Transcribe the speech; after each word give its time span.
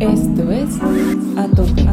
Esto 0.00 0.52
es 0.52 0.68
A 1.36 1.48
Tope. 1.56 1.84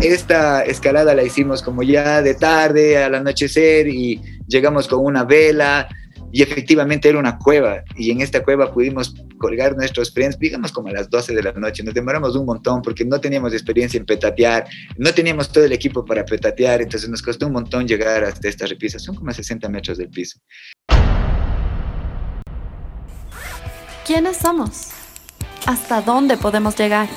Esta 0.00 0.62
escalada 0.62 1.14
la 1.14 1.22
hicimos 1.22 1.62
como 1.62 1.84
ya 1.84 2.22
de 2.22 2.34
tarde, 2.34 2.98
al 2.98 3.14
anochecer, 3.14 3.86
y 3.86 4.20
llegamos 4.48 4.88
con 4.88 5.04
una 5.04 5.22
vela, 5.22 5.88
y 6.32 6.42
efectivamente 6.42 7.08
era 7.08 7.20
una 7.20 7.38
cueva, 7.38 7.84
y 7.94 8.10
en 8.10 8.20
esta 8.20 8.42
cueva 8.42 8.72
pudimos 8.72 9.14
colgar 9.38 9.76
nuestros 9.76 10.12
friends, 10.12 10.38
digamos 10.40 10.72
como 10.72 10.88
a 10.88 10.92
las 10.92 11.08
12 11.08 11.34
de 11.36 11.42
la 11.42 11.52
noche, 11.52 11.84
nos 11.84 11.94
demoramos 11.94 12.34
un 12.34 12.46
montón 12.46 12.82
porque 12.82 13.04
no 13.04 13.20
teníamos 13.20 13.52
experiencia 13.52 13.98
en 13.98 14.06
petatear, 14.06 14.66
no 14.98 15.14
teníamos 15.14 15.50
todo 15.50 15.64
el 15.64 15.72
equipo 15.72 16.04
para 16.04 16.24
petatear, 16.24 16.82
entonces 16.82 17.08
nos 17.08 17.22
costó 17.22 17.46
un 17.46 17.52
montón 17.52 17.86
llegar 17.86 18.24
hasta 18.24 18.48
esta 18.48 18.66
repisa, 18.66 18.98
son 18.98 19.14
como 19.14 19.30
a 19.30 19.34
60 19.34 19.68
metros 19.68 19.98
del 19.98 20.08
piso. 20.08 20.40
¿Quiénes 24.06 24.36
somos? 24.36 24.90
¿Hasta 25.66 26.00
dónde 26.00 26.36
podemos 26.36 26.76
llegar? 26.76 27.08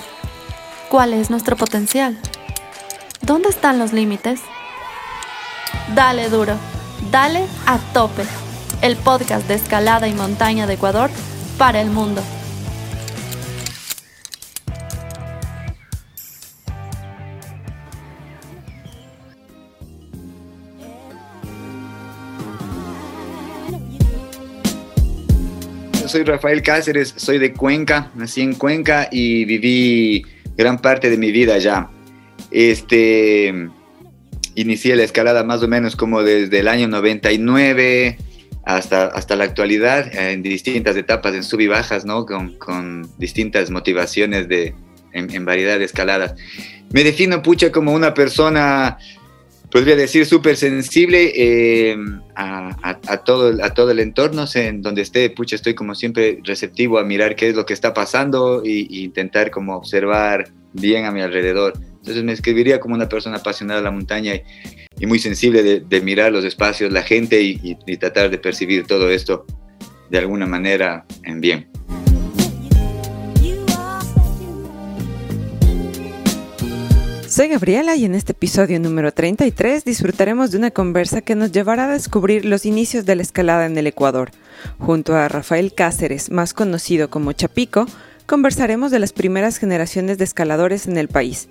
¿Cuál 0.89 1.13
es 1.13 1.29
nuestro 1.29 1.55
potencial? 1.55 2.19
¿Dónde 3.21 3.49
están 3.49 3.77
los 3.77 3.93
límites? 3.93 4.41
Dale 5.93 6.29
duro, 6.29 6.55
dale 7.11 7.45
a 7.67 7.77
tope. 7.93 8.23
El 8.81 8.95
podcast 8.95 9.47
de 9.47 9.53
escalada 9.53 10.07
y 10.07 10.15
montaña 10.15 10.65
de 10.65 10.73
Ecuador 10.73 11.11
para 11.59 11.79
el 11.79 11.91
mundo. 11.91 12.23
Soy 26.09 26.23
Rafael 26.23 26.63
Cáceres, 26.63 27.13
soy 27.15 27.37
de 27.37 27.53
Cuenca, 27.53 28.11
nací 28.15 28.41
en 28.41 28.55
Cuenca 28.55 29.07
y 29.11 29.45
viví 29.45 30.25
gran 30.57 30.79
parte 30.79 31.09
de 31.09 31.17
mi 31.17 31.31
vida 31.31 31.53
allá. 31.53 31.89
Este, 32.49 33.53
inicié 34.55 34.95
la 34.95 35.03
escalada 35.03 35.43
más 35.43 35.61
o 35.61 35.67
menos 35.67 35.95
como 35.95 36.23
desde 36.23 36.59
el 36.59 36.67
año 36.67 36.87
99 36.87 38.17
hasta, 38.65 39.05
hasta 39.05 39.35
la 39.35 39.43
actualidad, 39.43 40.13
en 40.13 40.41
distintas 40.41 40.95
etapas, 40.95 41.35
en 41.35 41.43
sub 41.43 41.59
y 41.59 41.67
bajas, 41.67 42.05
¿no? 42.05 42.25
Con, 42.25 42.57
con 42.57 43.07
distintas 43.19 43.69
motivaciones 43.69 44.47
de, 44.47 44.73
en, 45.13 45.45
variedad 45.45 45.77
de 45.77 45.85
escaladas. 45.85 46.33
Me 46.91 47.03
defino, 47.03 47.41
pucha, 47.43 47.71
como 47.71 47.93
una 47.93 48.15
persona 48.15 48.97
podría 49.71 49.95
decir, 49.95 50.25
súper 50.25 50.57
sensible 50.57 51.31
eh, 51.35 51.97
a, 52.35 52.69
a, 52.81 52.99
a, 53.07 53.17
todo, 53.23 53.63
a 53.63 53.73
todo 53.73 53.91
el 53.91 53.99
entorno, 53.99 54.45
en 54.55 54.81
donde 54.81 55.01
esté, 55.01 55.29
pucha, 55.29 55.55
estoy 55.55 55.75
como 55.75 55.95
siempre 55.95 56.39
receptivo 56.43 56.99
a 56.99 57.03
mirar 57.03 57.35
qué 57.35 57.49
es 57.49 57.55
lo 57.55 57.65
que 57.65 57.73
está 57.73 57.93
pasando 57.93 58.63
e, 58.63 58.87
intentar 58.89 59.51
como 59.51 59.75
observar 59.75 60.49
bien 60.73 61.05
a 61.05 61.11
mi 61.11 61.21
alrededor. 61.21 61.73
Entonces 61.77 62.23
me 62.23 62.31
escribiría 62.31 62.79
como 62.79 62.95
una 62.95 63.09
persona 63.09 63.37
apasionada 63.37 63.79
de 63.79 63.83
la 63.83 63.91
montaña 63.91 64.33
y, 64.35 65.05
muy 65.05 65.19
sensible 65.19 65.63
de, 65.63 66.01
mirar 66.01 66.31
los 66.31 66.45
espacios, 66.45 66.91
la 66.91 67.03
gente 67.03 67.41
y 67.41 67.97
tratar 67.97 68.29
de 68.29 68.37
percibir 68.37 68.85
todo 68.85 69.09
esto 69.09 69.45
de 70.09 70.17
alguna 70.17 70.45
manera 70.45 71.05
en 71.23 71.41
bien. 71.41 71.67
Soy 77.39 77.47
Gabriela 77.47 77.95
y 77.95 78.03
en 78.03 78.15
este 78.15 78.33
episodio 78.33 78.81
número 78.81 79.13
33 79.13 79.85
disfrutaremos 79.85 80.51
de 80.51 80.57
una 80.57 80.71
conversa 80.71 81.21
que 81.21 81.35
nos 81.35 81.53
llevará 81.53 81.85
a 81.85 81.93
descubrir 81.93 82.43
los 82.43 82.65
inicios 82.65 83.05
de 83.05 83.15
la 83.15 83.21
escalada 83.21 83.65
en 83.65 83.77
el 83.77 83.87
Ecuador. 83.87 84.31
Junto 84.77 85.15
a 85.15 85.29
Rafael 85.29 85.73
Cáceres, 85.73 86.31
más 86.31 86.53
conocido 86.53 87.09
como 87.09 87.31
Chapico, 87.31 87.85
conversaremos 88.25 88.91
de 88.91 88.99
las 88.99 89.13
primeras 89.13 89.55
generaciones 89.55 90.17
de 90.17 90.25
escaladores 90.25 90.85
en 90.85 90.97
el 90.97 91.07
país. 91.07 91.47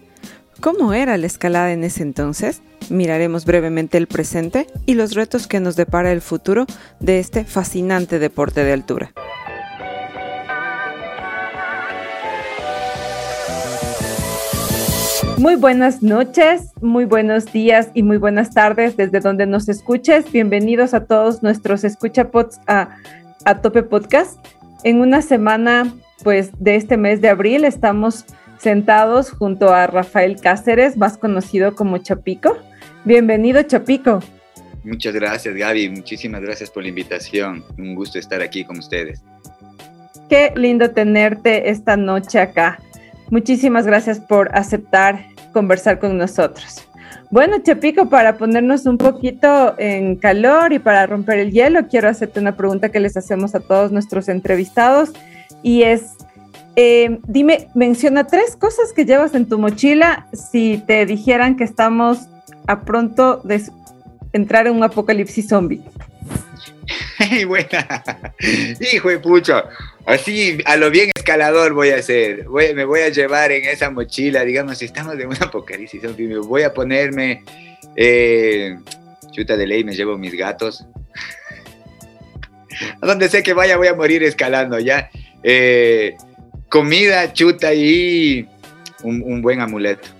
¿Cómo 0.60 0.92
era 0.92 1.16
la 1.16 1.26
escalada 1.26 1.72
en 1.72 1.82
ese 1.82 2.02
entonces? 2.02 2.60
Miraremos 2.90 3.46
brevemente 3.46 3.96
el 3.96 4.08
presente 4.08 4.66
y 4.84 4.92
los 4.92 5.14
retos 5.14 5.46
que 5.46 5.58
nos 5.58 5.74
depara 5.74 6.12
el 6.12 6.20
futuro 6.20 6.66
de 7.00 7.18
este 7.18 7.46
fascinante 7.46 8.18
deporte 8.18 8.62
de 8.62 8.74
altura. 8.74 9.14
Muy 15.40 15.54
buenas 15.54 16.02
noches, 16.02 16.72
muy 16.80 17.04
buenos 17.04 17.52
días 17.52 17.90
y 17.94 18.02
muy 18.02 18.16
buenas 18.16 18.52
tardes 18.52 18.96
desde 18.96 19.20
donde 19.20 19.46
nos 19.46 19.68
escuches. 19.68 20.32
Bienvenidos 20.32 20.94
a 20.94 21.04
todos 21.06 21.44
nuestros 21.44 21.84
escuchapods 21.84 22.58
a, 22.66 22.96
a 23.44 23.60
Tope 23.60 23.84
Podcast. 23.84 24.36
En 24.82 25.00
una 25.00 25.22
semana, 25.22 25.94
pues, 26.24 26.50
de 26.58 26.74
este 26.74 26.96
mes 26.96 27.20
de 27.20 27.28
abril 27.28 27.64
estamos 27.64 28.24
sentados 28.58 29.30
junto 29.30 29.72
a 29.72 29.86
Rafael 29.86 30.40
Cáceres, 30.40 30.96
más 30.96 31.16
conocido 31.16 31.76
como 31.76 31.98
Chapico. 31.98 32.58
Bienvenido, 33.04 33.62
Chapico. 33.62 34.18
Muchas 34.82 35.14
gracias, 35.14 35.54
Gaby. 35.54 35.88
Muchísimas 35.90 36.40
gracias 36.40 36.68
por 36.68 36.82
la 36.82 36.88
invitación. 36.88 37.62
Un 37.78 37.94
gusto 37.94 38.18
estar 38.18 38.42
aquí 38.42 38.64
con 38.64 38.78
ustedes. 38.78 39.22
Qué 40.28 40.52
lindo 40.56 40.90
tenerte 40.90 41.70
esta 41.70 41.96
noche 41.96 42.40
acá. 42.40 42.80
Muchísimas 43.30 43.86
gracias 43.86 44.20
por 44.20 44.50
aceptar 44.56 45.26
conversar 45.52 45.98
con 45.98 46.16
nosotros. 46.16 46.88
Bueno, 47.30 47.58
Chapico, 47.62 48.08
para 48.08 48.38
ponernos 48.38 48.86
un 48.86 48.96
poquito 48.96 49.74
en 49.78 50.16
calor 50.16 50.72
y 50.72 50.78
para 50.78 51.06
romper 51.06 51.38
el 51.38 51.52
hielo, 51.52 51.86
quiero 51.88 52.08
hacerte 52.08 52.40
una 52.40 52.56
pregunta 52.56 52.88
que 52.88 53.00
les 53.00 53.16
hacemos 53.18 53.54
a 53.54 53.60
todos 53.60 53.92
nuestros 53.92 54.28
entrevistados 54.28 55.12
y 55.62 55.82
es, 55.82 56.16
eh, 56.76 57.18
dime, 57.26 57.68
menciona 57.74 58.24
tres 58.24 58.56
cosas 58.56 58.94
que 58.94 59.04
llevas 59.04 59.34
en 59.34 59.46
tu 59.46 59.58
mochila 59.58 60.26
si 60.32 60.82
te 60.86 61.04
dijeran 61.04 61.56
que 61.56 61.64
estamos 61.64 62.28
a 62.66 62.80
pronto 62.80 63.42
de 63.44 63.62
entrar 64.32 64.66
en 64.66 64.76
un 64.76 64.82
apocalipsis 64.84 65.48
zombie. 65.48 65.82
Hey, 67.30 67.44
buena. 67.44 68.34
Hijo 68.80 69.10
de 69.10 69.18
pucho. 69.18 69.62
Así, 70.06 70.58
a 70.64 70.76
lo 70.76 70.90
bien 70.90 71.10
escalador 71.14 71.74
voy 71.74 71.90
a 71.90 71.96
hacer. 71.96 72.48
Me 72.74 72.84
voy 72.84 73.00
a 73.00 73.10
llevar 73.10 73.52
en 73.52 73.66
esa 73.66 73.90
mochila, 73.90 74.44
digamos, 74.44 74.80
estamos 74.80 75.18
en 75.18 75.28
un 75.28 75.36
apocalipsis, 75.36 76.00
voy 76.46 76.62
a 76.62 76.72
ponerme 76.72 77.42
eh, 77.96 78.78
chuta 79.30 79.56
de 79.56 79.66
ley, 79.66 79.84
me 79.84 79.94
llevo 79.94 80.16
mis 80.16 80.34
gatos. 80.34 80.86
a 83.02 83.06
donde 83.06 83.28
sé 83.28 83.42
que 83.42 83.52
vaya 83.52 83.76
voy 83.76 83.88
a 83.88 83.94
morir 83.94 84.22
escalando, 84.22 84.78
¿ya? 84.78 85.10
Eh, 85.42 86.16
comida, 86.70 87.32
chuta 87.32 87.74
y 87.74 88.48
un 89.02 89.42
buen 89.42 89.60
amuleto. 89.60 90.17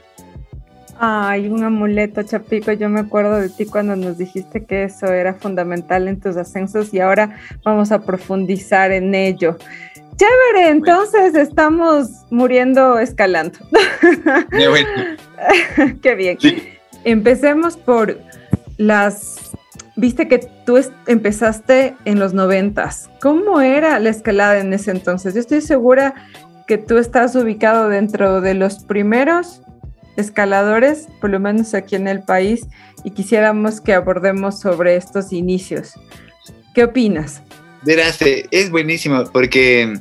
Ay, 1.00 1.48
un 1.48 1.62
amuleto, 1.62 2.22
Chapico. 2.25 2.72
Yo 2.72 2.88
me 2.88 3.00
acuerdo 3.00 3.36
de 3.36 3.48
ti 3.48 3.66
cuando 3.66 3.94
nos 3.94 4.19
dijiste 4.19 4.64
que 4.64 4.84
eso 4.84 5.06
era 5.06 5.34
fundamental 5.34 6.09
en 6.09 6.19
tus 6.19 6.36
ascensos 6.36 6.92
y 6.92 6.98
ahora 6.98 7.38
vamos 7.64 7.92
a 7.92 8.00
profundizar 8.00 8.91
en 8.91 9.14
ello. 9.14 9.56
Chévere, 10.16 10.70
entonces 10.70 11.37
estamos 11.37 12.08
muriendo 12.31 12.98
escalando. 12.98 13.60
Qué, 14.50 14.66
bueno. 14.66 14.88
Qué 16.03 16.14
bien. 16.16 16.37
Sí. 16.41 16.64
Empecemos 17.04 17.76
por 17.76 18.19
las... 18.76 19.53
Viste 19.94 20.26
que 20.26 20.41
tú 20.66 20.81
empezaste 21.06 21.94
en 22.04 22.19
los 22.19 22.34
noventas. 22.34 23.08
¿Cómo 23.20 23.60
era 23.60 24.00
la 24.00 24.10
escalada 24.10 24.58
en 24.58 24.72
ese 24.72 24.91
entonces? 24.91 25.34
Yo 25.34 25.41
estoy 25.41 25.60
segura 25.60 26.14
que 26.66 26.78
tú 26.78 26.98
estás 26.98 27.37
ubicado 27.37 27.88
dentro 27.88 28.41
de 28.41 28.54
los 28.54 28.81
primeros 28.84 29.62
escaladores, 30.19 31.06
por 31.21 31.31
lo 31.31 31.41
menos 31.41 31.75
aquí 31.75 31.97
en 31.97 32.09
el 32.09 32.23
país, 32.23 32.67
y 33.05 33.11
quisiéramos 33.11 33.81
que 33.81 33.95
abordemos 33.95 34.61
sobre 34.61 34.97
estos 34.97 35.33
inicios. 35.33 35.93
¿Qué 36.75 36.84
opinas? 36.84 37.41
Verás, 37.82 38.19
es 38.20 38.70
buenísimo 38.70 39.25
porque 39.32 39.94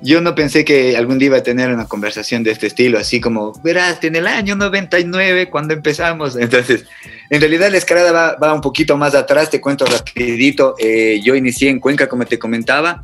yo 0.00 0.20
no 0.20 0.34
pensé 0.34 0.64
que 0.64 0.96
algún 0.96 1.18
día 1.18 1.26
iba 1.26 1.38
a 1.38 1.42
tener 1.42 1.72
una 1.72 1.86
conversación 1.86 2.44
de 2.44 2.52
este 2.52 2.68
estilo, 2.68 2.98
así 2.98 3.20
como, 3.20 3.52
verás, 3.64 4.02
en 4.04 4.16
el 4.16 4.26
año 4.26 4.54
99 4.54 5.50
cuando 5.50 5.74
empezamos, 5.74 6.36
entonces, 6.40 6.84
en 7.30 7.40
realidad 7.40 7.70
la 7.70 7.78
escalada 7.78 8.12
va, 8.12 8.36
va 8.36 8.54
un 8.54 8.60
poquito 8.60 8.96
más 8.96 9.14
atrás, 9.14 9.50
te 9.50 9.60
cuento 9.60 9.84
rapidito, 9.84 10.76
eh, 10.78 11.20
yo 11.22 11.34
inicié 11.34 11.70
en 11.70 11.80
Cuenca, 11.80 12.08
como 12.08 12.24
te 12.24 12.38
comentaba, 12.38 13.02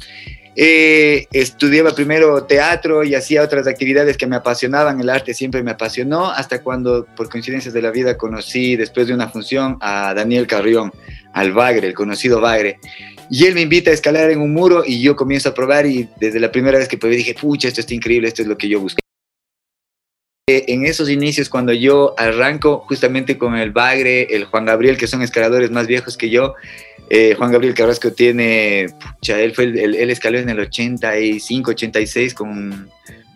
eh, 0.57 1.27
estudiaba 1.33 1.95
primero 1.95 2.45
teatro 2.45 3.03
y 3.03 3.15
hacía 3.15 3.43
otras 3.43 3.67
actividades 3.67 4.17
que 4.17 4.27
me 4.27 4.37
apasionaban, 4.37 5.01
el 5.01 5.11
arte 5.11 5.35
siempre 5.35 5.63
me 5.63 5.73
apasionó, 5.73 6.31
hasta 6.31 6.63
cuando 6.63 7.07
por 7.17 7.29
coincidencias 7.29 7.75
de 7.75 7.83
la 7.83 7.91
vida 7.91 8.17
conocí 8.17 8.77
después 8.77 9.09
de 9.09 9.15
una 9.15 9.29
función 9.29 9.79
a 9.81 10.15
Daniel 10.15 10.47
Carrión, 10.47 10.93
al 11.33 11.53
Bagre, 11.53 11.89
el 11.89 11.95
conocido 11.95 12.41
Bagre. 12.41 12.79
Y 13.31 13.47
él 13.47 13.55
me 13.55 13.63
invita 13.63 13.91
a 13.91 13.95
escalar 13.95 14.31
en 14.31 14.41
un 14.41 14.53
muro 14.53 14.85
y 14.87 15.01
yo 15.03 15.17
comienzo 15.17 15.49
a 15.49 15.55
probar 15.55 15.87
y 15.87 16.09
desde 16.21 16.39
la 16.39 16.53
primera 16.53 16.79
vez 16.79 16.89
que 16.89 16.99
probé 16.99 17.17
dije, 17.17 17.35
pucha, 17.35 17.69
esto 17.69 17.81
está 17.81 17.95
increíble, 17.95 18.29
esto 18.29 18.43
es 18.43 18.49
lo 18.49 18.57
que 18.57 18.69
yo 18.69 18.81
busqué. 18.81 19.01
En 20.47 20.85
esos 20.85 21.09
inicios, 21.09 21.49
cuando 21.49 21.73
yo 21.73 22.15
arranco 22.19 22.85
justamente 22.87 23.39
con 23.39 23.57
el 23.57 23.73
Bagre, 23.73 24.35
el 24.37 24.45
Juan 24.45 24.67
Gabriel, 24.67 24.99
que 24.99 25.07
son 25.07 25.23
escaladores 25.23 25.71
más 25.71 25.87
viejos 25.87 26.19
que 26.19 26.29
yo, 26.29 26.55
Eh, 27.11 27.35
Juan 27.37 27.53
Gabriel 27.53 27.75
Carrasco 27.75 28.13
tiene, 28.13 28.87
pucha, 29.19 29.41
él, 29.41 29.55
fue 29.55 29.65
el, 29.65 29.95
él 29.95 30.11
escaló 30.11 30.39
en 30.39 30.49
el 30.49 30.61
85, 30.61 31.71
86 31.73 32.35
con 32.35 32.91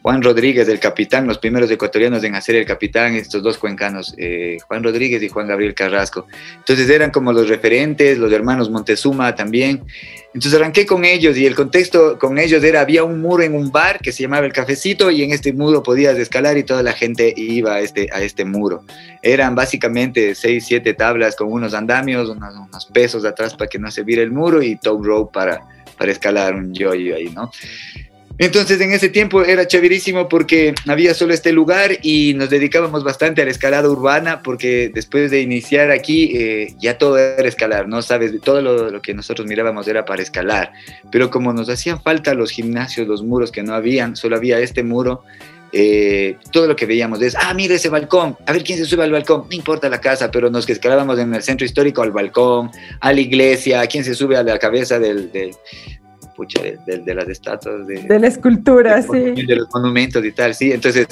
Juan 0.09 0.23
Rodríguez, 0.23 0.67
el 0.71 0.81
capitán, 0.81 1.27
los 1.27 1.37
primeros 1.37 1.71
ecuatorianos 1.71 2.25
en 2.25 2.35
hacer 2.35 2.57
el 2.57 2.65
capitán, 2.65 3.15
estos 3.15 3.43
dos 3.43 3.59
cuencanos, 3.59 4.15
eh, 4.17 4.57
Juan 4.67 4.83
Rodríguez 4.83 5.23
y 5.23 5.29
Juan 5.29 5.47
Gabriel 5.47 5.75
Carrasco. 5.75 6.27
Entonces 6.57 6.89
eran 6.89 7.11
como 7.11 7.31
los 7.31 7.47
referentes, 7.47 8.17
los 8.17 8.33
hermanos 8.33 8.71
Montezuma 8.71 9.35
también. 9.35 9.85
Entonces 10.33 10.55
arranqué 10.55 10.87
con 10.87 11.05
ellos 11.05 11.37
y 11.37 11.45
el 11.45 11.55
contexto 11.55 12.19
con 12.19 12.39
ellos 12.39 12.65
era, 12.65 12.81
había 12.81 13.05
un 13.05 13.21
muro 13.21 13.43
en 13.43 13.55
un 13.55 13.71
bar 13.71 13.99
que 13.99 14.11
se 14.11 14.23
llamaba 14.23 14.47
El 14.47 14.55
Cafecito 14.55 15.11
y 15.11 15.23
en 15.25 15.33
este 15.33 15.53
muro 15.53 15.83
podías 15.83 16.17
escalar 16.17 16.57
y 16.57 16.63
toda 16.63 16.83
la 16.83 16.95
gente 16.95 17.35
iba 17.37 17.75
a 17.75 17.81
este, 17.81 18.09
a 18.11 18.23
este 18.23 18.47
muro. 18.47 18.85
Eran 19.21 19.55
básicamente 19.55 20.35
seis, 20.35 20.65
siete 20.67 20.95
tablas 20.95 21.37
con 21.37 21.53
unos 21.53 21.75
andamios, 21.75 22.31
unos, 22.31 22.55
unos 22.55 22.87
pesos 22.87 23.27
atrás 23.27 23.55
para 23.55 23.69
que 23.69 23.79
no 23.79 23.91
se 23.91 24.05
viera 24.05 24.23
el 24.23 24.33
muro 24.33 24.63
y 24.63 24.77
top 24.77 25.05
rope 25.05 25.35
para, 25.35 25.61
para 25.99 26.11
escalar 26.11 26.55
un 26.55 26.73
yoyo 26.73 27.15
ahí, 27.15 27.29
¿no? 27.29 27.51
Entonces 28.39 28.81
en 28.81 28.93
ese 28.93 29.09
tiempo 29.09 29.43
era 29.43 29.67
chéverísimo 29.67 30.29
porque 30.29 30.73
había 30.87 31.13
solo 31.13 31.35
este 31.35 31.53
lugar 31.53 31.99
y 32.03 32.35
nos 32.35 32.51
dedicábamos 32.51 33.03
bastante 33.03 33.43
a 33.43 33.45
la 33.45 33.51
escalada 33.51 33.91
urbana 33.91 34.43
porque 34.43 34.91
después 34.95 35.33
de 35.33 35.41
iniciar 35.41 35.91
aquí 35.91 36.37
eh, 36.37 36.75
ya 36.79 36.99
todo 36.99 37.19
era 37.19 37.49
escalar, 37.49 37.89
¿no? 37.89 38.01
Sabes, 38.01 38.41
todo 38.41 38.63
lo, 38.63 39.03
que 39.03 39.13
nosotros 39.13 39.47
mirábamos 39.47 39.89
era 39.89 40.05
para 40.05 40.23
escalar, 40.23 40.73
pero 41.11 41.31
como 41.31 41.53
nos 41.53 41.69
hacían 41.69 42.01
falta 42.01 42.33
los 42.35 42.53
gimnasios, 42.53 43.09
los 43.09 43.25
muros 43.25 43.51
que 43.51 43.65
no 43.65 43.75
habían, 43.75 44.15
solo 44.15 44.37
había 44.37 44.61
este 44.61 44.85
muro, 44.85 45.25
eh, 45.73 46.37
todo 46.53 46.67
lo 46.67 46.77
que 46.77 46.87
veíamos 46.87 47.21
es, 47.21 47.35
ah, 47.35 47.53
mira 47.55 47.75
ese 47.75 47.89
balcón, 47.89 48.37
a 48.47 48.53
ver 48.53 48.63
quién 48.63 48.79
se 48.79 48.85
sube 48.85 49.03
al 49.03 49.13
balcón, 49.13 49.47
no 49.49 49.57
importa 49.57 49.89
la 49.89 50.01
casa, 50.01 50.31
pero 50.31 50.49
nos 50.49 50.65
que 50.65 50.73
escalábamos 50.73 51.19
en 51.19 51.35
el 51.35 51.43
centro 51.43 51.67
histórico 51.67 52.03
al 52.03 52.13
balcón, 52.13 52.71
a 53.01 53.13
la 53.13 53.21
iglesia, 53.21 53.85
quién 53.87 54.05
se 54.05 54.15
sube 54.15 54.37
a 54.37 54.43
la 54.43 54.59
cabeza 54.59 54.99
del, 54.99 55.31
de, 56.47 57.15
las 57.15 57.29
estatuas. 57.29 57.87
De, 57.87 58.19
la 58.19 58.27
escultura, 58.27 59.03
sí. 59.03 59.45
De 59.45 59.57
los 59.57 59.69
monumentos 59.75 60.25
y 60.25 60.33
tal, 60.33 60.55
sí. 60.55 60.73
Entonces, 60.73 61.07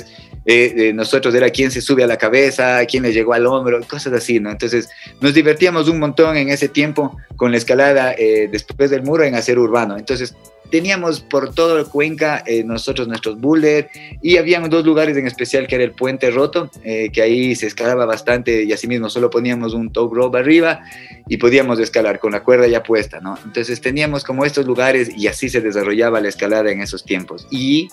eh, 0.46 0.74
eh, 0.76 0.92
nosotros 0.92 1.34
era 1.34 1.50
quién 1.50 1.72
se 1.72 1.80
sube 1.80 2.04
a 2.04 2.06
la 2.06 2.16
cabeza, 2.16 2.84
quién 2.86 3.02
le 3.02 3.12
llegó 3.12 3.32
al 3.32 3.46
hombro, 3.46 3.80
cosas 3.88 4.12
así, 4.12 4.38
¿no? 4.38 4.50
Entonces, 4.50 4.88
nos 5.20 5.34
divertíamos 5.34 5.88
un 5.88 5.98
montón 5.98 6.36
en 6.36 6.50
ese 6.50 6.68
tiempo 6.68 7.16
con 7.34 7.50
la 7.50 7.56
escalada 7.56 8.14
eh, 8.16 8.48
después 8.50 8.90
del 8.90 9.02
muro 9.02 9.24
en 9.24 9.34
hacer 9.34 9.58
urbano. 9.58 9.98
Entonces, 9.98 10.36
teníamos 10.70 11.20
por 11.20 11.52
todo 11.52 11.78
el 11.78 11.86
Cuenca 11.86 12.42
nosotros 12.64 13.06
nuestros 13.06 13.40
boulders 13.40 13.88
y 14.20 14.36
habían 14.36 14.68
dos 14.68 14.84
lugares 14.84 15.16
en 15.16 15.24
especial 15.24 15.68
que 15.68 15.76
era 15.76 15.84
el 15.84 15.92
Puente 15.92 16.28
Roto, 16.32 16.68
que 16.82 17.22
ahí 17.22 17.54
se 17.54 17.68
escalaba 17.68 18.04
bastante 18.04 18.64
y 18.64 18.72
así 18.72 18.88
mismo 18.88 19.08
solo 19.08 19.30
poníamos 19.30 19.74
un 19.74 19.92
top 19.92 20.12
rope 20.12 20.38
arriba 20.38 20.80
y 21.28 21.36
podíamos 21.36 21.78
escalar 21.78 22.18
con 22.18 22.32
la 22.32 22.42
cuerda 22.42 22.66
ya 22.66 22.82
puesta, 22.82 23.20
¿no? 23.20 23.38
Entonces 23.44 23.80
teníamos 23.80 24.24
como 24.24 24.44
estos 24.44 24.66
lugares 24.66 25.08
y 25.16 25.28
así 25.28 25.48
se 25.48 25.60
desarrollaba 25.60 26.20
la 26.20 26.30
escalada 26.30 26.72
en 26.72 26.82
esos 26.82 27.04
tiempos. 27.04 27.46
Y 27.48 27.88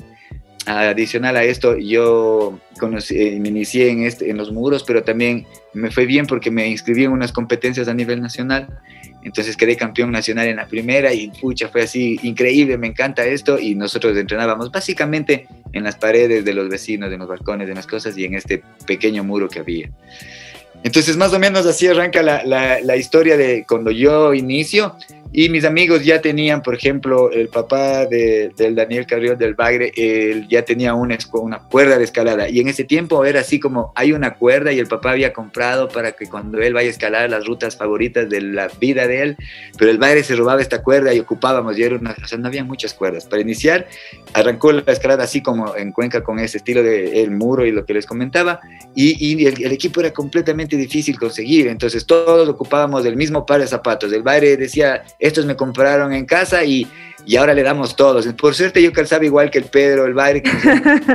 adicional 0.66 1.36
a 1.36 1.44
esto, 1.44 1.78
yo 1.78 2.60
eh, 3.10 3.40
me 3.40 3.50
inicié 3.50 3.90
en, 3.90 4.04
este, 4.04 4.30
en 4.30 4.38
los 4.38 4.52
muros, 4.52 4.84
pero 4.84 5.04
también 5.04 5.46
me 5.74 5.92
fue 5.92 6.06
bien 6.06 6.26
porque 6.26 6.52
me 6.52 6.68
inscribí 6.68 7.04
en 7.04 7.12
unas 7.12 7.32
competencias 7.32 7.88
a 7.88 7.94
nivel 7.94 8.22
nacional. 8.22 8.68
Entonces 9.24 9.56
quedé 9.56 9.78
campeón 9.78 10.12
nacional 10.12 10.48
en 10.48 10.58
la 10.58 10.68
primera 10.68 11.14
y 11.14 11.30
pucha, 11.30 11.70
fue 11.70 11.84
así 11.84 12.20
increíble, 12.24 12.78
me 12.78 12.88
encanta 12.88 13.26
esto. 13.26 13.58
Y 13.58 13.76
nosotros 13.76 14.18
entrenábamos 14.18 14.72
básicamente 14.72 15.48
en 15.72 15.84
las 15.84 15.96
paredes 15.96 16.44
de 16.44 16.54
los 16.54 16.70
vecinos, 16.70 17.12
en 17.12 17.20
los 17.20 17.28
balcones, 17.28 17.70
en 17.70 17.76
las 17.76 17.88
cosas 17.88 18.18
y 18.18 18.26
en 18.26 18.36
este 18.36 18.64
pequeño 18.86 19.24
muro 19.24 19.48
que 19.48 19.60
había. 19.60 19.90
Entonces, 20.84 21.16
más 21.16 21.34
o 21.34 21.40
menos 21.40 21.66
así 21.66 21.88
arranca 21.88 22.22
la, 22.22 22.44
la, 22.44 22.98
historia 22.98 23.38
de 23.38 23.66
cuando 23.68 23.90
yo 23.90 24.34
inicio. 24.34 24.96
Y 25.36 25.50
mis 25.50 25.66
amigos 25.66 26.06
ya 26.06 26.22
tenían, 26.22 26.62
por 26.62 26.76
ejemplo, 26.76 27.32
el 27.32 27.48
papá 27.48 28.06
de, 28.06 28.52
del 28.56 28.76
Daniel 28.76 29.08
Carrión 29.08 29.36
del 29.36 29.56
Bagre, 29.56 29.92
él 29.98 30.48
ya 30.48 30.64
tenía 30.64 30.94
una, 30.94 31.18
una 31.34 31.58
cuerda 31.58 31.98
de 31.98 32.04
escalada. 32.04 32.50
Y 32.50 32.60
en 32.60 32.68
ese 32.68 32.84
tiempo 32.84 33.26
era 33.26 33.40
así 33.40 33.60
como 33.60 33.92
hay 33.96 34.12
una 34.12 34.36
cuerda 34.36 34.72
y 34.72 34.78
el 34.78 34.86
papá 34.86 35.10
había 35.10 35.34
comprado 35.34 35.90
para 35.90 36.12
que 36.12 36.28
cuando 36.28 36.62
él 36.62 36.76
vaya 36.76 36.88
a 36.88 36.92
escalar 36.92 37.28
las 37.32 37.48
rutas 37.48 37.76
favoritas 37.76 38.30
de 38.30 38.42
la 38.42 38.68
vida 38.80 39.08
de 39.08 39.24
él, 39.24 39.38
pero 39.76 39.90
el 39.90 39.98
Bagre 39.98 40.24
se 40.24 40.36
robaba 40.36 40.62
esta 40.62 40.84
cuerda 40.84 41.12
y 41.16 41.20
ocupábamos, 41.20 41.80
y 41.80 41.84
era 41.84 41.96
una, 41.96 42.16
o 42.24 42.28
sea, 42.28 42.38
no 42.38 42.48
había 42.48 42.64
muchas 42.64 42.94
cuerdas. 42.94 43.26
Para 43.26 43.42
iniciar, 43.42 43.88
arrancó 44.34 44.72
la 44.72 44.84
escalada 44.86 45.24
así 45.24 45.42
como 45.42 45.76
en 45.76 45.92
Cuenca 45.92 46.24
con 46.24 46.38
ese 46.38 46.58
estilo 46.58 46.84
de 46.84 47.24
el 47.24 47.32
muro 47.32 47.66
y 47.66 47.72
lo 47.72 47.86
que 47.88 47.96
les 47.96 48.06
comentaba, 48.06 48.60
y, 48.94 49.34
y 49.34 49.48
el, 49.48 49.64
el, 49.64 49.72
equipo 49.72 50.00
era 50.00 50.12
completamente 50.12 50.78
difícil 50.78 51.18
conseguir, 51.18 51.70
entonces 51.70 52.06
todos 52.06 52.48
ocupábamos 52.48 53.04
el 53.08 53.16
mismo 53.16 53.48
par 53.48 53.62
de 53.62 53.68
zapatos. 53.68 54.14
El 54.14 54.22
Bagre 54.22 54.58
decía, 54.58 55.04
estos 55.24 55.46
me 55.46 55.56
compraron 55.56 56.12
en 56.12 56.26
casa 56.26 56.66
y, 56.66 56.86
y 57.26 57.38
ahora 57.38 57.54
le 57.54 57.64
damos 57.64 57.96
todos. 57.96 58.28
Por 58.34 58.54
suerte 58.54 58.84
yo 58.84 58.92
calzaba 58.92 59.24
igual 59.24 59.50
que 59.50 59.60
el 59.60 59.66
Pedro, 59.66 60.06
el 60.06 60.14
Bayre. 60.14 60.44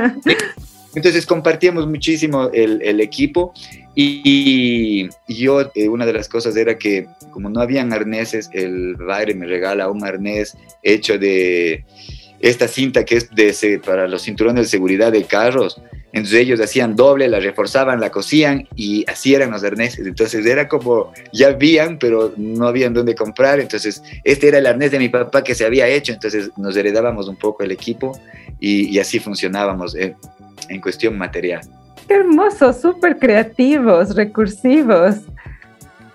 Entonces 0.95 1.27
compartíamos 1.27 1.85
muchísimo 1.85 2.49
el, 2.51 2.81
el 2.81 2.99
equipo 3.01 3.53
y, 3.93 5.09
yo, 5.27 5.69
eh, 5.75 5.89
una 5.89 6.07
de 6.07 6.13
las 6.13 6.27
cosas 6.27 6.55
era 6.55 6.79
que 6.79 7.07
como 7.29 7.49
no 7.49 7.61
habían 7.61 7.93
arneses, 7.93 8.49
el 8.51 8.95
Bayre 8.95 9.35
me 9.35 9.45
regala 9.45 9.91
un 9.91 10.03
arnés 10.03 10.57
hecho 10.81 11.19
de 11.19 11.85
esta 12.39 12.67
cinta 12.67 13.05
que 13.05 13.17
es 13.17 13.29
de, 13.29 13.79
para 13.85 14.07
los 14.07 14.23
cinturones 14.23 14.65
de 14.65 14.69
seguridad 14.69 15.11
de 15.11 15.25
carros. 15.25 15.79
Entonces 16.11 16.39
ellos 16.39 16.59
hacían 16.59 16.95
doble, 16.95 17.27
la 17.27 17.39
reforzaban, 17.39 17.99
la 17.99 18.09
cosían 18.09 18.67
y 18.75 19.09
así 19.09 19.35
eran 19.35 19.51
los 19.51 19.63
arneses. 19.63 20.07
Entonces 20.07 20.45
era 20.45 20.67
como, 20.67 21.13
ya 21.31 21.49
habían, 21.49 21.99
pero 21.99 22.33
no 22.35 22.67
habían 22.67 22.93
dónde 22.93 23.15
comprar. 23.15 23.59
Entonces 23.59 24.01
este 24.23 24.47
era 24.47 24.57
el 24.57 24.65
arnés 24.65 24.91
de 24.91 24.99
mi 24.99 25.09
papá 25.09 25.43
que 25.43 25.53
se 25.53 25.65
había 25.65 25.87
hecho. 25.87 26.13
Entonces 26.13 26.49
nos 26.57 26.75
heredábamos 26.75 27.27
un 27.27 27.35
poco 27.35 27.63
el 27.63 27.71
equipo 27.71 28.19
y, 28.59 28.97
así 28.99 29.19
funcionábamos 29.19 29.95
en, 29.95 30.15
en 30.67 30.81
cuestión 30.81 31.17
material. 31.17 31.61
Qué 32.07 32.15
hermoso, 32.15 32.73
súper 32.73 33.17
creativos, 33.17 34.15
recursivos. 34.15 35.15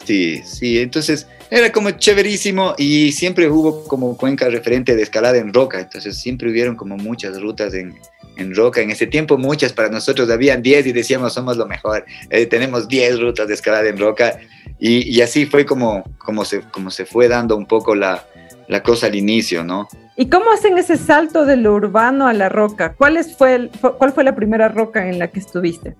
Sí, 0.05 0.43
sí, 0.44 0.81
entonces 0.81 1.26
era 1.50 1.73
como 1.73 1.93
chéverísimo 1.93 2.75
y 2.76 3.12
siempre 3.12 3.49
hubo 3.49 3.85
como 3.85 4.17
cuenca 4.17 4.49
referente 4.49 4.96
de 4.96 5.02
escalada 5.02 5.38
en 5.38 5.55
roca, 5.55 5.81
entonces 5.81 6.19
siempre 6.19 6.50
hubieron 6.50 6.76
como 6.76 6.96
muchas 6.96 7.41
rutas 7.41 7.73
en, 7.75 7.94
en 8.37 8.55
roca. 8.55 8.81
En 8.81 8.91
ese 8.91 9.07
tiempo 9.07 9.39
muchas 9.39 9.73
para 9.73 9.89
nosotros 9.89 10.31
habían 10.31 10.63
10 10.63 10.87
y 10.87 10.93
decíamos 10.93 11.35
somos 11.35 11.57
lo 11.57 11.67
mejor. 11.67 12.05
Eh, 12.31 12.47
tenemos 12.47 12.89
10 12.89 13.21
rutas 13.21 13.49
de 13.49 13.55
escalada 13.55 13.89
en 13.89 13.99
roca 13.99 14.39
y, 14.79 15.09
y, 15.09 15.21
así 15.21 15.47
fue 15.47 15.65
como, 15.65 16.05
como, 16.19 16.45
se, 16.45 16.61
como 16.61 16.91
se 16.91 17.07
fue 17.07 17.29
dando 17.29 17.57
un 17.57 17.67
poco 17.67 17.95
la, 17.95 18.25
la 18.69 18.83
cosa 18.83 19.07
al 19.07 19.15
inicio, 19.15 19.65
¿no? 19.65 19.89
¿Y 20.17 20.29
cómo 20.29 20.53
hacen 20.53 20.79
ese 20.79 20.97
salto 20.97 21.44
de 21.44 21.56
lo 21.56 21.75
urbano 21.75 22.27
a 22.27 22.32
la 22.32 22.49
roca? 22.49 22.94
¿Cuál, 22.94 23.23
fue 23.25 23.55
el, 23.55 23.70
¿Cuál 23.99 24.13
fue 24.13 24.23
la 24.23 24.37
primera 24.37 24.69
roca 24.69 25.08
en 25.08 25.19
la 25.19 25.29
que 25.29 25.41
estuviste? 25.41 25.97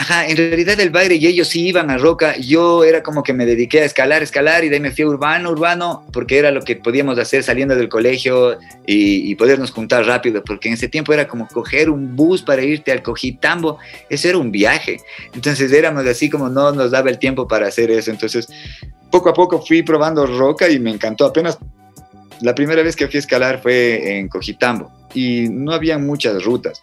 Ajá, 0.00 0.26
en 0.26 0.34
realidad 0.38 0.80
el 0.80 0.88
baile 0.88 1.16
y 1.16 1.26
ellos 1.26 1.48
sí 1.48 1.66
iban 1.66 1.90
a 1.90 1.98
roca. 1.98 2.34
Yo 2.38 2.84
era 2.84 3.02
como 3.02 3.22
que 3.22 3.34
me 3.34 3.44
dediqué 3.44 3.82
a 3.82 3.84
escalar, 3.84 4.22
escalar 4.22 4.64
y 4.64 4.70
de 4.70 4.76
ahí 4.76 4.80
me 4.80 4.92
fui 4.92 5.04
urbano, 5.04 5.50
urbano, 5.50 6.06
porque 6.10 6.38
era 6.38 6.50
lo 6.50 6.62
que 6.62 6.74
podíamos 6.76 7.18
hacer 7.18 7.42
saliendo 7.42 7.76
del 7.76 7.90
colegio 7.90 8.58
y, 8.86 9.34
podernos 9.34 9.72
juntar 9.72 10.06
rápido, 10.06 10.42
porque 10.42 10.68
en 10.68 10.74
ese 10.74 10.88
tiempo 10.88 11.12
era 11.12 11.28
como 11.28 11.46
coger 11.48 11.90
un 11.90 12.16
bus 12.16 12.40
para 12.40 12.62
irte 12.62 12.92
al 12.92 13.02
Cojitambo. 13.02 13.76
Eso 14.08 14.28
era 14.30 14.38
un 14.38 14.50
viaje. 14.50 14.96
Entonces 15.34 15.70
éramos 15.70 16.06
así 16.06 16.30
como 16.30 16.48
no 16.48 16.72
nos 16.72 16.92
daba 16.92 17.10
el 17.10 17.18
tiempo 17.18 17.46
para 17.46 17.66
hacer 17.66 17.90
eso. 17.90 18.10
Entonces 18.10 18.48
poco 19.10 19.28
a 19.28 19.34
poco 19.34 19.60
fui 19.60 19.82
probando 19.82 20.24
roca 20.24 20.66
y 20.70 20.80
me 20.80 20.92
encantó. 20.92 21.26
Apenas 21.26 21.58
la 22.40 22.54
primera 22.54 22.82
vez 22.82 22.96
que 22.96 23.06
fui 23.06 23.18
a 23.18 23.20
escalar 23.20 23.60
fue 23.60 24.16
en 24.16 24.28
Cojitambo 24.30 24.90
y 25.12 25.50
no 25.50 25.72
había 25.72 25.98
muchas 25.98 26.42
rutas. 26.42 26.80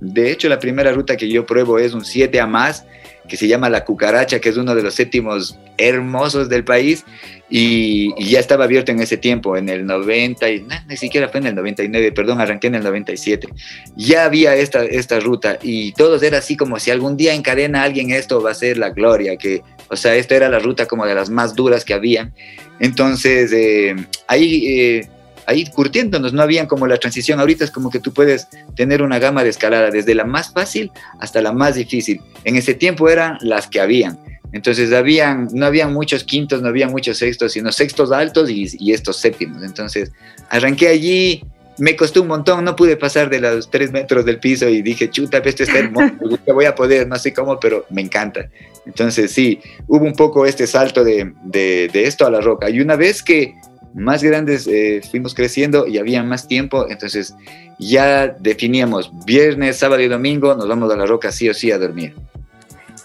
De 0.00 0.30
hecho, 0.30 0.48
la 0.48 0.58
primera 0.58 0.92
ruta 0.92 1.16
que 1.16 1.28
yo 1.28 1.46
pruebo 1.46 1.78
es 1.78 1.94
un 1.94 2.04
7 2.04 2.40
a 2.40 2.46
más, 2.46 2.84
que 3.28 3.36
se 3.36 3.48
llama 3.48 3.68
La 3.68 3.84
Cucaracha, 3.84 4.40
que 4.40 4.48
es 4.48 4.56
uno 4.56 4.74
de 4.74 4.82
los 4.82 4.94
séptimos 4.94 5.58
hermosos 5.78 6.48
del 6.48 6.64
país, 6.64 7.04
y, 7.48 8.12
ya 8.24 8.40
estaba 8.40 8.64
abierto 8.64 8.92
en 8.92 9.00
ese 9.00 9.16
tiempo, 9.16 9.56
en 9.56 9.68
el 9.68 9.86
90, 9.86 10.48
y, 10.50 10.66
ni 10.88 10.96
siquiera 10.96 11.28
fue 11.28 11.40
en 11.40 11.46
el 11.46 11.54
99, 11.54 12.12
perdón, 12.12 12.40
arranqué 12.40 12.68
en 12.68 12.76
el 12.76 12.82
97. 12.82 13.48
Ya 13.96 14.24
había 14.24 14.54
esta, 14.54 14.84
esta 14.84 15.20
ruta, 15.20 15.58
y 15.62 15.92
todos 15.92 16.22
era 16.22 16.38
así 16.38 16.56
como 16.56 16.78
si 16.78 16.90
algún 16.90 17.16
día 17.16 17.34
encadena 17.34 17.82
alguien 17.82 18.10
esto 18.10 18.40
va 18.42 18.50
a 18.50 18.54
ser 18.54 18.78
la 18.78 18.90
gloria, 18.90 19.36
que, 19.36 19.62
o 19.88 19.96
sea, 19.96 20.14
esta 20.14 20.34
era 20.34 20.48
la 20.48 20.58
ruta 20.58 20.86
como 20.86 21.06
de 21.06 21.14
las 21.14 21.30
más 21.30 21.54
duras 21.54 21.84
que 21.84 21.94
habían. 21.94 22.34
Entonces, 22.80 23.52
eh, 23.52 23.96
ahí... 24.28 24.66
Eh, 24.66 25.08
ahí 25.46 25.64
curtiéndonos, 25.66 26.32
no 26.32 26.42
habían 26.42 26.66
como 26.66 26.86
la 26.86 26.96
transición. 26.98 27.40
Ahorita 27.40 27.64
es 27.64 27.70
como 27.70 27.90
que 27.90 28.00
tú 28.00 28.12
puedes 28.12 28.48
tener 28.74 29.02
una 29.02 29.18
gama 29.18 29.44
de 29.44 29.50
escalada, 29.50 29.90
desde 29.90 30.14
la 30.14 30.24
más 30.24 30.52
fácil 30.52 30.90
hasta 31.20 31.40
la 31.40 31.52
más 31.52 31.76
difícil. 31.76 32.20
En 32.44 32.56
ese 32.56 32.74
tiempo 32.74 33.08
eran 33.08 33.38
las 33.40 33.68
que 33.68 33.80
habían. 33.80 34.18
Entonces 34.52 34.92
habían, 34.92 35.48
no 35.52 35.66
habían 35.66 35.92
muchos 35.92 36.24
quintos, 36.24 36.62
no 36.62 36.68
había 36.68 36.88
muchos 36.88 37.18
sextos, 37.18 37.52
sino 37.52 37.72
sextos 37.72 38.12
altos 38.12 38.50
y, 38.50 38.92
estos 38.92 39.16
séptimos. 39.16 39.62
Entonces 39.62 40.12
arranqué 40.48 40.88
allí 40.88 41.42
me 41.78 41.94
costó 41.94 42.22
un 42.22 42.28
montón, 42.28 42.64
no 42.64 42.74
pude 42.74 42.96
pasar 42.96 43.28
de 43.28 43.38
los 43.38 43.70
tres 43.70 43.92
metros 43.92 44.24
del 44.24 44.38
piso 44.38 44.66
y 44.68 44.80
dije, 44.80 45.10
chuta, 45.10 45.38
esto 45.38 45.62
está 45.62 45.78
hermoso, 45.78 46.14
voy 46.46 46.64
a 46.64 46.74
poder, 46.74 47.06
no 47.06 47.16
sé 47.16 47.34
cómo, 47.34 47.60
pero 47.60 47.84
me 47.90 48.00
encanta. 48.00 48.48
Entonces 48.86 49.30
sí, 49.32 49.60
hubo 49.86 50.04
un 50.04 50.14
poco 50.14 50.46
este 50.46 50.66
salto 50.66 51.04
de, 51.04 51.32
de, 51.44 51.90
esto 51.92 52.24
a 52.26 52.30
la 52.30 52.40
roca. 52.40 52.70
Y 52.70 52.80
una 52.80 52.96
vez 52.96 53.22
que 53.22 53.54
más 53.96 54.22
grandes 54.22 54.66
eh, 54.66 55.00
fuimos 55.10 55.34
creciendo 55.34 55.86
y 55.86 55.98
había 55.98 56.22
más 56.22 56.46
tiempo, 56.46 56.86
entonces 56.88 57.34
ya 57.78 58.28
definíamos 58.28 59.10
viernes, 59.24 59.78
sábado 59.78 60.02
y 60.02 60.08
domingo, 60.08 60.54
nos 60.54 60.68
vamos 60.68 60.92
a 60.92 60.96
la 60.96 61.06
roca 61.06 61.32
sí 61.32 61.48
o 61.48 61.54
sí 61.54 61.72
a 61.72 61.78
dormir. 61.78 62.14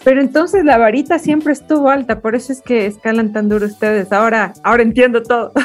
Pero 0.04 0.20
entonces 0.20 0.64
la 0.64 0.78
varita 0.78 1.18
siempre 1.18 1.52
estuvo 1.52 1.88
alta, 1.88 2.20
por 2.20 2.34
eso 2.34 2.52
es 2.52 2.60
que 2.60 2.86
escalan 2.86 3.32
tan 3.32 3.48
duro 3.48 3.66
ustedes. 3.66 4.12
Ahora, 4.12 4.52
ahora 4.62 4.82
entiendo 4.82 5.22
todo. 5.22 5.52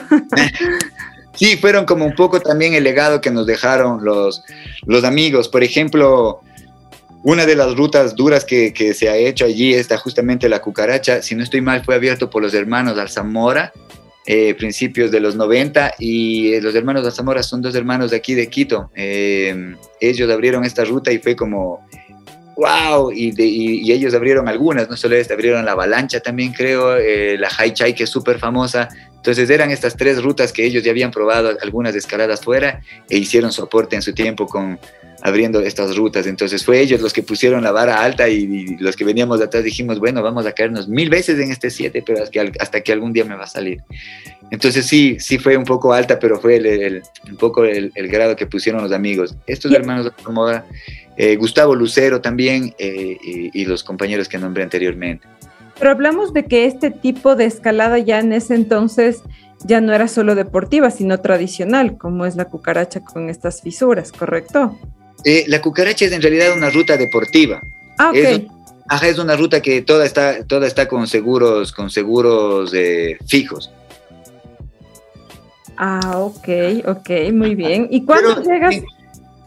Sí, 1.38 1.56
fueron 1.56 1.86
como 1.86 2.04
un 2.04 2.16
poco 2.16 2.40
también 2.40 2.74
el 2.74 2.84
legado 2.84 3.22
que 3.22 3.30
nos 3.30 3.46
dejaron 3.46 4.04
los, 4.04 4.44
los 4.88 5.04
amigos. 5.04 5.48
Por 5.48 5.64
ejemplo, 5.64 6.42
una 7.22 7.46
de 7.46 7.56
las 7.56 7.76
rutas 7.76 8.16
duras 8.16 8.44
que, 8.44 8.74
que, 8.74 8.96
se 8.96 9.08
ha 9.08 9.18
hecho 9.18 9.46
allí 9.46 9.72
está 9.76 9.98
justamente 9.98 10.50
la 10.50 10.64
cucaracha. 10.64 11.22
Si 11.22 11.36
no 11.36 11.44
estoy 11.44 11.62
mal, 11.62 11.86
fue 11.86 11.94
abierto 11.94 12.32
por 12.32 12.42
los 12.42 12.56
hermanos 12.56 12.98
Alzamora, 12.98 13.72
eh, 14.30 14.54
principios 14.56 15.10
de 15.10 15.22
los 15.22 15.38
90, 15.38 15.94
y 16.00 16.54
eh, 16.54 16.62
los 16.62 16.76
hermanos 16.76 17.06
Alzamora 17.06 17.42
son 17.42 17.62
dos 17.62 17.74
hermanos 17.76 18.12
de 18.12 18.18
aquí 18.18 18.34
de 18.34 18.50
Quito. 18.50 18.92
Eh, 18.94 19.74
ellos 20.02 20.30
abrieron 20.30 20.66
esta 20.66 20.84
ruta 20.84 21.14
y 21.14 21.20
fue 21.20 21.34
como 21.34 21.87
wow, 22.58 23.12
y, 23.12 23.34
y, 23.38 23.92
ellos 23.92 24.14
abrieron 24.14 24.48
algunas, 24.50 24.90
no 24.90 24.98
solo 24.98 25.16
esta, 25.16 25.36
abrieron 25.36 25.64
la 25.64 25.74
avalancha 25.74 26.20
también 26.20 26.52
creo, 26.52 26.98
eh, 26.98 27.38
la 27.38 27.50
High 27.50 27.74
Chai 27.74 27.96
que 27.96 28.04
es 28.04 28.10
súper 28.10 28.40
famosa. 28.40 28.90
Entonces 29.16 29.50
eran 29.50 29.72
estas 29.72 29.96
tres 29.96 30.24
rutas 30.24 30.52
que 30.52 30.66
ellos 30.66 30.84
ya 30.84 30.92
habían 30.92 31.12
probado 31.12 31.56
algunas 31.62 31.94
escaladas 31.96 32.42
fuera 32.42 32.82
e 33.10 33.18
hicieron 33.18 33.52
su 33.52 33.62
aporte 33.62 33.96
en 33.96 34.02
su 34.02 34.14
tiempo 34.14 34.48
con 34.48 34.80
abriendo 35.22 35.60
estas 35.62 35.96
rutas. 35.96 36.26
Entonces 36.28 36.64
fue 36.64 36.80
ellos 36.80 37.02
los 37.02 37.14
que 37.14 37.24
pusieron 37.24 37.64
la 37.64 37.72
vara 37.72 38.02
alta 38.02 38.30
y, 38.30 38.78
los 38.78 38.96
que 38.96 39.04
veníamos 39.04 39.40
de 39.40 39.46
atrás 39.46 39.64
dijimos, 39.64 40.00
bueno, 40.00 40.22
vamos 40.24 40.46
a 40.46 40.52
caernos 40.54 40.88
mil 40.88 41.10
veces 41.10 41.40
en 41.40 41.52
este 41.52 41.70
7, 41.70 42.04
pero 42.06 42.24
hasta 42.24 42.32
que, 42.32 42.52
hasta 42.60 42.82
que 42.82 42.92
algún 42.94 43.14
día 43.14 43.26
me 43.26 43.36
va 43.36 43.44
a 43.44 43.48
salir. 43.48 43.82
Entonces 44.50 44.86
sí, 44.86 45.18
sí 45.20 45.38
fue 45.38 45.58
un 45.58 45.66
poco 45.66 45.94
alta, 45.94 46.20
pero 46.20 46.40
fue 46.40 46.56
el, 46.56 47.04
un 47.30 47.38
poco 47.38 47.66
el, 47.66 47.92
grado 48.08 48.36
que 48.36 48.46
pusieron 48.46 48.82
los 48.82 48.92
amigos. 48.92 49.36
Estos 49.46 49.72
hermanos 49.74 50.06
de 50.06 50.12
la 50.24 50.30
moda 50.30 50.66
eh, 51.18 51.36
Gustavo 51.36 51.74
Lucero 51.74 52.22
también 52.22 52.76
eh, 52.78 53.18
y, 53.52 53.66
los 53.66 53.84
compañeros 53.84 54.30
que 54.30 54.38
nombré 54.38 54.62
anteriormente. 54.62 55.28
Pero 55.80 55.90
hablamos 55.90 56.32
de 56.32 56.46
que 56.46 56.66
este 56.66 56.92
tipo 56.92 57.36
de 57.36 57.46
escalada 57.46 57.98
ya 57.98 58.20
en 58.20 58.34
ese 58.34 58.54
entonces 58.54 59.22
ya 59.66 59.82
no 59.82 59.94
era 59.94 60.08
solo 60.08 60.36
deportiva, 60.36 60.92
sino 60.92 61.20
tradicional, 61.20 61.98
como 61.98 62.28
es 62.28 62.36
la 62.36 62.46
cucaracha 62.46 63.00
con 63.00 63.30
estas 63.30 63.64
fisuras, 63.64 64.12
¿correcto? 64.12 64.78
Eh, 65.26 65.46
la 65.48 65.60
cucaracha 65.60 66.06
es 66.06 66.12
en 66.12 66.22
realidad 66.22 66.56
una 66.56 66.70
ruta 66.70 66.98
deportiva. 66.98 67.62
Ah, 67.98 68.12
ok. 68.12 68.16
Es, 68.16 68.42
ajá, 68.88 69.08
es 69.08 69.18
una 69.18 69.36
ruta 69.36 69.60
que 69.60 69.82
toda 69.82 70.06
está, 70.06 70.44
toda 70.44 70.68
está 70.68 70.88
con 70.88 71.08
seguros, 71.08 71.72
con 71.72 71.90
seguros 71.90 72.72
fijos. 73.26 73.72
Ah, 75.78 76.20
ok, 76.20 76.48
ok, 76.86 77.10
muy 77.34 77.56
bien. 77.56 77.88
¿Y 77.90 78.06
cuándo 78.06 78.44
llegas? 78.44 78.76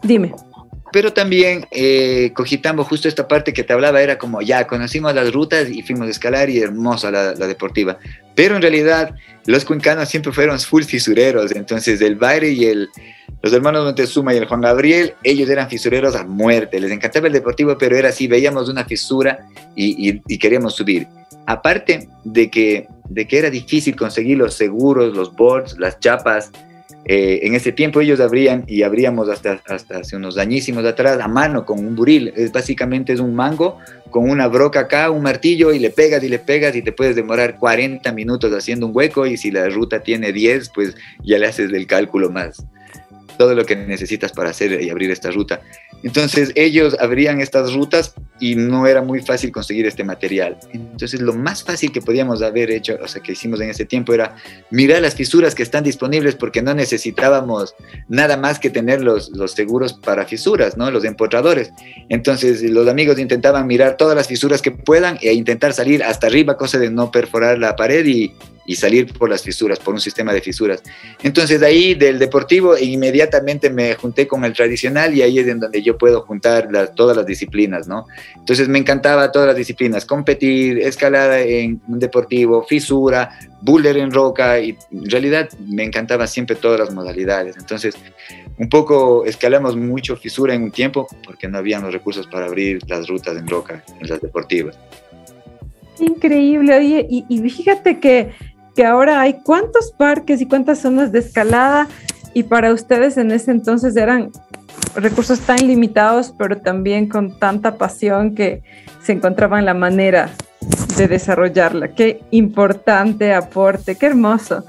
Dime 0.03 0.33
pero 0.91 1.13
también 1.13 1.65
eh, 1.71 2.33
justo 2.35 3.07
esta 3.07 3.27
parte 3.27 3.53
que 3.53 3.63
te 3.63 3.73
hablaba, 3.73 4.01
era 4.01 4.17
como 4.17 4.41
ya 4.41 4.67
conocimos 4.67 5.13
las 5.15 5.31
rutas 5.31 5.69
y 5.69 5.81
fuimos 5.81 6.07
a 6.07 6.11
escalar 6.11 6.49
y 6.49 6.59
hermosa 6.59 7.11
la, 7.11 7.33
deportiva. 7.33 7.97
Pero 8.35 8.55
en 8.55 8.61
realidad 8.61 9.15
los 9.45 9.65
cuencanos 9.65 10.09
siempre 10.09 10.31
fueron 10.31 10.59
full 10.59 10.83
fisureros, 10.83 11.51
entonces 11.55 12.01
el 12.01 12.15
baile 12.15 12.49
y 12.49 12.65
el, 12.65 12.89
los 13.41 13.53
hermanos 13.53 13.85
Montezuma 13.85 14.33
y 14.33 14.37
el 14.37 14.45
Juan 14.45 14.61
Gabriel, 14.61 15.13
ellos 15.23 15.49
eran 15.49 15.69
fisureros 15.69 16.15
a 16.15 16.23
muerte, 16.25 16.79
les 16.79 16.91
encantaba 16.91 17.27
el 17.27 17.33
deportivo, 17.33 17.77
pero 17.77 17.95
era 17.95 18.09
así, 18.09 18.27
veíamos 18.27 18.69
una 18.69 18.85
fisura 18.85 19.47
y, 19.75 20.21
y, 20.27 20.37
queríamos 20.37 20.75
subir. 20.75 21.07
Aparte 21.47 22.07
de 22.23 22.49
que, 22.49 22.87
de 23.09 23.27
que 23.27 23.39
era 23.39 23.49
difícil 23.49 23.95
conseguir 23.95 24.37
los 24.37 24.53
seguros, 24.53 25.15
los 25.15 25.33
boards, 25.35 25.77
las 25.79 25.99
chapas, 25.99 26.51
eh, 27.05 27.39
en 27.43 27.55
ese 27.55 27.71
tiempo 27.71 28.01
ellos 28.01 28.19
abrían 28.19 28.63
y 28.67 28.83
abríamos 28.83 29.27
hasta, 29.29 29.61
hasta 29.67 29.99
hace 29.99 30.15
unos 30.15 30.35
dañísimos 30.35 30.85
atrás 30.85 31.19
a 31.19 31.27
mano 31.27 31.65
con 31.65 31.79
un 31.79 31.95
buril. 31.95 32.31
Es 32.35 32.51
básicamente 32.51 33.13
es 33.13 33.19
un 33.19 33.35
mango 33.35 33.79
con 34.11 34.29
una 34.29 34.47
broca 34.47 34.81
acá, 34.81 35.09
un 35.09 35.23
martillo 35.23 35.71
y 35.71 35.79
le 35.79 35.89
pegas 35.89 36.23
y 36.23 36.29
le 36.29 36.37
pegas 36.37 36.75
y 36.75 36.81
te 36.81 36.91
puedes 36.91 37.15
demorar 37.15 37.57
40 37.57 38.11
minutos 38.11 38.53
haciendo 38.53 38.85
un 38.85 38.95
hueco 38.95 39.25
y 39.25 39.37
si 39.37 39.49
la 39.51 39.67
ruta 39.69 40.01
tiene 40.01 40.31
10, 40.31 40.69
pues 40.69 40.95
ya 41.23 41.39
le 41.39 41.47
haces 41.47 41.71
del 41.71 41.87
cálculo 41.87 42.29
más. 42.29 42.63
Todo 43.41 43.55
lo 43.55 43.65
que 43.65 43.75
necesitas 43.75 44.31
para 44.33 44.51
hacer 44.51 44.83
y 44.83 44.91
abrir 44.91 45.09
esta 45.09 45.31
ruta. 45.31 45.61
Entonces 46.03 46.51
ellos 46.53 46.95
abrían 46.99 47.41
estas 47.41 47.73
rutas 47.73 48.13
y 48.39 48.53
no 48.53 48.85
era 48.85 49.01
muy 49.01 49.19
fácil 49.23 49.51
conseguir 49.51 49.87
este 49.87 50.03
material. 50.03 50.59
Entonces 50.71 51.19
lo 51.21 51.33
más 51.33 51.63
fácil 51.63 51.91
que 51.91 52.03
podíamos 52.03 52.43
haber 52.43 52.69
hecho, 52.69 52.99
o 53.01 53.07
sea, 53.07 53.19
que 53.19 53.31
hicimos 53.31 53.59
en 53.61 53.71
ese 53.71 53.85
tiempo 53.85 54.13
era 54.13 54.35
mirar 54.69 55.01
las 55.01 55.15
fisuras 55.15 55.55
que 55.55 55.63
están 55.63 55.83
disponibles 55.83 56.35
porque 56.35 56.61
no 56.61 56.75
necesitábamos 56.75 57.73
nada 58.07 58.37
más 58.37 58.59
que 58.59 58.69
tener 58.69 59.01
los, 59.01 59.31
los 59.31 59.53
seguros 59.53 59.93
para 59.93 60.27
fisuras, 60.27 60.77
¿no? 60.77 60.91
Los 60.91 61.03
empotradores. 61.03 61.71
Entonces 62.09 62.61
los 62.61 62.87
amigos 62.87 63.17
intentaban 63.17 63.65
mirar 63.65 63.97
todas 63.97 64.15
las 64.15 64.27
fisuras 64.27 64.61
que 64.61 64.69
puedan 64.69 65.17
e 65.23 65.33
intentar 65.33 65.73
salir 65.73 66.03
hasta 66.03 66.27
arriba, 66.27 66.57
cosa 66.57 66.77
de 66.77 66.91
no 66.91 67.09
perforar 67.09 67.57
la 67.57 67.75
pared 67.75 68.05
y, 68.05 68.35
y 68.65 68.75
salir 68.75 69.11
por 69.13 69.29
las 69.29 69.43
fisuras, 69.43 69.79
por 69.79 69.93
un 69.93 69.99
sistema 69.99 70.33
de 70.33 70.41
fisuras. 70.41 70.83
Entonces 71.23 71.59
de 71.59 71.65
ahí 71.65 71.93
del 71.95 72.19
deportivo 72.19 72.77
inmediatamente 72.77 73.69
me 73.69 73.95
junté 73.95 74.27
con 74.27 74.45
el 74.45 74.53
tradicional 74.53 75.13
y 75.15 75.21
ahí 75.21 75.39
es 75.39 75.47
en 75.47 75.59
donde 75.59 75.81
yo 75.81 75.97
puedo 75.97 76.21
juntar 76.21 76.69
todas 76.95 77.17
las 77.17 77.25
disciplinas, 77.25 77.87
¿no? 77.87 78.05
Entonces 78.35 78.67
me 78.67 78.79
encantaba 78.79 79.31
todas 79.31 79.47
las 79.47 79.57
disciplinas, 79.57 80.05
competir, 80.05 80.79
escalada 80.79 81.39
en 81.39 81.81
un 81.87 81.99
deportivo, 81.99 82.63
fisura, 82.63 83.37
boulder 83.61 83.97
en 83.97 84.11
roca 84.11 84.59
y 84.59 84.77
en 84.91 85.09
realidad 85.09 85.49
me 85.67 85.83
encantaba 85.83 86.27
siempre 86.27 86.55
todas 86.55 86.79
las 86.79 86.93
modalidades. 86.93 87.57
Entonces 87.57 87.95
un 88.57 88.69
poco 88.69 89.25
escalamos 89.25 89.75
mucho 89.75 90.15
fisura 90.15 90.53
en 90.53 90.63
un 90.63 90.71
tiempo 90.71 91.07
porque 91.25 91.47
no 91.47 91.57
habían 91.57 91.81
los 91.81 91.93
recursos 91.93 92.27
para 92.27 92.45
abrir 92.45 92.79
las 92.87 93.07
rutas 93.07 93.35
en 93.37 93.47
roca 93.47 93.83
en 93.99 94.07
las 94.07 94.21
deportivas. 94.21 94.77
Increíble, 95.99 96.77
oye, 96.77 97.05
y, 97.09 97.25
y 97.29 97.49
fíjate 97.49 97.99
que 97.99 98.31
que 98.75 98.85
ahora 98.85 99.21
hay 99.21 99.41
cuántos 99.43 99.91
parques 99.91 100.41
y 100.41 100.45
cuántas 100.45 100.79
zonas 100.79 101.11
de 101.11 101.19
escalada 101.19 101.87
y 102.33 102.43
para 102.43 102.73
ustedes 102.73 103.17
en 103.17 103.31
ese 103.31 103.51
entonces 103.51 103.95
eran 103.95 104.31
recursos 104.95 105.39
tan 105.41 105.67
limitados, 105.67 106.33
pero 106.37 106.57
también 106.57 107.07
con 107.07 107.37
tanta 107.37 107.77
pasión 107.77 108.35
que 108.35 108.63
se 109.01 109.13
encontraban 109.13 109.65
la 109.65 109.73
manera 109.73 110.29
de 110.97 111.07
desarrollarla. 111.07 111.89
Qué 111.89 112.21
importante 112.31 113.33
aporte, 113.33 113.95
qué 113.95 114.07
hermoso. 114.07 114.63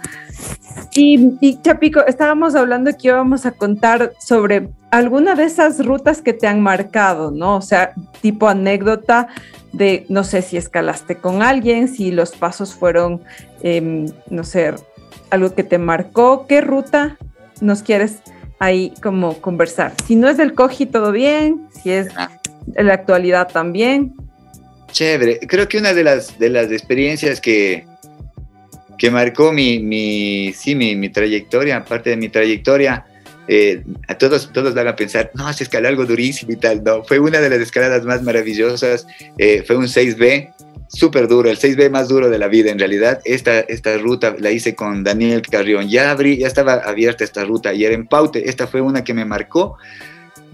Y, 0.94 1.36
y, 1.40 1.60
Chapico, 1.62 2.04
estábamos 2.06 2.54
hablando 2.54 2.90
que 2.96 3.08
íbamos 3.08 3.46
a 3.46 3.52
contar 3.52 4.12
sobre 4.18 4.70
alguna 4.90 5.34
de 5.34 5.44
esas 5.44 5.84
rutas 5.84 6.20
que 6.20 6.32
te 6.32 6.46
han 6.46 6.60
marcado, 6.60 7.30
¿no? 7.30 7.56
O 7.56 7.62
sea, 7.62 7.94
tipo 8.20 8.48
anécdota 8.48 9.28
de, 9.72 10.04
no 10.08 10.24
sé 10.24 10.42
si 10.42 10.56
escalaste 10.56 11.16
con 11.16 11.42
alguien, 11.42 11.88
si 11.88 12.10
los 12.10 12.32
pasos 12.32 12.74
fueron, 12.74 13.22
em, 13.62 14.06
no 14.28 14.44
sé, 14.44 14.74
algo 15.30 15.54
que 15.54 15.64
te 15.64 15.78
marcó, 15.78 16.46
¿qué 16.46 16.60
ruta 16.60 17.16
nos 17.60 17.82
quieres 17.82 18.18
ahí 18.58 18.92
como 19.02 19.40
conversar? 19.40 19.94
Si 20.06 20.14
no 20.14 20.28
es 20.28 20.36
del 20.36 20.54
Coji, 20.54 20.86
todo 20.86 21.12
bien, 21.12 21.68
si 21.82 21.90
es 21.90 22.08
ah. 22.16 22.30
de 22.66 22.82
la 22.82 22.94
actualidad 22.94 23.48
también. 23.48 24.14
Chévere, 24.90 25.40
creo 25.40 25.68
que 25.68 25.78
una 25.78 25.94
de 25.94 26.04
las, 26.04 26.38
de 26.38 26.50
las 26.50 26.70
experiencias 26.70 27.40
que, 27.40 27.86
que 28.98 29.10
marcó 29.10 29.52
mi, 29.52 29.78
mi, 29.78 30.52
sí, 30.52 30.74
mi, 30.74 30.94
mi 30.96 31.08
trayectoria, 31.08 31.78
aparte 31.78 32.10
de 32.10 32.16
mi 32.18 32.28
trayectoria, 32.28 33.06
eh, 33.48 33.82
a 34.08 34.16
todos, 34.16 34.52
todos 34.52 34.74
van 34.74 34.88
a 34.88 34.96
pensar, 34.96 35.30
no, 35.34 35.52
se 35.52 35.64
escaló 35.64 35.88
algo 35.88 36.06
durísimo 36.06 36.52
y 36.52 36.56
tal. 36.56 36.82
No, 36.84 37.04
fue 37.04 37.18
una 37.18 37.40
de 37.40 37.50
las 37.50 37.60
escaladas 37.60 38.04
más 38.04 38.22
maravillosas. 38.22 39.06
Eh, 39.38 39.62
fue 39.66 39.76
un 39.76 39.86
6B, 39.86 40.52
súper 40.88 41.26
duro, 41.28 41.50
el 41.50 41.58
6B 41.58 41.90
más 41.90 42.08
duro 42.08 42.30
de 42.30 42.38
la 42.38 42.48
vida 42.48 42.70
en 42.70 42.78
realidad. 42.78 43.20
Esta, 43.24 43.60
esta 43.60 43.96
ruta 43.98 44.36
la 44.38 44.50
hice 44.50 44.74
con 44.74 45.04
Daniel 45.04 45.42
Carrión. 45.42 45.88
Ya, 45.88 46.10
abrí, 46.10 46.38
ya 46.38 46.46
estaba 46.46 46.74
abierta 46.74 47.24
esta 47.24 47.44
ruta 47.44 47.72
y 47.72 47.84
era 47.84 47.94
en 47.94 48.06
Paute. 48.06 48.48
Esta 48.48 48.66
fue 48.66 48.80
una 48.80 49.02
que 49.04 49.14
me 49.14 49.24
marcó 49.24 49.76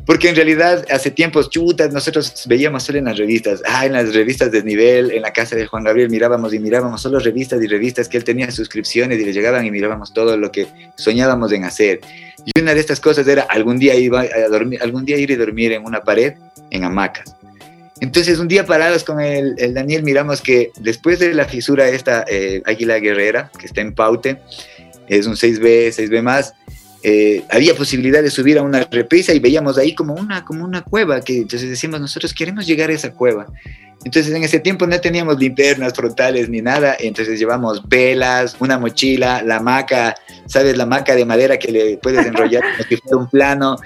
porque 0.08 0.30
en 0.30 0.36
realidad 0.36 0.86
hace 0.90 1.10
tiempos, 1.10 1.50
chutas, 1.50 1.92
nosotros 1.92 2.44
veíamos 2.46 2.82
solo 2.82 2.96
en 2.96 3.04
las 3.04 3.18
revistas, 3.18 3.62
ah, 3.66 3.84
en 3.84 3.92
las 3.92 4.14
revistas 4.14 4.50
de 4.50 4.62
nivel, 4.62 5.10
en 5.10 5.20
la 5.20 5.34
casa 5.34 5.54
de 5.54 5.66
Juan 5.66 5.84
Gabriel 5.84 6.08
mirábamos 6.08 6.54
y 6.54 6.58
mirábamos 6.58 7.02
solo 7.02 7.18
revistas 7.18 7.62
y 7.62 7.66
revistas 7.66 8.08
que 8.08 8.16
él 8.16 8.24
tenía 8.24 8.50
suscripciones 8.50 9.20
y 9.20 9.24
le 9.26 9.34
llegaban 9.34 9.66
y 9.66 9.70
mirábamos 9.70 10.14
todo 10.14 10.38
lo 10.38 10.50
que 10.50 10.66
soñábamos 10.96 11.52
en 11.52 11.64
hacer. 11.64 12.00
Y 12.42 12.58
una 12.58 12.72
de 12.72 12.80
estas 12.80 13.00
cosas 13.00 13.28
era 13.28 13.42
algún 13.42 13.78
día, 13.78 13.96
iba 13.96 14.22
a 14.22 14.48
dormir, 14.48 14.82
algún 14.82 15.04
día 15.04 15.18
ir 15.18 15.30
y 15.30 15.36
dormir 15.36 15.72
en 15.72 15.84
una 15.84 16.00
pared 16.00 16.32
en 16.70 16.84
hamacas. 16.84 17.36
Entonces, 18.00 18.38
un 18.38 18.48
día 18.48 18.64
parados 18.64 19.04
con 19.04 19.20
el, 19.20 19.56
Daniel, 19.74 20.04
miramos 20.04 20.40
que 20.40 20.70
después 20.80 21.18
de 21.18 21.34
la 21.34 21.44
fisura 21.44 21.86
esta 21.86 22.24
eh, 22.26 22.62
Águila 22.64 22.98
Guerrera, 22.98 23.50
que 23.58 23.66
está 23.66 23.82
en 23.82 23.92
Paute, 23.92 24.40
es 25.06 25.26
un 25.26 25.34
6B, 25.34 25.88
6B 25.88 26.22
más, 26.22 26.54
eh, 27.02 27.44
había 27.50 27.74
posibilidad 27.74 28.22
de 28.22 28.30
subir 28.30 28.58
a 28.58 28.62
una 28.62 28.80
represa 28.90 29.32
y 29.32 29.38
veíamos 29.38 29.78
ahí 29.78 29.94
como 29.94 30.14
una, 30.14 30.44
como 30.44 30.64
una 30.64 30.82
cueva, 30.82 31.20
que 31.20 31.38
entonces 31.38 31.68
decíamos, 31.68 32.00
nosotros 32.00 32.34
queremos 32.34 32.66
llegar 32.66 32.90
a 32.90 32.94
esa 32.94 33.12
cueva. 33.12 33.46
Entonces 34.04 34.32
en 34.32 34.44
ese 34.44 34.60
tiempo 34.60 34.86
no 34.86 35.00
teníamos 35.00 35.38
linternas 35.38 35.92
frontales 35.92 36.48
ni 36.48 36.62
nada, 36.62 36.96
entonces 37.00 37.38
llevamos 37.38 37.86
velas, 37.88 38.56
una 38.60 38.78
mochila, 38.78 39.42
la 39.42 39.56
hamaca, 39.56 40.14
¿sabes? 40.46 40.76
La 40.76 40.84
hamaca 40.84 41.16
de 41.16 41.24
madera 41.24 41.58
que 41.58 41.72
le 41.72 41.96
puedes 41.98 42.24
enrollar 42.24 42.62
como 42.62 42.88
si 42.88 42.96
fuera 42.96 43.16
un 43.16 43.28
plano. 43.28 43.76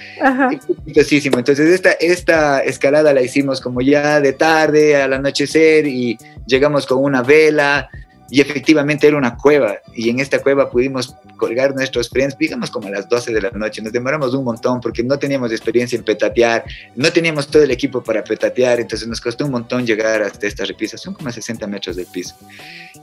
Entonces 0.87 1.59
esta, 1.59 1.93
esta 1.93 2.61
escalada 2.61 3.15
la 3.15 3.23
hicimos 3.23 3.61
como 3.61 3.81
ya 3.81 4.21
de 4.21 4.35
tarde, 4.35 4.97
al 4.97 5.15
anochecer, 5.15 5.87
y 5.87 6.19
llegamos 6.47 6.87
con 6.87 7.03
una 7.03 7.23
vela, 7.23 7.89
y 8.31 8.41
efectivamente 8.41 9.07
era 9.07 9.17
una 9.17 9.37
cueva 9.37 9.77
y 9.95 10.09
en 10.09 10.21
esta 10.21 10.41
cueva 10.41 10.71
pudimos 10.71 11.15
colgar 11.37 11.75
nuestros 11.75 12.09
friends, 12.09 12.37
digamos 12.39 12.71
como 12.71 12.89
a 12.89 12.91
las 12.91 13.09
12 13.09 13.33
de 13.33 13.43
la 13.43 13.51
noche. 13.51 13.83
Nos 13.83 13.93
demoramos 13.93 14.35
un 14.35 14.45
montón 14.45 14.81
porque 14.81 15.03
no 15.03 15.19
teníamos 15.19 15.51
experiencia 15.51 15.97
en 15.99 16.05
petatear, 16.05 16.65
no 16.97 17.13
teníamos 17.13 17.49
todo 17.49 17.63
el 17.63 17.71
equipo 17.71 18.03
para 18.03 18.25
petatear, 18.25 18.81
entonces 18.81 19.07
nos 19.07 19.21
costó 19.21 19.45
un 19.45 19.51
montón 19.51 19.87
llegar 19.87 20.23
hasta 20.23 20.47
esta 20.47 20.65
repisa, 20.65 20.97
son 20.97 21.15
como 21.15 21.29
a 21.29 21.33
60 21.33 21.67
metros 21.67 21.97
del 21.97 22.07
piso. 22.07 22.35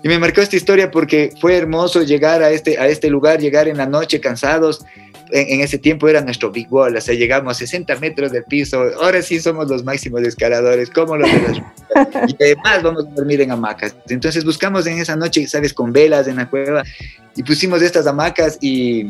Y 0.01 0.07
me 0.07 0.17
marcó 0.17 0.41
esta 0.41 0.55
historia 0.55 0.89
porque 0.89 1.33
fue 1.39 1.55
hermoso 1.55 2.01
llegar 2.03 2.41
a 2.41 2.49
este, 2.51 2.79
a 2.79 2.87
este 2.87 3.09
lugar, 3.09 3.39
llegar 3.39 3.67
en 3.67 3.77
la 3.77 3.85
noche 3.85 4.19
cansados, 4.19 4.85
en, 5.31 5.61
ese 5.61 5.77
tiempo 5.77 6.07
era 6.07 6.21
nuestro 6.21 6.51
big 6.51 6.71
wall, 6.71 6.95
o 6.95 7.01
sea, 7.01 7.13
llegamos 7.13 7.57
a 7.57 7.59
60 7.59 7.95
metros 7.97 8.31
del 8.31 8.43
piso, 8.43 8.81
ahora 8.99 9.21
sí 9.21 9.39
somos 9.39 9.69
los 9.69 9.83
máximos 9.83 10.21
escaladores, 10.21 10.89
como 10.89 11.17
los 11.17 11.31
de 11.31 11.41
las... 11.41 12.29
y 12.29 12.43
además 12.43 12.83
vamos 12.83 13.05
a 13.05 13.09
dormir 13.15 13.41
en 13.41 13.51
hamacas. 13.51 13.95
Entonces 14.07 14.43
buscamos 14.43 14.87
en 14.87 14.99
esa 14.99 15.15
noche, 15.19 15.47
¿sabes? 15.47 15.73
Con 15.73 15.93
velas 15.93 16.27
en 16.27 16.37
la 16.37 16.49
cueva 16.49 16.83
y 17.35 17.43
pusimos 17.43 17.81
estas 17.81 18.07
hamacas 18.07 18.57
y, 18.61 19.07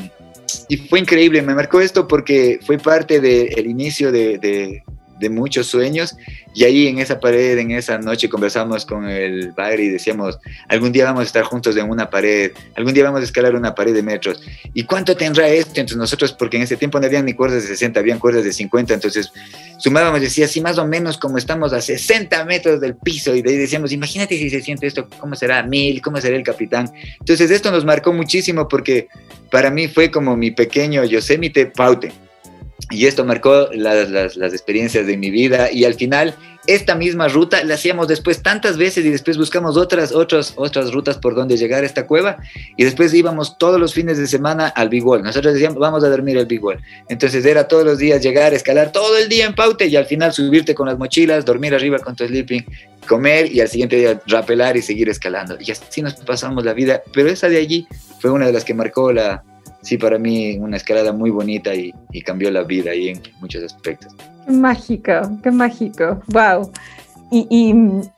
fue 0.89 0.99
increíble, 0.99 1.41
me 1.41 1.53
marcó 1.53 1.79
esto 1.79 2.07
porque 2.07 2.59
fue 2.65 2.77
parte 2.77 3.21
del 3.21 3.67
inicio 3.67 4.11
de, 4.11 4.37
de 4.39 4.83
muchos 5.27 5.67
sueños 5.67 6.15
y 6.53 6.63
ahí 6.63 6.87
en 6.87 6.99
esa 6.99 7.19
pared, 7.19 7.57
en 7.57 7.71
esa 7.71 7.97
noche 7.97 8.29
conversamos 8.29 8.85
con 8.85 9.07
el 9.07 9.53
padre 9.53 9.83
y 9.83 9.89
decíamos, 9.89 10.39
algún 10.67 10.91
día 10.91 11.05
vamos 11.05 11.21
a 11.21 11.25
estar 11.25 11.43
juntos 11.43 11.75
en 11.77 11.89
una 11.89 12.09
pared, 12.09 12.51
algún 12.75 12.93
día 12.93 13.03
vamos 13.03 13.21
a 13.21 13.23
escalar 13.23 13.55
una 13.55 13.75
pared 13.75 13.93
de 13.93 14.01
metros. 14.01 14.41
¿Y 14.73 14.83
cuánto 14.83 15.17
tendrá 15.17 15.47
esto 15.49 15.79
entre 15.79 15.97
nosotros? 15.97 16.31
Porque 16.33 16.57
en 16.57 16.63
ese 16.63 16.77
tiempo 16.77 16.99
no 16.99 17.05
habían 17.05 17.25
ni 17.25 17.33
cuerdas 17.33 17.63
de 17.63 17.67
60, 17.69 17.99
habían 17.99 18.19
cuerdas 18.19 18.43
de 18.43 18.53
50, 18.53 18.93
entonces 18.93 19.31
sumábamos, 19.77 20.21
decía, 20.21 20.45
así 20.45 20.61
más 20.61 20.77
o 20.77 20.87
menos 20.87 21.17
como 21.17 21.37
estamos 21.37 21.73
a 21.73 21.81
60 21.81 22.45
metros 22.45 22.79
del 22.79 22.95
piso 22.95 23.35
y 23.35 23.41
de 23.41 23.57
decíamos, 23.57 23.91
imagínate 23.91 24.37
si 24.37 24.49
se 24.49 24.61
siente 24.61 24.87
esto, 24.87 25.07
¿cómo 25.19 25.35
será 25.35 25.63
mil? 25.63 26.01
¿Cómo 26.01 26.21
será 26.21 26.35
el 26.35 26.43
capitán? 26.43 26.91
Entonces 27.19 27.51
esto 27.51 27.71
nos 27.71 27.85
marcó 27.85 28.13
muchísimo 28.13 28.67
porque 28.67 29.07
para 29.51 29.69
mí 29.69 29.87
fue 29.87 30.11
como 30.11 30.37
mi 30.37 30.51
pequeño 30.51 31.03
Yosemite 31.03 31.65
Paute 31.67 32.11
y 32.91 33.05
esto 33.05 33.23
marcó 33.23 33.69
las, 33.73 34.09
las, 34.09 34.53
experiencias 34.53 35.05
de 35.05 35.15
mi 35.15 35.29
vida 35.29 35.71
y 35.71 35.85
al 35.85 35.93
final 35.93 36.35
esta 36.65 36.95
misma 36.95 37.27
ruta 37.27 37.63
la 37.63 37.75
hacíamos 37.75 38.07
después 38.07 38.41
tantas 38.41 38.77
veces 38.77 39.05
y 39.05 39.09
después 39.09 39.37
buscamos 39.37 39.77
otras, 39.77 40.11
otras, 40.11 40.53
otras 40.55 40.91
rutas 40.91 41.17
por 41.17 41.35
donde 41.35 41.55
llegar 41.55 41.83
a 41.83 41.85
esta 41.85 42.07
cueva 42.07 42.37
y 42.77 42.83
después 42.83 43.13
íbamos 43.13 43.57
todos 43.57 43.79
los 43.79 43.93
fines 43.93 44.17
de 44.17 44.27
semana 44.27 44.67
al 44.67 44.89
Big 44.89 45.05
Wall. 45.05 45.21
Nosotros 45.21 45.53
decíamos, 45.53 45.77
vamos 45.77 46.03
a 46.03 46.09
dormir 46.09 46.37
al 46.37 46.47
Big 46.47 46.63
Wall. 46.63 46.79
Entonces 47.07 47.45
era 47.45 47.67
todos 47.67 47.85
los 47.85 47.99
días 47.99 48.21
llegar, 48.21 48.53
escalar 48.53 48.91
todo 48.91 49.17
el 49.17 49.29
día 49.29 49.45
en 49.45 49.53
Paute 49.53 49.87
y 49.87 49.95
al 49.95 50.05
final 50.05 50.33
subirte 50.33 50.73
con 50.73 50.87
las 50.87 50.97
mochilas, 50.97 51.45
dormir 51.45 51.75
arriba 51.75 51.99
con 51.99 52.15
tu 52.15 52.25
sleeping, 52.25 52.65
comer 53.07 53.51
y 53.51 53.61
al 53.61 53.67
siguiente 53.67 53.95
día 53.95 54.19
rapelar 54.25 54.77
y 54.77 54.81
seguir 54.81 55.09
escalando. 55.09 55.57
Y 55.59 55.71
así 55.71 56.01
nos 56.01 56.15
pasamos 56.15 56.65
la 56.65 56.73
vida, 56.73 57.03
pero 57.13 57.29
esa 57.29 57.49
de 57.49 57.57
allí 57.57 57.87
fue 58.19 58.31
una 58.31 58.47
de 58.47 58.53
las 58.53 58.65
que 58.65 58.73
marcó 58.73 59.13
la, 59.13 59.43
sí, 59.81 59.97
para 59.97 60.17
mí 60.17 60.57
una 60.57 60.77
escalada 60.77 61.11
muy 61.13 61.29
bonita 61.29 61.73
y, 61.73 61.93
cambió 62.25 62.51
la 62.51 62.63
vida 62.63 62.91
ahí 62.91 63.09
en 63.09 63.21
muchos 63.39 63.63
aspectos. 63.63 64.13
Qué 64.45 64.51
mágico, 64.51 65.13
qué 65.41 65.51
mágico, 65.51 66.21
wow. 66.27 66.71
Y, 67.31 67.47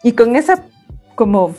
y, 0.03 0.11
con 0.13 0.35
ese 0.35 0.53
como 1.15 1.53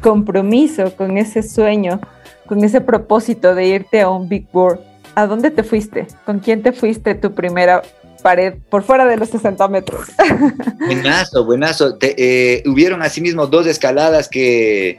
compromiso, 0.00 0.94
con 0.96 1.16
ese 1.16 1.42
sueño, 1.42 2.00
con 2.46 2.62
ese 2.64 2.80
propósito 2.80 3.54
de 3.54 3.66
irte 3.66 4.00
a 4.00 4.10
un 4.10 4.28
Big 4.28 4.46
Board, 4.52 4.80
¿a 5.14 5.26
dónde 5.26 5.50
te 5.50 5.62
fuiste? 5.62 6.06
¿Con 6.24 6.40
quién 6.40 6.62
te 6.62 6.72
fuiste 6.72 7.14
tu 7.14 7.34
primera 7.34 7.82
pared 8.22 8.54
por 8.68 8.82
fuera 8.82 9.06
de 9.06 9.16
los 9.16 9.30
60 9.30 9.66
metros? 9.68 10.08
Buenazo, 10.86 11.44
buenazo. 11.44 11.96
Eh, 12.00 12.62
hubieron 12.66 13.02
asimismo 13.02 13.46
dos 13.46 13.66
escaladas 13.66 14.28
que, 14.28 14.98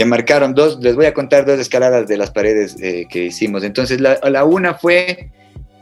que 0.00 0.06
marcaron 0.06 0.54
dos, 0.54 0.78
les 0.80 0.96
voy 0.96 1.04
a 1.04 1.12
contar 1.12 1.44
dos 1.44 1.60
escaladas 1.60 2.08
de 2.08 2.16
las 2.16 2.30
paredes 2.30 2.74
eh, 2.80 3.06
que 3.06 3.24
hicimos. 3.24 3.62
Entonces, 3.62 4.00
la, 4.00 4.18
la, 4.30 4.44
una 4.46 4.72
fue 4.72 5.28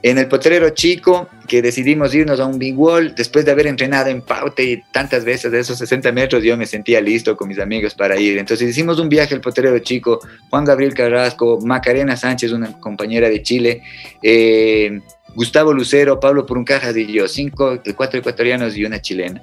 en 0.03 0.19
el 0.19 0.27
potrero 0.27 0.71
chico, 0.71 1.29
que 1.47 1.63
decidimos 1.63 2.13
irnos 2.17 2.41
a 2.41 2.47
un 2.47 2.59
big 2.59 2.77
wall, 2.77 3.15
después 3.15 3.45
de 3.45 3.53
haber 3.53 3.69
entrenado 3.69 4.11
en 4.11 4.21
Paute 4.21 4.83
tantas 4.91 5.25
veces 5.25 5.53
de 5.53 5.61
esos 5.61 5.79
60 5.79 6.11
metros, 6.11 6.43
yo 6.43 6.57
me 6.57 6.67
sentía 6.67 7.01
listo 7.01 7.37
con 7.37 7.47
mis 7.47 7.61
amigos 7.61 7.95
para 7.95 8.19
ir. 8.19 8.39
Entonces 8.39 8.69
hicimos 8.69 8.99
un 8.99 9.09
viaje 9.09 9.37
al 9.37 9.41
potrero 9.41 9.79
chico, 9.79 10.19
Juan 10.51 10.65
Gabriel 10.65 10.95
Carrasco, 10.95 11.61
Macarena 11.61 12.17
Sánchez, 12.17 12.51
una 12.51 12.73
compañera 12.81 13.29
de 13.29 13.41
Chile, 13.41 13.83
eh, 14.21 14.99
Gustavo 15.37 15.73
Lucero, 15.73 16.19
Pablo 16.19 16.45
Puruncajas 16.45 16.97
y 16.97 17.07
yo, 17.13 17.29
cinco, 17.29 17.81
cuatro 17.97 18.19
ecuatorianos 18.19 18.77
y 18.77 18.85
una 18.85 19.01
chilena. 19.01 19.41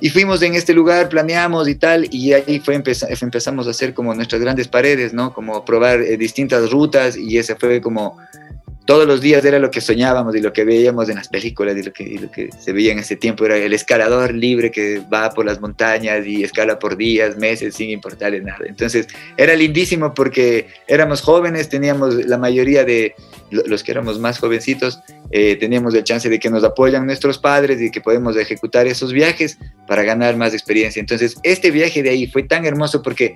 Y 0.00 0.10
fuimos 0.10 0.42
en 0.42 0.54
este 0.54 0.74
lugar, 0.74 1.08
planeamos 1.08 1.68
y 1.68 1.74
tal, 1.74 2.06
y 2.10 2.32
ahí 2.32 2.60
fue 2.60 2.74
empezamos 2.74 3.66
a 3.66 3.70
hacer 3.70 3.94
como 3.94 4.14
nuestras 4.14 4.40
grandes 4.40 4.68
paredes, 4.68 5.14
¿no? 5.14 5.32
Como 5.32 5.64
probar 5.64 6.00
eh, 6.00 6.16
distintas 6.16 6.70
rutas 6.70 7.16
y 7.16 7.38
ese 7.38 7.56
fue 7.56 7.80
como 7.80 8.18
todos 8.86 9.06
los 9.06 9.20
días 9.20 9.44
era 9.44 9.58
lo 9.58 9.70
que 9.70 9.80
soñábamos 9.80 10.34
y 10.36 10.40
lo 10.40 10.52
que 10.52 10.64
veíamos 10.64 11.08
en 11.08 11.16
las 11.16 11.28
películas 11.28 11.76
y 11.76 11.82
lo 11.82 11.92
que, 11.92 12.18
lo 12.20 12.30
que 12.30 12.50
se 12.58 12.72
veía 12.72 12.92
en 12.92 13.00
ese 13.00 13.16
tiempo 13.16 13.44
era 13.44 13.56
el 13.56 13.72
escalador 13.72 14.32
libre 14.32 14.70
que 14.70 15.02
va 15.12 15.30
por 15.30 15.44
las 15.44 15.60
montañas 15.60 16.24
y 16.24 16.44
escala 16.44 16.78
por 16.78 16.96
días, 16.96 17.36
meses 17.36 17.74
sin 17.74 17.90
importarle 17.90 18.40
nada. 18.40 18.64
Entonces 18.66 19.08
era 19.36 19.54
lindísimo 19.56 20.14
porque 20.14 20.68
éramos 20.86 21.20
jóvenes, 21.20 21.68
teníamos 21.68 22.14
la 22.14 22.38
mayoría 22.38 22.84
de 22.84 23.14
los 23.50 23.82
que 23.82 23.90
éramos 23.90 24.20
más 24.20 24.38
jovencitos, 24.38 25.00
eh, 25.30 25.56
teníamos 25.56 25.94
el 25.94 26.04
chance 26.04 26.28
de 26.28 26.38
que 26.38 26.50
nos 26.50 26.64
apoyan 26.64 27.06
nuestros 27.06 27.38
padres 27.38 27.80
y 27.80 27.90
que 27.90 28.00
podemos 28.00 28.36
ejecutar 28.36 28.86
esos 28.86 29.12
viajes 29.12 29.58
para 29.86 30.02
ganar 30.02 30.36
más 30.36 30.52
experiencia. 30.52 31.00
Entonces 31.00 31.36
este 31.42 31.70
viaje 31.70 32.02
de 32.02 32.10
ahí 32.10 32.26
fue 32.26 32.42
tan 32.42 32.64
hermoso 32.64 33.02
porque 33.02 33.34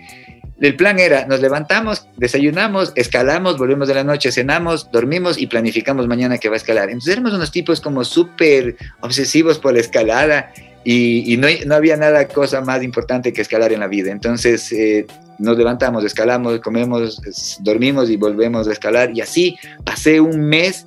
el 0.60 0.76
plan 0.76 0.98
era, 0.98 1.26
nos 1.26 1.40
levantamos, 1.40 2.06
desayunamos, 2.16 2.92
escalamos, 2.94 3.56
volvemos 3.56 3.88
de 3.88 3.94
la 3.94 4.04
noche, 4.04 4.30
cenamos, 4.30 4.90
dormimos 4.92 5.38
y 5.38 5.46
planificamos 5.46 6.06
mañana 6.06 6.36
que 6.38 6.48
va 6.48 6.54
a 6.54 6.58
escalar. 6.58 6.90
Entonces 6.90 7.14
éramos 7.14 7.32
unos 7.32 7.50
tipos 7.50 7.80
como 7.80 8.04
súper 8.04 8.76
obsesivos 9.00 9.58
por 9.58 9.72
la 9.72 9.80
escalada 9.80 10.52
y, 10.84 11.36
no, 11.38 11.48
no, 11.66 11.74
había 11.74 11.96
nada 11.96 12.28
cosa 12.28 12.60
más 12.60 12.82
importante 12.82 13.32
que 13.32 13.40
escalar 13.40 13.72
en 13.72 13.80
la 13.80 13.86
vida. 13.86 14.12
Entonces 14.12 14.70
eh, 14.72 15.06
nos 15.38 15.56
levantamos, 15.56 16.04
escalamos, 16.04 16.60
comemos, 16.60 17.20
dormimos 17.60 18.10
y 18.10 18.16
volvemos 18.16 18.68
a 18.68 18.72
escalar 18.72 19.10
y 19.14 19.22
así 19.22 19.56
pasé 19.84 20.20
un 20.20 20.40
mes 20.40 20.86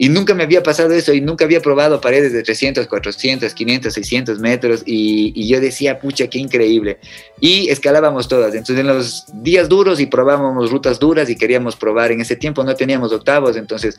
y 0.00 0.08
nunca 0.08 0.32
me 0.32 0.44
había 0.44 0.62
pasado 0.62 0.92
eso 0.94 1.12
y 1.12 1.20
nunca 1.20 1.44
había 1.44 1.60
probado 1.60 2.00
paredes 2.00 2.32
de 2.32 2.44
300, 2.44 2.86
400, 2.86 3.52
500, 3.52 3.92
600 3.92 4.38
metros 4.38 4.82
y, 4.86 5.48
yo 5.48 5.60
decía, 5.60 5.98
pucha, 5.98 6.28
qué 6.28 6.38
increíble. 6.38 6.98
Y 7.40 7.68
escalábamos 7.68 8.28
todas. 8.28 8.54
Entonces 8.54 8.78
en 8.78 8.86
los 8.86 9.24
días 9.42 9.68
duros 9.68 9.98
y 9.98 10.06
probábamos 10.06 10.70
rutas 10.70 11.00
duras 11.00 11.28
y 11.28 11.36
queríamos 11.36 11.74
probar. 11.74 12.12
En 12.12 12.20
ese 12.20 12.36
tiempo 12.36 12.62
no 12.62 12.76
teníamos 12.76 13.12
octavos, 13.12 13.56
entonces 13.56 13.98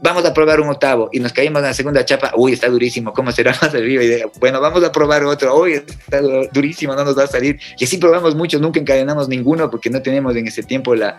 vamos 0.00 0.24
a 0.24 0.32
probar 0.32 0.60
un 0.60 0.68
octavo 0.68 1.10
y 1.12 1.20
nos 1.20 1.32
caímos 1.34 1.60
en 1.60 1.66
la 1.66 1.74
segunda 1.74 2.04
chapa, 2.04 2.32
uy, 2.36 2.52
está 2.52 2.68
durísimo, 2.68 3.12
¿cómo 3.12 3.30
será 3.30 3.50
más 3.60 3.74
arriba? 3.74 4.02
Y 4.02 4.22
bueno, 4.40 4.60
vamos 4.62 4.82
a 4.82 4.90
probar 4.90 5.24
otro, 5.24 5.60
uy, 5.60 5.74
está 5.74 6.22
durísimo, 6.52 6.94
no 6.94 7.04
nos 7.04 7.18
va 7.18 7.24
a 7.24 7.26
salir. 7.26 7.60
Y 7.78 7.84
así 7.84 7.98
probamos 7.98 8.34
muchos, 8.34 8.62
nunca 8.62 8.80
encadenamos 8.80 9.28
ninguno 9.28 9.70
porque 9.70 9.90
no 9.90 10.00
teníamos 10.00 10.34
en 10.36 10.46
ese 10.46 10.62
tiempo 10.62 10.94
la, 10.94 11.18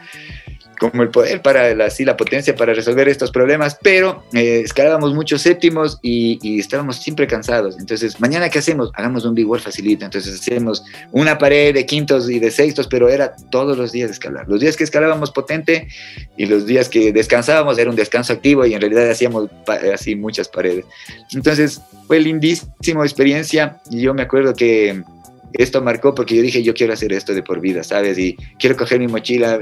como 0.80 1.04
el 1.04 1.10
poder 1.10 1.42
para 1.42 1.76
la, 1.76 1.90
la 2.00 2.18
potencia 2.18 2.56
para 2.56 2.74
resolver 2.74 3.08
estos 3.08 3.32
problemas, 3.32 3.78
pero 3.82 4.24
eh, 4.34 4.62
escalábamos 4.64 5.14
muchos 5.14 5.42
séptimos 5.42 6.00
y, 6.02 6.60
estábamos 6.60 6.98
siempre 6.98 7.28
cansados. 7.28 7.78
Entonces, 7.80 8.20
mañana 8.20 8.50
qué 8.50 8.60
hacemos? 8.60 8.92
Hagamos 8.96 9.26
un 9.26 9.36
big 9.36 9.48
wall 9.48 9.60
facilito. 9.60 10.06
Entonces 10.06 10.40
hacemos 10.40 10.84
una 11.12 11.38
pared 11.38 11.74
de 11.74 11.86
quintos 11.86 12.30
y 12.30 12.40
de 12.40 12.50
sextos, 12.50 12.88
pero 12.88 13.10
era 13.10 13.36
todos 13.52 13.78
los 13.78 13.92
días 13.92 14.10
escalar. 14.10 14.48
Los 14.48 14.62
días 14.62 14.78
que 14.78 14.84
escalábamos 14.84 15.32
potente 15.32 15.88
y 16.38 16.46
los 16.46 16.66
días 16.66 16.90
que 16.90 17.12
descansábamos 17.12 17.78
era 17.78 17.90
un 17.90 17.96
descanso 17.96 18.34
activo 18.34 18.66
y 18.66 18.74
en 18.74 18.82
realidad 18.82 19.10
hacíamos 19.10 19.50
así 19.94 20.16
muchas 20.16 20.48
paredes. 20.48 20.86
Entonces, 21.34 21.82
fue 22.08 22.20
lindísima 22.20 23.04
experiencia 23.04 23.80
y 23.90 24.02
yo 24.02 24.14
me 24.14 24.24
acuerdo 24.24 24.54
que 24.54 25.04
esto 25.54 25.82
marcó 25.82 26.14
porque 26.14 26.36
yo 26.36 26.42
dije, 26.42 26.64
yo 26.64 26.74
quiero 26.74 26.94
hacer 26.94 27.14
esto 27.14 27.34
de 27.34 27.44
por 27.44 27.60
vida, 27.60 27.84
¿sabes? 27.84 28.18
Y 28.18 28.36
quiero 28.58 28.76
coger 28.76 29.00
mi 29.00 29.08
mochila 29.08 29.60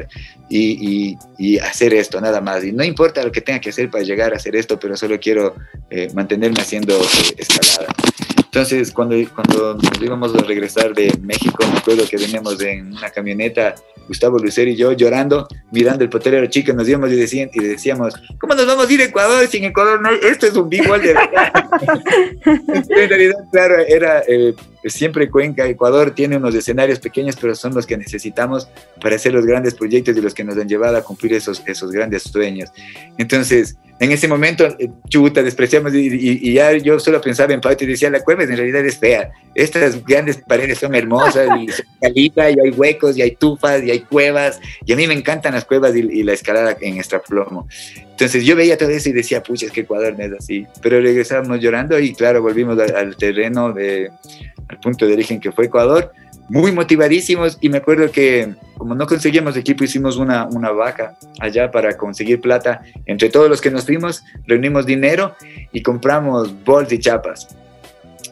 y, 0.50 1.18
y, 1.38 1.58
hacer 1.60 1.94
esto, 1.94 2.20
nada 2.22 2.42
más. 2.42 2.64
Y 2.64 2.72
no 2.72 2.84
importa 2.84 3.24
lo 3.24 3.32
que 3.32 3.42
tenga 3.42 3.60
que 3.60 3.70
hacer 3.70 3.90
para 3.90 4.04
llegar 4.04 4.34
a 4.34 4.38
hacer 4.38 4.56
esto, 4.56 4.80
pero 4.80 4.96
solo 4.96 5.20
quiero 5.20 5.56
eh, 5.90 6.10
mantenerme 6.14 6.62
haciendo 6.62 6.96
eh, 6.96 7.36
escalada. 7.38 7.94
Entonces, 8.58 8.92
cuando, 8.92 9.16
cuando 9.36 9.76
nos 9.76 10.02
íbamos 10.02 10.34
a 10.34 10.40
regresar 10.40 10.92
de 10.96 11.16
México, 11.22 11.64
me 11.72 11.78
acuerdo 11.78 12.08
que 12.10 12.18
veníamos 12.18 12.60
en 12.62 12.88
una 12.88 13.12
camioneta, 13.12 13.76
Gustavo 14.08 14.40
Lucero 14.40 14.72
y 14.72 14.76
yo 14.76 14.94
llorando, 14.94 15.48
mirando 15.72 16.04
el 16.04 16.10
potrero 16.10 16.44
chico, 16.48 16.74
nos 16.74 16.90
íbamos 16.90 17.12
y, 17.12 17.18
decían, 17.18 17.52
y 17.54 17.64
decíamos, 17.64 18.16
¿cómo 18.40 18.56
nos 18.56 18.66
vamos 18.66 18.90
a 18.90 18.92
ir 18.94 19.02
a 19.02 19.04
Ecuador 19.04 19.46
sin 19.46 19.64
Ecuador? 19.64 20.02
No, 20.02 20.10
esto 20.10 20.48
es 20.48 20.56
un 20.56 20.70
big 20.70 20.82
de 20.82 21.14
verdad. 21.14 21.54
en 22.66 23.10
realidad, 23.10 23.36
claro, 23.52 23.76
era 23.88 24.24
eh, 24.28 24.56
siempre 24.86 25.30
Cuenca, 25.30 25.68
Ecuador 25.68 26.10
tiene 26.16 26.38
unos 26.38 26.56
escenarios 26.56 26.98
pequeños, 26.98 27.36
pero 27.40 27.54
son 27.54 27.76
los 27.76 27.86
que 27.86 27.96
necesitamos 27.96 28.68
para 29.00 29.18
hacer 29.18 29.36
los 29.36 29.46
grandes 29.46 29.76
proyectos 29.76 30.18
y 30.18 30.22
los 30.22 30.34
que 30.34 30.44
nos 30.44 30.58
han 30.58 30.68
llevado 30.68 30.98
a 30.98 31.04
cumplir 31.04 31.34
esos, 31.34 31.62
esos 31.68 31.92
grandes 31.92 32.24
sueños. 32.24 32.72
Entonces, 33.20 33.78
en 34.00 34.12
ese 34.12 34.28
momento, 34.28 34.66
eh, 34.66 34.90
chuta, 35.10 35.42
despreciamos 35.42 35.94
y, 35.96 36.54
ya 36.54 36.74
yo 36.74 37.00
solo 37.00 37.20
pensaba 37.20 37.54
en 37.54 37.62
Pauta 37.62 37.84
y 37.84 37.88
decía, 37.88 38.10
la 38.10 38.24
cueva 38.24 38.44
en 38.44 38.56
realidad 38.56 38.86
es 38.86 38.98
fea. 38.98 39.32
Estas 39.56 40.04
grandes 40.06 40.38
paredes 40.38 40.78
son 40.78 40.94
hermosas 40.94 41.48
y 41.60 41.68
son 41.70 41.86
calitas 42.02 42.54
y 42.56 42.60
hay 42.60 42.70
huecos 42.72 43.18
y 43.18 43.24
hay 43.24 43.32
tufas 43.32 43.84
y 43.84 43.90
hay 43.90 44.02
cuevas 44.02 44.60
y 44.86 44.94
a 44.94 44.96
mí 44.96 45.08
me 45.08 45.16
encantan 45.16 45.54
las 45.54 45.66
cuevas 45.66 45.96
y, 45.96 46.24
la 46.24 46.34
escalada 46.34 46.78
en 46.80 46.98
extraplomo. 46.98 47.68
Entonces 48.12 48.44
yo 48.44 48.56
veía 48.56 48.78
todo 48.78 48.90
eso 48.90 49.10
y 49.10 49.14
decía, 49.14 49.42
pucha, 49.42 49.68
es 49.68 49.72
que 49.72 49.82
Ecuador 49.82 50.16
no 50.18 50.26
es 50.26 50.34
así. 50.34 50.66
Pero 50.82 51.00
regresábamos 51.02 51.60
llorando 51.60 51.98
y 52.00 52.14
claro, 52.14 52.42
volvimos 52.42 52.78
al 52.80 53.16
terreno, 53.16 53.74
de, 53.74 54.12
al 54.68 54.80
punto 54.80 55.08
de 55.08 55.14
origen 55.14 55.40
que 55.40 55.52
fue 55.52 55.66
Ecuador 55.66 56.12
muy 56.50 56.72
motivadísimos 56.72 57.58
y 57.62 57.70
me 57.70 57.78
acuerdo 57.78 58.12
que 58.12 58.56
como 58.78 58.96
no 58.96 59.08
conseguíamos 59.08 59.58
equipo 59.58 59.84
hicimos 59.84 60.18
una, 60.18 60.46
una 60.46 60.72
vaca 60.72 61.18
allá 61.40 61.72
para 61.72 61.98
conseguir 61.98 62.40
plata. 62.40 62.82
Entre 63.06 63.30
todos 63.30 63.50
los 63.50 63.62
que 63.62 63.72
nos 63.72 63.86
fuimos 63.86 64.24
reunimos 64.46 64.86
dinero 64.86 65.36
y 65.72 65.82
compramos 65.82 66.54
bols 66.64 66.92
y 66.92 67.00
chapas. 67.00 67.48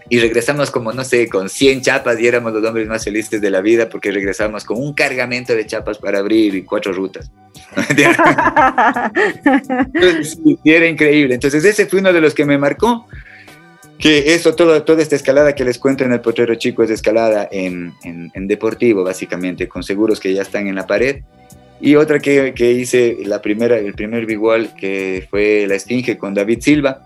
Y 0.08 0.20
regresamos 0.20 0.70
como, 0.70 0.94
no 0.94 1.04
sé, 1.04 1.28
con 1.28 1.50
100 1.50 1.82
chapas 1.82 2.20
y 2.20 2.28
éramos 2.28 2.54
los 2.54 2.64
hombres 2.64 2.88
más 2.88 3.04
felices 3.04 3.42
de 3.42 3.50
la 3.50 3.62
vida 3.62 3.90
porque 3.90 4.12
regresamos 4.12 4.64
con 4.64 4.78
un 4.78 4.94
cargamento 4.94 5.56
de 5.56 5.66
chapas 5.66 5.98
para 5.98 6.20
abrir 6.20 6.64
cuatro 6.66 6.94
rutas. 6.94 7.32
sí, 10.22 10.60
era 10.64 10.88
increíble. 10.88 11.34
Entonces 11.34 11.66
ese 11.66 11.88
fue 11.88 12.02
uno 12.02 12.14
de 12.14 12.22
los 12.22 12.36
que 12.36 12.46
me 12.46 12.60
marcó 12.60 13.08
que 14.00 14.34
eso, 14.34 14.56
todo, 14.56 14.84
toda 14.84 15.02
esta 15.02 15.16
escalada 15.16 15.56
que 15.56 15.64
les 15.64 15.80
cuento 15.80 16.04
en 16.04 16.12
el 16.12 16.22
Potrero 16.22 16.56
Chico 16.56 16.84
es 16.84 16.90
escalada 16.90 17.48
en, 17.52 17.94
en, 18.04 18.48
deportivo, 18.48 19.04
básicamente, 19.04 19.68
con 19.68 19.84
seguros 19.84 20.20
que 20.20 20.34
ya 20.34 20.42
están 20.42 20.68
en 20.68 20.76
la 20.76 20.86
pared. 20.86 21.22
Y 21.80 21.96
otra 21.96 22.20
que, 22.20 22.54
que 22.54 22.72
hice, 22.72 23.18
la 23.26 23.42
primera, 23.42 23.78
el 23.78 23.94
primer 23.94 24.26
bigual, 24.26 24.74
que 24.76 25.28
fue 25.30 25.66
la 25.68 25.76
Esfinge 25.76 26.18
con 26.18 26.34
David 26.34 26.60
Silva. 26.62 27.06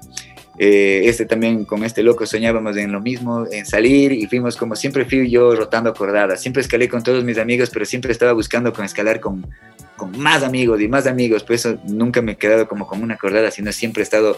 Eh, 0.62 1.04
este 1.06 1.26
también, 1.26 1.64
con 1.64 1.86
este 1.86 2.04
loco, 2.04 2.26
soñábamos 2.26 2.76
en 2.76 2.92
lo 2.92 3.00
mismo, 3.00 3.46
en 3.50 3.66
salir 3.66 4.12
y 4.12 4.28
fuimos 4.28 4.58
como 4.58 4.76
siempre 4.76 5.06
fui 5.06 5.30
yo 5.30 5.56
rotando 5.56 5.90
acordadas. 5.90 6.42
Siempre 6.42 6.62
escalé 6.62 6.90
con 6.90 7.02
todos 7.02 7.24
mis 7.24 7.38
amigos, 7.38 7.70
pero 7.70 7.86
siempre 7.86 8.12
estaba 8.12 8.34
buscando 8.34 8.74
con 8.74 8.84
escalar 8.84 9.22
con, 9.22 9.48
con 9.96 10.18
más 10.20 10.44
amigos 10.44 10.82
y 10.82 10.90
más 10.90 11.08
amigos. 11.08 11.44
Por 11.44 11.56
eso 11.56 11.78
nunca 11.86 12.22
me 12.22 12.34
he 12.34 12.36
quedado 12.36 12.68
como 12.68 12.88
con 12.88 13.02
una 13.02 13.14
acordada, 13.14 13.52
sino 13.52 13.72
siempre 13.72 14.02
he 14.02 14.04
estado 14.04 14.38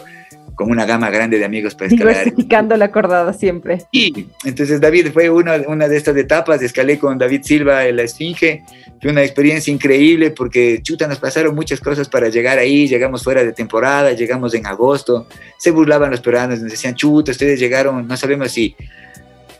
con 0.54 0.70
una 0.70 0.84
gama 0.84 1.10
grande 1.10 1.38
de 1.38 1.44
amigos 1.44 1.74
para 1.74 1.88
escalar. 1.88 2.14
Diversificando 2.14 2.76
la 2.76 2.86
acordada 2.86 3.32
siempre. 3.32 3.82
Y 3.90 4.26
entonces 4.44 4.80
David 4.80 5.08
fue 5.12 5.30
una, 5.30 5.56
una 5.66 5.88
de 5.88 5.96
estas 5.96 6.16
etapas, 6.16 6.62
escalé 6.62 6.98
con 6.98 7.18
David 7.18 7.42
Silva 7.42 7.86
en 7.86 7.96
la 7.96 8.02
Esfinge, 8.02 8.62
fue 9.00 9.10
una 9.10 9.22
experiencia 9.22 9.72
increíble 9.72 10.30
porque 10.30 10.80
chuta, 10.82 11.08
nos 11.08 11.18
pasaron 11.18 11.54
muchas 11.54 11.80
cosas 11.80 12.08
para 12.08 12.28
llegar 12.28 12.58
ahí, 12.58 12.86
llegamos 12.86 13.24
fuera 13.24 13.42
de 13.42 13.52
temporada, 13.52 14.12
llegamos 14.12 14.54
en 14.54 14.66
agosto, 14.66 15.26
se 15.58 15.70
burlaban 15.70 16.10
los 16.10 16.20
peruanos, 16.20 16.60
nos 16.60 16.70
decían, 16.70 16.94
chuta, 16.94 17.32
ustedes 17.32 17.58
llegaron, 17.58 18.06
no 18.06 18.16
sabemos 18.16 18.52
si 18.52 18.76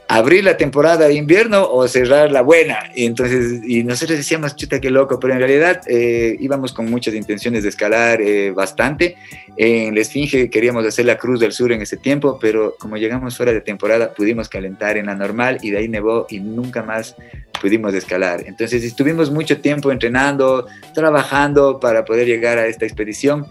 abrir 0.08 0.44
la 0.44 0.56
temporada 0.56 1.08
de 1.08 1.14
invierno 1.14 1.66
o 1.70 1.86
cerrar 1.88 2.30
la 2.30 2.42
buena. 2.42 2.90
Y 2.94 3.06
entonces, 3.06 3.62
y 3.66 3.82
nosotros 3.82 4.18
decíamos, 4.18 4.54
chuta, 4.56 4.80
qué 4.80 4.90
loco, 4.90 5.18
pero 5.18 5.32
en 5.32 5.40
realidad 5.40 5.80
eh, 5.86 6.36
íbamos 6.38 6.72
con 6.72 6.90
muchas 6.90 7.14
intenciones 7.14 7.62
de 7.62 7.70
escalar 7.70 8.20
eh, 8.20 8.50
bastante. 8.50 9.16
En 9.56 9.94
la 9.94 10.00
Esfinge 10.00 10.50
queríamos 10.50 10.86
hacer 10.86 11.06
la 11.06 11.16
Cruz 11.16 11.40
del 11.40 11.52
Sur 11.52 11.72
en 11.72 11.82
ese 11.82 11.96
tiempo, 11.96 12.38
pero 12.40 12.76
como 12.78 12.96
llegamos 12.96 13.36
fuera 13.36 13.52
de 13.52 13.60
temporada, 13.60 14.12
pudimos 14.12 14.48
calentar 14.48 14.96
en 14.96 15.06
la 15.06 15.14
normal 15.14 15.58
y 15.62 15.70
de 15.70 15.78
ahí 15.78 15.88
nevó 15.88 16.26
y 16.28 16.40
nunca 16.40 16.82
más 16.82 17.16
pudimos 17.60 17.94
escalar. 17.94 18.44
Entonces 18.46 18.82
estuvimos 18.84 19.30
mucho 19.30 19.60
tiempo 19.60 19.92
entrenando, 19.92 20.66
trabajando 20.94 21.78
para 21.80 22.04
poder 22.04 22.26
llegar 22.26 22.58
a 22.58 22.66
esta 22.66 22.84
expedición 22.84 23.46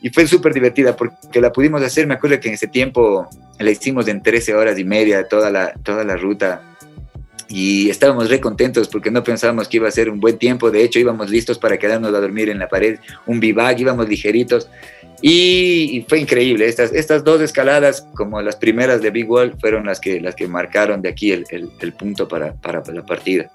y 0.00 0.10
fue 0.10 0.26
súper 0.26 0.54
divertida 0.54 0.96
porque 0.96 1.40
la 1.40 1.52
pudimos 1.52 1.82
hacer, 1.82 2.06
me 2.06 2.14
acuerdo 2.14 2.38
que 2.40 2.48
en 2.48 2.54
ese 2.54 2.68
tiempo 2.68 3.28
la 3.58 3.70
hicimos 3.70 4.08
en 4.08 4.22
13 4.22 4.54
horas 4.54 4.78
y 4.78 4.84
media 4.84 5.26
toda 5.26 5.50
la, 5.50 5.72
toda 5.82 6.04
la 6.04 6.16
ruta. 6.16 6.62
Y 7.50 7.88
estábamos 7.88 8.28
re 8.28 8.40
contentos 8.40 8.88
porque 8.88 9.10
no 9.10 9.24
pensábamos 9.24 9.68
que 9.68 9.78
iba 9.78 9.88
a 9.88 9.90
ser 9.90 10.10
un 10.10 10.20
buen 10.20 10.36
tiempo, 10.36 10.70
de 10.70 10.82
hecho 10.84 10.98
íbamos 10.98 11.30
listos 11.30 11.58
para 11.58 11.78
quedarnos 11.78 12.14
a 12.14 12.20
dormir 12.20 12.50
en 12.50 12.58
la 12.58 12.68
pared, 12.68 12.98
un 13.26 13.40
bivac, 13.40 13.78
íbamos 13.78 14.08
ligeritos. 14.08 14.68
Y, 15.20 16.04
fue 16.08 16.20
increíble, 16.20 16.68
estas, 16.68 16.92
estas 16.92 17.24
dos 17.24 17.40
escaladas 17.40 18.06
como 18.14 18.40
las 18.40 18.54
primeras 18.54 19.02
de 19.02 19.10
Big 19.10 19.28
Wall 19.28 19.56
fueron 19.58 19.86
las 19.86 19.98
que, 19.98 20.20
las 20.20 20.36
que 20.36 20.46
marcaron 20.46 21.02
de 21.02 21.08
aquí 21.08 21.32
el, 21.32 21.44
el, 21.50 21.92
punto 21.92 22.28
para, 22.28 22.52
para 22.54 22.82
la 22.92 23.04
partida. 23.04 23.50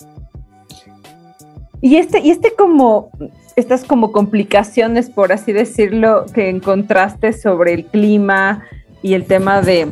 Y 1.81 1.95
este, 1.95 2.19
y 2.19 2.31
este 2.31 2.53
como, 2.53 3.11
estas 3.55 3.83
como 3.83 4.11
complicaciones, 4.11 5.09
por 5.09 5.31
así 5.31 5.53
decirlo, 5.53 6.25
que 6.33 6.49
encontraste 6.49 7.33
sobre 7.33 7.73
el 7.73 7.85
clima 7.85 8.63
y 9.01 9.13
el 9.13 9.25
tema 9.25 9.61
de, 9.61 9.91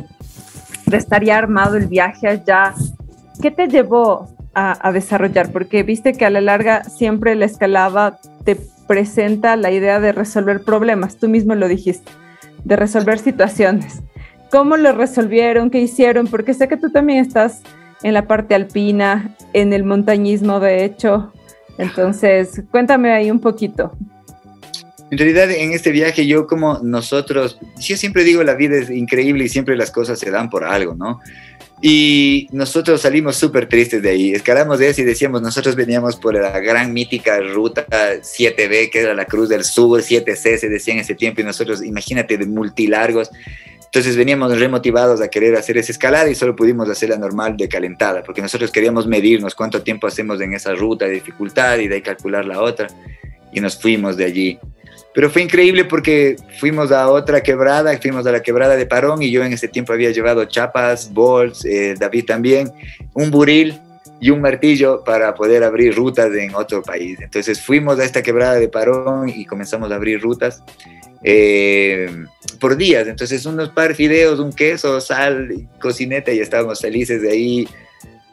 de 0.86 0.96
estar 0.96 1.24
ya 1.24 1.38
armado 1.38 1.76
el 1.76 1.86
viaje 1.86 2.28
allá, 2.28 2.74
¿qué 3.40 3.50
te 3.50 3.68
llevó 3.68 4.28
a, 4.54 4.88
a, 4.88 4.92
desarrollar? 4.92 5.52
Porque 5.52 5.82
viste 5.82 6.12
que 6.12 6.24
a 6.24 6.30
la 6.30 6.40
larga 6.40 6.84
siempre 6.84 7.34
la 7.34 7.46
escalada 7.46 8.18
te 8.44 8.56
presenta 8.86 9.56
la 9.56 9.70
idea 9.70 10.00
de 10.00 10.12
resolver 10.12 10.64
problemas, 10.64 11.16
tú 11.16 11.28
mismo 11.28 11.54
lo 11.54 11.68
dijiste, 11.68 12.10
de 12.64 12.76
resolver 12.76 13.18
situaciones. 13.18 14.02
¿Cómo 14.50 14.76
lo 14.76 14.92
resolvieron? 14.92 15.70
¿Qué 15.70 15.80
hicieron? 15.80 16.26
Porque 16.26 16.52
sé 16.52 16.68
que 16.68 16.76
tú 16.76 16.90
también 16.90 17.20
estás 17.20 17.62
en 18.02 18.12
la 18.14 18.26
parte 18.26 18.54
alpina, 18.54 19.34
en 19.52 19.72
el 19.72 19.84
montañismo, 19.84 20.60
de 20.60 20.84
hecho. 20.84 21.32
Entonces, 21.78 22.62
cuéntame 22.70 23.12
ahí 23.12 23.30
un 23.30 23.40
poquito. 23.40 23.96
En 25.10 25.18
realidad, 25.18 25.50
en 25.50 25.72
este 25.72 25.90
viaje, 25.90 26.26
yo 26.26 26.46
como 26.46 26.78
nosotros, 26.82 27.58
yo 27.78 27.96
siempre 27.98 28.24
digo, 28.24 28.42
la 28.42 28.54
vida 28.54 28.76
es 28.76 28.88
increíble 28.88 29.44
y 29.44 29.48
siempre 29.48 29.76
las 29.76 29.90
cosas 29.90 30.18
se 30.18 30.30
dan 30.30 30.48
por 30.48 30.64
algo, 30.64 30.94
¿no? 30.94 31.20
Y 31.84 32.46
nosotros 32.52 33.00
salimos 33.02 33.36
súper 33.36 33.68
tristes 33.68 34.00
de 34.00 34.08
ahí. 34.08 34.32
Escalamos 34.32 34.78
de 34.78 34.88
eso 34.88 35.02
y 35.02 35.04
decíamos, 35.04 35.42
nosotros 35.42 35.74
veníamos 35.74 36.14
por 36.16 36.34
la 36.34 36.60
gran 36.60 36.92
mítica 36.92 37.40
ruta 37.40 37.84
7B, 37.90 38.88
que 38.88 39.00
era 39.00 39.14
la 39.14 39.24
Cruz 39.24 39.48
del 39.48 39.64
Sur, 39.64 40.00
7C, 40.00 40.58
se 40.58 40.68
decía 40.68 40.94
en 40.94 41.00
ese 41.00 41.16
tiempo, 41.16 41.40
y 41.40 41.44
nosotros, 41.44 41.84
imagínate, 41.84 42.38
de 42.38 42.46
multilargos. 42.46 43.30
Entonces 43.94 44.16
veníamos 44.16 44.58
remotivados 44.58 45.20
a 45.20 45.28
querer 45.28 45.54
hacer 45.54 45.76
esa 45.76 45.92
escalada 45.92 46.30
y 46.30 46.34
solo 46.34 46.56
pudimos 46.56 46.88
hacer 46.88 47.10
la 47.10 47.18
normal 47.18 47.58
de 47.58 47.68
calentada, 47.68 48.22
porque 48.22 48.40
nosotros 48.40 48.72
queríamos 48.72 49.06
medirnos 49.06 49.54
cuánto 49.54 49.82
tiempo 49.82 50.06
hacemos 50.06 50.40
en 50.40 50.54
esa 50.54 50.74
ruta 50.74 51.04
de 51.04 51.10
dificultad 51.10 51.76
y 51.76 51.88
de 51.88 51.96
ahí 51.96 52.00
calcular 52.00 52.46
la 52.46 52.62
otra. 52.62 52.86
Y 53.52 53.60
nos 53.60 53.78
fuimos 53.78 54.16
de 54.16 54.24
allí. 54.24 54.58
Pero 55.12 55.28
fue 55.28 55.42
increíble 55.42 55.84
porque 55.84 56.36
fuimos 56.58 56.90
a 56.90 57.10
otra 57.10 57.42
quebrada, 57.42 57.94
fuimos 57.98 58.26
a 58.26 58.32
la 58.32 58.40
quebrada 58.40 58.76
de 58.76 58.86
Parón 58.86 59.20
y 59.20 59.30
yo 59.30 59.44
en 59.44 59.52
ese 59.52 59.68
tiempo 59.68 59.92
había 59.92 60.10
llevado 60.10 60.42
chapas, 60.46 61.12
bols, 61.12 61.66
eh, 61.66 61.94
David 61.98 62.24
también, 62.24 62.72
un 63.12 63.30
buril 63.30 63.78
y 64.20 64.30
un 64.30 64.40
martillo 64.40 65.04
para 65.04 65.34
poder 65.34 65.64
abrir 65.64 65.94
rutas 65.94 66.34
en 66.34 66.54
otro 66.54 66.82
país. 66.82 67.18
Entonces 67.20 67.60
fuimos 67.60 67.98
a 67.98 68.04
esta 68.04 68.22
quebrada 68.22 68.54
de 68.54 68.68
Parón 68.68 69.28
y 69.28 69.44
comenzamos 69.44 69.92
a 69.92 69.96
abrir 69.96 70.22
rutas 70.22 70.62
eh, 71.24 72.10
por 72.60 72.76
días. 72.76 73.06
Entonces 73.08 73.44
unos 73.46 73.70
par 73.70 73.94
fideos, 73.94 74.38
un 74.38 74.52
queso, 74.52 75.00
sal, 75.00 75.68
cocineta 75.80 76.32
y 76.32 76.40
estábamos 76.40 76.80
felices 76.80 77.22
de 77.22 77.30
ahí 77.30 77.68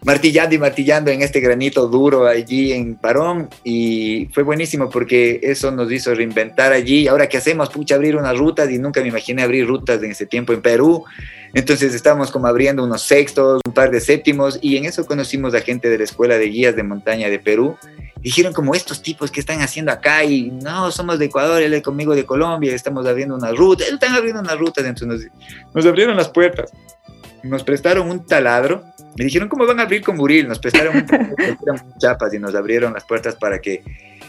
martillando 0.03 0.55
y 0.55 0.57
martillando 0.57 1.11
en 1.11 1.21
este 1.21 1.39
granito 1.39 1.87
duro 1.87 2.25
allí 2.25 2.71
en 2.71 2.95
Parón 2.95 3.49
y 3.63 4.29
fue 4.33 4.43
buenísimo 4.43 4.89
porque 4.89 5.39
eso 5.43 5.71
nos 5.71 5.91
hizo 5.91 6.13
reinventar 6.13 6.71
allí. 6.71 7.07
Ahora 7.07 7.27
qué 7.27 7.37
hacemos, 7.37 7.69
pucha, 7.69 7.95
abrir 7.95 8.15
unas 8.15 8.37
rutas 8.37 8.69
y 8.69 8.77
nunca 8.77 9.01
me 9.01 9.09
imaginé 9.09 9.43
abrir 9.43 9.67
rutas 9.67 10.01
en 10.01 10.11
ese 10.11 10.25
tiempo 10.25 10.53
en 10.53 10.61
Perú. 10.61 11.03
Entonces 11.53 11.93
estábamos 11.93 12.31
como 12.31 12.47
abriendo 12.47 12.83
unos 12.83 13.01
sextos, 13.01 13.61
un 13.65 13.73
par 13.73 13.91
de 13.91 13.99
séptimos 13.99 14.59
y 14.61 14.77
en 14.77 14.85
eso 14.85 15.05
conocimos 15.05 15.53
a 15.53 15.61
gente 15.61 15.89
de 15.89 15.97
la 15.97 16.03
Escuela 16.03 16.37
de 16.37 16.45
Guías 16.45 16.75
de 16.75 16.83
Montaña 16.83 17.29
de 17.29 17.39
Perú 17.39 17.75
dijeron 18.21 18.53
como 18.53 18.75
estos 18.75 19.01
tipos 19.01 19.31
que 19.31 19.39
están 19.39 19.61
haciendo 19.61 19.91
acá 19.91 20.23
y 20.23 20.51
no, 20.51 20.91
somos 20.91 21.19
de 21.19 21.25
Ecuador, 21.25 21.61
él 21.61 21.73
es 21.73 21.81
conmigo 21.81 22.15
de 22.15 22.25
Colombia, 22.25 22.73
estamos 22.75 23.05
abriendo 23.07 23.35
una 23.35 23.51
ruta, 23.51 23.85
están 23.85 24.13
abriendo 24.13 24.41
una 24.41 24.55
ruta, 24.55 24.85
entonces 24.85 25.31
nos 25.73 25.85
abrieron 25.85 26.17
las 26.17 26.29
puertas, 26.29 26.71
nos 27.43 27.63
prestaron 27.63 28.09
un 28.09 28.25
taladro, 28.25 28.83
me 29.17 29.25
dijeron 29.25 29.49
cómo 29.49 29.65
van 29.65 29.79
a 29.79 29.83
abrir 29.83 30.01
con 30.01 30.17
buril, 30.17 30.47
nos 30.47 30.59
prestaron 30.59 31.05
chapas 31.99 32.33
y 32.33 32.39
nos 32.39 32.55
abrieron 32.55 32.93
las 32.93 33.03
puertas 33.03 33.35
para 33.35 33.59
que 33.59 33.81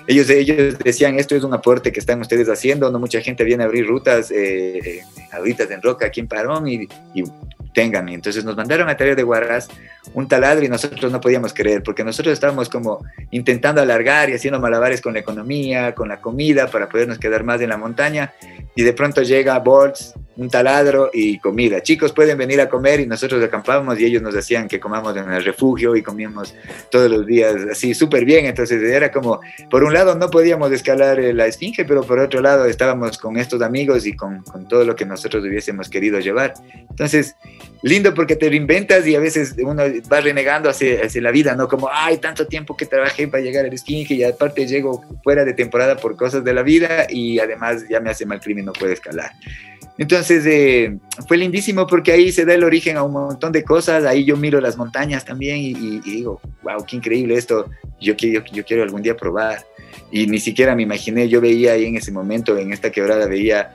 ellos, 0.06 0.28
ellos 0.30 0.78
decían, 0.78 1.18
esto 1.18 1.36
es 1.36 1.44
un 1.44 1.54
aporte 1.54 1.92
que 1.92 2.00
están 2.00 2.20
ustedes 2.20 2.48
haciendo, 2.48 2.90
no 2.90 2.98
mucha 2.98 3.20
gente 3.20 3.44
viene 3.44 3.62
a 3.62 3.66
abrir 3.66 3.86
rutas, 3.86 4.30
eh, 4.30 5.02
ahorita 5.32 5.64
en 5.64 5.82
Roca, 5.82 6.06
aquí 6.06 6.20
en 6.20 6.26
Parón, 6.26 6.66
y, 6.66 6.88
y 7.14 7.22
tengan. 7.72 8.09
Y 8.09 8.14
entonces 8.14 8.44
nos 8.44 8.56
mandaron 8.56 8.88
a 8.88 8.96
traer 8.96 9.16
de 9.16 9.22
Guarras 9.22 9.68
un 10.14 10.26
taladro 10.26 10.64
y 10.64 10.68
nosotros 10.68 11.12
no 11.12 11.20
podíamos 11.20 11.52
creer, 11.52 11.83
porque 11.83 12.04
nosotros 12.04 12.33
estábamos 12.33 12.68
como 12.68 13.04
intentando 13.30 13.80
alargar 13.80 14.30
y 14.30 14.35
haciendo 14.35 14.59
malabares 14.61 15.00
con 15.00 15.12
la 15.12 15.20
economía, 15.20 15.94
con 15.94 16.09
la 16.09 16.20
comida, 16.20 16.66
para 16.68 16.88
podernos 16.88 17.18
quedar 17.18 17.44
más 17.44 17.61
en 17.61 17.68
la 17.68 17.76
montaña. 17.76 18.33
Y 18.74 18.83
de 18.83 18.92
pronto 18.92 19.22
llega 19.22 19.59
Bolts, 19.59 20.14
un 20.37 20.48
taladro 20.48 21.11
y 21.12 21.38
comida. 21.38 21.83
Chicos, 21.83 22.12
pueden 22.12 22.38
venir 22.38 22.61
a 22.61 22.68
comer 22.68 23.00
y 23.00 23.06
nosotros 23.06 23.42
acampábamos 23.44 24.00
y 24.00 24.06
ellos 24.06 24.22
nos 24.22 24.33
decían 24.33 24.68
que 24.68 24.80
comamos 24.80 25.14
en 25.16 25.30
el 25.30 25.44
refugio 25.44 25.94
y 25.96 26.02
comíamos 26.02 26.54
todos 26.90 27.11
los 27.11 27.26
días 27.26 27.54
así 27.70 27.92
súper 27.94 28.24
bien. 28.24 28.46
Entonces 28.46 28.83
era 28.83 29.11
como, 29.12 29.40
por 29.70 29.85
un 29.85 29.92
lado 29.92 30.14
no 30.14 30.30
podíamos 30.30 30.72
escalar 30.72 31.20
eh, 31.20 31.35
la 31.35 31.46
esfinge, 31.46 31.85
pero 31.85 32.02
por 32.02 32.18
otro 32.18 32.40
lado 32.40 32.64
estábamos 32.64 33.18
con 33.18 33.37
estos 33.37 33.61
amigos 33.61 34.06
y 34.06 34.16
con, 34.16 34.42
con 34.44 34.66
todo 34.66 34.85
lo 34.85 34.96
que 34.96 35.04
nosotros 35.04 35.44
hubiésemos 35.44 35.90
querido 35.90 36.18
llevar. 36.20 36.54
Entonces, 36.88 37.37
lindo 37.82 38.14
porque 38.14 38.36
te 38.36 38.48
reinventas 38.48 39.06
y 39.06 39.14
a 39.14 39.20
veces 39.20 39.54
uno 39.62 39.82
va 40.12 40.20
renegando 40.20 40.68
hacia, 40.68 41.04
hacia 41.04 41.22
la 41.22 41.30
vida, 41.30 41.54
¿no? 41.54 41.68
Como, 41.68 41.88
ay, 41.92 42.18
tanto 42.18 42.46
tiempo 42.46 42.76
que 42.76 42.86
trabajé 42.86 43.28
para 43.28 43.42
llegar 43.42 43.64
al 43.64 43.72
esfinge 43.72 44.14
y 44.14 44.24
aparte 44.24 44.66
llego 44.66 45.04
fuera 45.22 45.44
de 45.44 45.54
temporada 45.54 45.96
por 45.96 46.16
cosas 46.16 46.44
de 46.44 46.54
la 46.54 46.62
vida 46.62 47.06
y 47.08 47.38
además 47.38 47.84
ya 47.88 48.00
me 48.00 48.10
hace 48.10 48.26
mal 48.26 48.40
crimen, 48.40 48.66
no 48.66 48.72
puedo 48.72 48.92
escalar. 48.92 49.32
Entonces 50.00 50.46
eh, 50.46 50.96
fue 51.28 51.36
lindísimo 51.36 51.86
porque 51.86 52.12
ahí 52.12 52.32
se 52.32 52.46
da 52.46 52.54
el 52.54 52.64
origen 52.64 52.96
a 52.96 53.02
un 53.02 53.12
montón 53.12 53.52
de 53.52 53.62
cosas. 53.62 54.04
Ahí 54.06 54.24
yo 54.24 54.34
miro 54.34 54.58
las 54.58 54.78
montañas 54.78 55.26
también 55.26 55.58
y, 55.58 56.00
digo, 56.00 56.40
wow, 56.62 56.84
qué 56.86 56.96
increíble 56.96 57.34
esto. 57.34 57.68
Yo, 58.00 58.14
yo, 58.14 58.42
yo 58.50 58.64
quiero 58.64 58.82
algún 58.82 59.02
día 59.02 59.14
probar. 59.14 59.66
Y 60.10 60.26
ni 60.26 60.40
siquiera 60.40 60.74
me 60.74 60.84
imaginé, 60.84 61.28
yo 61.28 61.42
veía 61.42 61.72
ahí 61.72 61.84
en 61.84 61.96
ese 61.96 62.12
momento, 62.12 62.56
en 62.56 62.72
esta 62.72 62.90
quebrada, 62.90 63.26
veía 63.26 63.74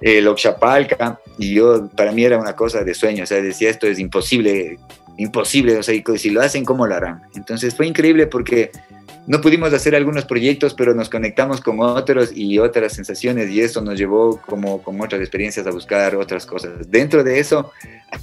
el 0.00 0.26
Oxapalca 0.28 1.20
y 1.38 1.54
yo, 1.54 1.88
para 1.96 2.12
mí 2.12 2.24
era 2.24 2.38
una 2.38 2.54
cosa 2.54 2.84
de 2.84 2.94
sueño. 2.94 3.24
O 3.24 3.26
sea, 3.26 3.40
decía, 3.40 3.70
esto 3.70 3.86
es 3.86 3.98
imposible, 3.98 4.78
imposible. 5.16 5.76
O 5.78 5.82
sea, 5.82 5.94
si 6.16 6.30
lo 6.30 6.40
hacen, 6.40 6.64
¿cómo 6.64 6.86
lo 6.86 6.94
harán? 6.94 7.22
Entonces 7.34 7.74
fue 7.74 7.86
increíble 7.86 8.26
porque 8.26 8.70
no 9.26 9.40
pudimos 9.40 9.72
hacer 9.72 9.94
algunos 9.94 10.24
proyectos, 10.24 10.74
pero 10.74 10.94
nos 10.94 11.08
conectamos 11.08 11.60
con 11.60 11.80
otros 11.80 12.32
y 12.34 12.58
otras 12.58 12.92
sensaciones 12.92 13.50
y 13.50 13.60
eso 13.60 13.80
nos 13.80 13.98
llevó 13.98 14.40
como 14.40 14.82
con 14.82 15.00
otras 15.00 15.20
experiencias 15.20 15.66
a 15.66 15.70
buscar 15.70 16.16
otras 16.16 16.46
cosas. 16.46 16.90
Dentro 16.90 17.22
de 17.22 17.38
eso, 17.38 17.72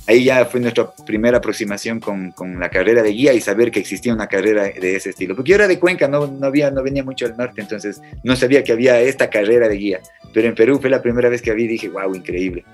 ahí 0.07 0.25
ya 0.25 0.45
fue 0.45 0.59
nuestra 0.59 0.91
primera 1.05 1.37
aproximación 1.37 1.99
con, 1.99 2.31
con 2.31 2.59
la 2.59 2.69
carrera 2.69 3.03
de 3.03 3.11
guía 3.11 3.33
y 3.33 3.41
saber 3.41 3.71
que 3.71 3.79
existía 3.79 4.13
una 4.13 4.27
carrera 4.27 4.63
de 4.63 4.95
ese 4.95 5.11
estilo. 5.11 5.35
Porque 5.35 5.51
yo 5.51 5.55
era 5.55 5.67
de 5.67 5.79
Cuenca, 5.79 6.07
no, 6.07 6.27
no, 6.27 6.47
había, 6.47 6.71
no 6.71 6.83
venía 6.83 7.03
mucho 7.03 7.25
al 7.25 7.37
norte, 7.37 7.61
entonces 7.61 8.01
no 8.23 8.35
sabía 8.35 8.63
que 8.63 8.71
había 8.71 8.99
esta 8.99 9.29
carrera 9.29 9.67
de 9.69 9.75
guía. 9.75 9.99
Pero 10.33 10.47
en 10.47 10.55
Perú 10.55 10.79
fue 10.79 10.89
la 10.89 11.01
primera 11.01 11.29
vez 11.29 11.41
que 11.41 11.53
vi 11.53 11.63
y 11.63 11.67
dije, 11.67 11.89
wow, 11.89 12.13
increíble. 12.13 12.65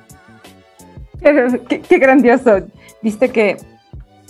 Qué, 1.70 1.82
qué 1.82 1.98
grandioso. 2.00 2.68
Viste 3.02 3.30
que 3.30 3.58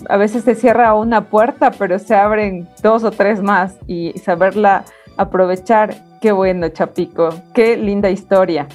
a 0.09 0.17
veces 0.17 0.43
se 0.43 0.55
cierra 0.55 0.93
una 0.93 1.29
puerta, 1.29 1.71
pero 1.71 1.99
se 1.99 2.15
abren 2.15 2.67
dos 2.81 3.03
o 3.03 3.11
tres 3.11 3.41
más 3.41 3.75
y 3.87 4.13
saberla 4.19 4.85
aprovechar, 5.17 5.95
qué 6.21 6.31
bueno, 6.31 6.69
Chapico, 6.69 7.29
qué 7.53 7.77
linda 7.77 8.09
historia. 8.09 8.67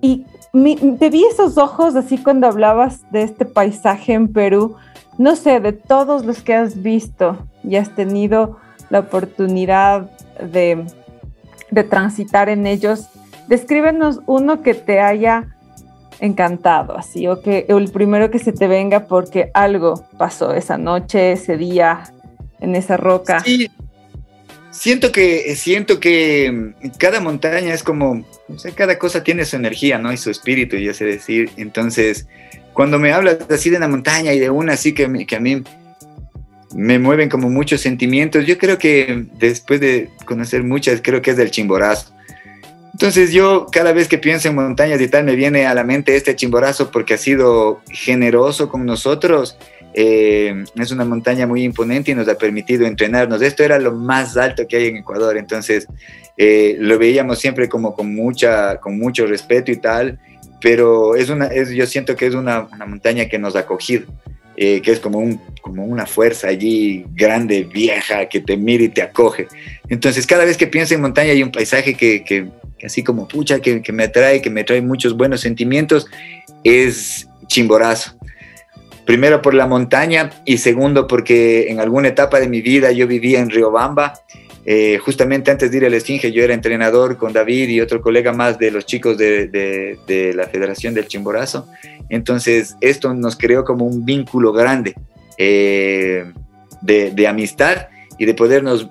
Y 0.00 0.26
te 0.98 1.10
vi 1.10 1.24
esos 1.24 1.58
ojos 1.58 1.94
así 1.96 2.18
cuando 2.18 2.46
hablabas 2.46 3.10
de 3.10 3.22
este 3.22 3.44
paisaje 3.44 4.14
en 4.14 4.32
Perú, 4.32 4.76
no 5.18 5.36
sé, 5.36 5.60
de 5.60 5.72
todos 5.72 6.24
los 6.24 6.42
que 6.42 6.54
has 6.54 6.82
visto 6.82 7.38
y 7.62 7.76
has 7.76 7.94
tenido 7.94 8.58
la 8.88 9.00
oportunidad 9.00 10.10
de, 10.40 10.84
de 11.70 11.84
transitar 11.84 12.48
en 12.48 12.66
ellos, 12.66 13.08
descríbenos 13.46 14.20
uno 14.26 14.62
que 14.62 14.74
te 14.74 15.00
haya 15.00 15.56
encantado, 16.20 16.96
así, 16.96 17.26
o 17.26 17.40
que 17.40 17.66
el 17.68 17.90
primero 17.90 18.30
que 18.30 18.38
se 18.38 18.52
te 18.52 18.68
venga 18.68 19.06
porque 19.06 19.50
algo 19.54 20.04
pasó 20.18 20.54
esa 20.54 20.78
noche, 20.78 21.32
ese 21.32 21.56
día, 21.56 22.12
en 22.60 22.76
esa 22.76 22.96
roca. 22.96 23.42
Siento 24.70 25.10
que, 25.10 25.56
siento 25.56 25.98
que 25.98 26.50
mm, 26.52 26.90
cada 26.98 27.20
montaña 27.20 27.74
es 27.74 27.82
como, 27.82 28.24
o 28.48 28.58
sea, 28.58 28.70
cada 28.72 28.98
cosa 28.98 29.24
tiene 29.24 29.44
su 29.44 29.56
energía, 29.56 29.98
¿no? 29.98 30.12
Y 30.12 30.16
su 30.16 30.30
espíritu, 30.30 30.76
ya 30.76 30.94
sé 30.94 31.04
decir. 31.04 31.50
Entonces, 31.56 32.28
cuando 32.72 32.98
me 32.98 33.12
hablas 33.12 33.38
así 33.50 33.70
de 33.70 33.78
una 33.78 33.88
montaña 33.88 34.32
y 34.32 34.38
de 34.38 34.50
una 34.50 34.74
así 34.74 34.92
que, 34.92 35.26
que 35.26 35.36
a 35.36 35.40
mí 35.40 35.62
me 36.74 36.98
mueven 37.00 37.28
como 37.28 37.50
muchos 37.50 37.80
sentimientos, 37.80 38.46
yo 38.46 38.58
creo 38.58 38.78
que 38.78 39.26
después 39.38 39.80
de 39.80 40.08
conocer 40.24 40.62
muchas, 40.62 41.00
creo 41.02 41.20
que 41.20 41.32
es 41.32 41.36
del 41.36 41.50
Chimborazo. 41.50 42.14
Entonces 42.92 43.32
yo 43.32 43.66
cada 43.70 43.92
vez 43.92 44.08
que 44.08 44.18
pienso 44.18 44.48
en 44.48 44.54
montañas 44.54 45.00
y 45.00 45.08
tal 45.08 45.24
me 45.24 45.36
viene 45.36 45.66
a 45.66 45.74
la 45.74 45.84
mente 45.84 46.16
este 46.16 46.36
chimborazo 46.36 46.90
porque 46.90 47.14
ha 47.14 47.18
sido 47.18 47.80
generoso 47.90 48.68
con 48.68 48.84
nosotros. 48.84 49.56
Eh, 49.94 50.64
es 50.76 50.90
una 50.92 51.04
montaña 51.04 51.46
muy 51.46 51.64
imponente 51.64 52.12
y 52.12 52.14
nos 52.14 52.28
ha 52.28 52.36
permitido 52.36 52.86
entrenarnos. 52.86 53.42
Esto 53.42 53.64
era 53.64 53.78
lo 53.78 53.92
más 53.92 54.36
alto 54.36 54.66
que 54.68 54.76
hay 54.76 54.86
en 54.88 54.98
Ecuador, 54.98 55.36
entonces 55.36 55.86
eh, 56.36 56.76
lo 56.78 56.98
veíamos 56.98 57.38
siempre 57.38 57.68
como 57.68 57.94
con, 57.94 58.14
mucha, 58.14 58.76
con 58.76 58.98
mucho 58.98 59.26
respeto 59.26 59.70
y 59.72 59.76
tal, 59.76 60.18
pero 60.60 61.16
es 61.16 61.28
una, 61.28 61.46
es, 61.46 61.70
yo 61.70 61.86
siento 61.86 62.16
que 62.16 62.26
es 62.26 62.34
una, 62.34 62.68
una 62.72 62.86
montaña 62.86 63.26
que 63.26 63.38
nos 63.38 63.56
ha 63.56 63.60
acogido. 63.60 64.06
Eh, 64.62 64.82
que 64.82 64.90
es 64.92 65.00
como, 65.00 65.20
un, 65.20 65.40
como 65.62 65.86
una 65.86 66.04
fuerza 66.04 66.48
allí 66.48 67.06
grande, 67.14 67.64
vieja, 67.64 68.28
que 68.28 68.40
te 68.40 68.58
mira 68.58 68.84
y 68.84 68.90
te 68.90 69.00
acoge. 69.00 69.48
Entonces, 69.88 70.26
cada 70.26 70.44
vez 70.44 70.58
que 70.58 70.66
pienso 70.66 70.92
en 70.92 71.00
montaña 71.00 71.30
hay 71.30 71.42
un 71.42 71.50
paisaje 71.50 71.94
que, 71.94 72.22
que, 72.22 72.46
así 72.84 73.02
como 73.02 73.28
pucha, 73.28 73.60
que, 73.60 73.82
me 73.92 74.04
atrae, 74.04 74.40
que 74.42 74.50
me 74.50 74.64
trae 74.64 74.82
muchos 74.82 75.16
buenos 75.16 75.40
sentimientos, 75.40 76.06
es 76.64 77.28
Chimborazo. 77.46 78.16
Primero 79.04 79.42
por 79.42 79.54
la 79.54 79.66
montaña 79.66 80.30
y 80.44 80.58
segundo 80.58 81.06
porque 81.06 81.68
en 81.68 81.80
alguna 81.80 82.08
etapa 82.08 82.38
de 82.38 82.48
mi 82.48 82.60
vida 82.60 82.92
yo 82.92 83.06
vivía 83.06 83.40
en 83.40 83.50
Riobamba. 83.50 84.14
Eh, 84.66 84.98
justamente 84.98 85.50
antes 85.50 85.70
de 85.70 85.78
ir 85.78 85.86
a 85.86 85.90
la 85.90 85.96
Esfinge 85.96 86.30
yo 86.30 86.44
era 86.44 86.52
entrenador 86.52 87.16
con 87.16 87.32
David 87.32 87.70
y 87.70 87.80
otro 87.80 88.02
colega 88.02 88.32
más 88.34 88.58
de 88.58 88.70
los 88.70 88.84
chicos 88.84 89.16
de, 89.16 90.32
la 90.34 90.46
Federación 90.48 90.94
del 90.94 91.08
Chimborazo. 91.08 91.66
Entonces 92.08 92.76
esto 92.80 93.14
nos 93.14 93.36
creó 93.36 93.64
como 93.64 93.86
un 93.86 94.04
vínculo 94.04 94.52
grande 94.52 94.94
eh, 95.38 96.30
de 96.82 97.26
amistad 97.26 97.88
y 98.18 98.26
de 98.26 98.34
podernos 98.34 98.88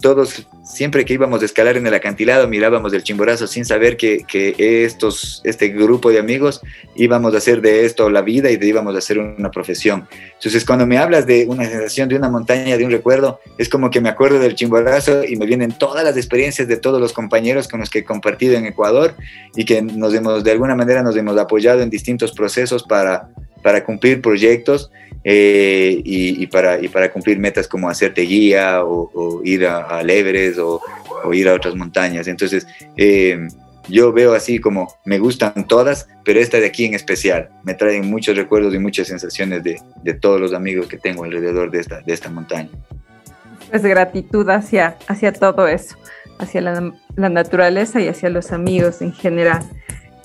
todos, 0.00 0.46
siempre 0.70 1.04
que 1.04 1.14
íbamos 1.14 1.42
a 1.42 1.44
escalar 1.44 1.76
en 1.76 1.86
el 1.86 1.94
acantilado, 1.94 2.48
mirábamos 2.48 2.92
el 2.92 3.02
chimborazo 3.02 3.46
sin 3.46 3.64
saber 3.64 3.96
que, 3.96 4.24
que, 4.26 4.84
estos, 4.84 5.40
este 5.44 5.68
grupo 5.68 6.10
de 6.10 6.18
amigos 6.18 6.60
íbamos 6.94 7.34
a 7.34 7.38
hacer 7.38 7.60
de 7.60 7.84
esto 7.84 8.08
la 8.10 8.22
vida 8.22 8.50
y 8.50 8.56
de 8.56 8.66
íbamos 8.66 8.94
a 8.94 8.98
hacer 8.98 9.18
una 9.18 9.50
profesión. 9.50 10.08
Entonces, 10.34 10.64
cuando 10.64 10.86
me 10.86 10.98
hablas 10.98 11.26
de 11.26 11.46
una 11.46 11.64
sensación, 11.64 12.08
de 12.08 12.16
una 12.16 12.30
montaña, 12.30 12.76
de 12.76 12.84
un 12.84 12.90
recuerdo, 12.90 13.40
es 13.58 13.68
como 13.68 13.90
que 13.90 14.00
me 14.00 14.08
acuerdo 14.08 14.38
del 14.38 14.54
chimborazo 14.54 15.24
y 15.24 15.36
me 15.36 15.46
vienen 15.46 15.72
todas 15.72 16.04
las 16.04 16.16
experiencias 16.16 16.68
de 16.68 16.76
todos 16.76 17.00
los 17.00 17.12
compañeros 17.12 17.68
con 17.68 17.80
los 17.80 17.90
que 17.90 18.00
he 18.00 18.04
compartido 18.04 18.54
en 18.54 18.66
Ecuador 18.66 19.14
y 19.56 19.64
que 19.64 19.82
nos 19.82 20.14
hemos, 20.14 20.44
de 20.44 20.52
alguna 20.52 20.74
manera 20.76 21.02
nos 21.02 21.16
hemos 21.16 21.36
apoyado 21.38 21.82
en 21.82 21.90
distintos 21.90 22.32
procesos 22.32 22.84
para, 22.84 23.28
para 23.62 23.84
cumplir 23.84 24.20
proyectos 24.20 24.90
eh, 25.22 26.00
y, 26.04 26.46
para, 26.46 27.12
cumplir 27.12 27.38
metas 27.38 27.68
como 27.68 27.88
hacerte 27.88 28.22
guía 28.22 28.84
o, 28.84 29.42
ir 29.44 29.66
a, 29.66 30.00
Everest 30.00 30.58
o, 30.58 30.80
ir 31.32 31.48
a 31.48 31.54
otras 31.54 31.74
montañas. 31.74 32.26
Entonces, 32.26 32.66
eh, 32.96 33.48
yo 33.88 34.12
veo 34.12 34.34
así 34.34 34.58
como 34.58 34.94
me 35.04 35.18
gustan 35.18 35.66
todas, 35.66 36.08
pero 36.24 36.40
esta 36.40 36.58
de 36.58 36.66
aquí 36.66 36.84
en 36.84 36.94
especial 36.94 37.50
me 37.64 37.74
trae 37.74 38.00
muchos 38.02 38.36
recuerdos 38.36 38.74
y 38.74 38.78
muchas 38.78 39.08
sensaciones 39.08 39.62
de, 39.62 40.14
todos 40.14 40.40
los 40.40 40.52
amigos 40.52 40.86
que 40.86 40.96
tengo 40.96 41.24
alrededor 41.24 41.70
de 41.70 41.80
esta, 42.06 42.30
montaña. 42.30 42.70
Pues 43.70 43.82
gratitud 43.82 44.48
hacia, 44.48 44.96
todo 45.38 45.68
eso, 45.68 45.96
hacia 46.38 46.60
la 46.60 47.28
naturaleza 47.28 48.00
y 48.00 48.08
hacia 48.08 48.30
los 48.30 48.52
amigos 48.52 49.02
en 49.02 49.12
general. 49.12 49.62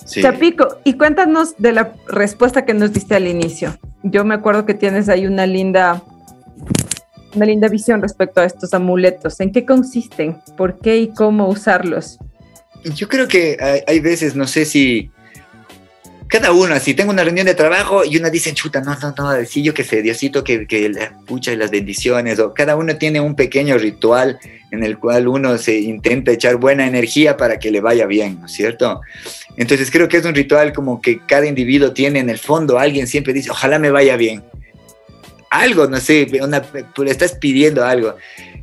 Sí. 0.06 0.22
Chapico, 0.22 0.78
y 0.84 0.94
cuéntanos 0.94 1.56
de 1.58 1.72
la 1.72 1.92
respuesta 2.08 2.64
que 2.64 2.74
nos 2.74 2.92
diste 2.92 3.16
al 3.16 3.26
inicio. 3.26 3.76
Yo 4.04 4.24
me 4.24 4.34
acuerdo 4.34 4.64
que 4.64 4.74
tienes 4.74 5.08
ahí 5.08 5.26
una 5.26 5.46
linda, 5.46 6.02
una 7.34 7.44
linda 7.44 7.68
visión 7.68 8.00
respecto 8.00 8.40
a 8.40 8.44
estos 8.44 8.72
amuletos. 8.72 9.40
¿En 9.40 9.52
qué 9.52 9.66
consisten? 9.66 10.38
¿Por 10.56 10.78
qué 10.78 10.96
y 10.98 11.08
cómo 11.08 11.48
usarlos? 11.48 12.18
Yo 12.94 13.08
creo 13.08 13.26
que 13.26 13.56
hay, 13.60 13.80
hay 13.86 14.00
veces, 14.00 14.36
no 14.36 14.46
sé 14.46 14.64
si 14.64 15.10
cada 16.28 16.52
uno, 16.52 16.74
así 16.74 16.94
tengo 16.94 17.10
una 17.12 17.22
reunión 17.22 17.46
de 17.46 17.54
trabajo 17.54 18.04
y 18.04 18.16
una 18.16 18.30
dice, 18.30 18.52
chuta, 18.52 18.80
no, 18.80 18.96
no, 18.98 19.14
no, 19.16 19.44
sí, 19.44 19.62
yo 19.62 19.72
que 19.72 19.84
sé, 19.84 20.02
Diosito, 20.02 20.42
que, 20.42 20.66
que 20.66 20.88
la 20.88 21.12
pucha 21.26 21.54
las 21.54 21.70
bendiciones, 21.70 22.38
o 22.40 22.52
cada 22.52 22.76
uno 22.76 22.96
tiene 22.96 23.20
un 23.20 23.36
pequeño 23.36 23.78
ritual 23.78 24.38
en 24.70 24.82
el 24.82 24.98
cual 24.98 25.28
uno 25.28 25.56
se 25.58 25.78
intenta 25.78 26.32
echar 26.32 26.56
buena 26.56 26.86
energía 26.86 27.36
para 27.36 27.58
que 27.58 27.70
le 27.70 27.80
vaya 27.80 28.06
bien, 28.06 28.40
¿no 28.40 28.46
es 28.46 28.52
cierto? 28.52 29.00
Entonces 29.56 29.90
creo 29.90 30.08
que 30.08 30.16
es 30.16 30.24
un 30.24 30.34
ritual 30.34 30.72
como 30.72 31.00
que 31.00 31.20
cada 31.26 31.46
individuo 31.46 31.92
tiene 31.92 32.18
en 32.18 32.28
el 32.28 32.38
fondo, 32.38 32.78
alguien 32.78 33.06
siempre 33.06 33.32
dice, 33.32 33.50
ojalá 33.50 33.78
me 33.78 33.90
vaya 33.90 34.16
bien. 34.16 34.42
Algo, 35.50 35.86
no 35.86 35.98
sé, 36.00 36.26
una, 36.42 36.62
estás 37.06 37.32
pidiendo 37.34 37.84
algo. 37.84 38.16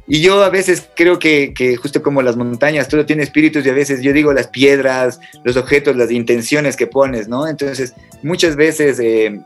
Y 0.08 0.22
yo 0.22 0.44
a 0.44 0.50
veces 0.50 0.90
creo 0.96 1.18
que, 1.18 1.54
que, 1.54 1.78
justo 1.78 2.04
como 2.04 2.22
las 2.22 2.36
montañas, 2.36 2.90
todo 2.90 3.06
tiene 3.06 3.24
espíritus 3.24 3.66
y 3.66 3.70
a 3.70 3.74
veces 3.74 4.02
yo 4.02 4.12
digo 4.12 4.34
las 4.34 4.48
piedras, 4.48 5.20
los 5.44 5.56
objetos, 5.56 5.96
las 5.96 6.12
intenciones 6.12 6.76
que 6.76 6.88
pones, 6.88 7.30
¿no? 7.30 7.48
Entonces, 7.48 7.94
muchas 8.22 8.58
veces 8.58 9.00
eh, 9.00 9.40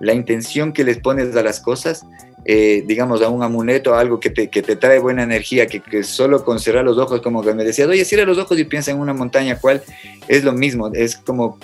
la 0.00 0.14
intención 0.14 0.72
que 0.72 0.84
les 0.84 0.98
pones 0.98 1.36
a 1.36 1.42
las 1.42 1.60
cosas, 1.60 2.06
eh, 2.46 2.82
digamos, 2.86 3.20
a 3.22 3.28
un 3.28 3.42
amuleto, 3.42 3.94
algo 3.94 4.18
que 4.18 4.30
te, 4.30 4.48
que 4.48 4.62
te 4.62 4.76
trae 4.76 4.98
buena 4.98 5.24
energía, 5.24 5.66
que, 5.66 5.80
que, 5.80 6.02
solo 6.04 6.42
con 6.42 6.58
cerrar 6.58 6.84
los 6.84 6.96
ojos, 6.96 7.20
como 7.20 7.42
que 7.42 7.52
me 7.52 7.62
decías, 7.62 7.88
oye, 7.88 8.04
cierra 8.06 8.24
los 8.24 8.38
ojos 8.38 8.58
y 8.58 8.64
piensa 8.64 8.92
en 8.92 8.98
una 8.98 9.12
montaña, 9.12 9.58
¿cuál? 9.60 9.82
Es 10.26 10.42
lo 10.42 10.52
mismo, 10.52 10.90
es 10.94 11.16
como 11.16 11.58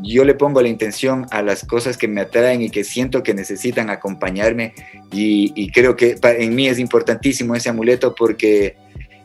yo 0.00 0.24
le 0.24 0.34
pongo 0.34 0.60
la 0.60 0.68
intención 0.68 1.26
a 1.30 1.42
las 1.42 1.64
cosas 1.64 1.96
que 1.96 2.08
me 2.08 2.20
atraen 2.20 2.62
y 2.62 2.70
que 2.70 2.84
siento 2.84 3.22
que 3.22 3.34
necesitan 3.34 3.90
acompañarme 3.90 4.74
y, 5.12 5.70
creo 5.70 5.96
que 5.96 6.16
en 6.22 6.54
mí 6.54 6.68
es 6.68 6.78
importantísimo 6.78 7.54
ese 7.54 7.68
amuleto 7.68 8.14
porque 8.14 8.76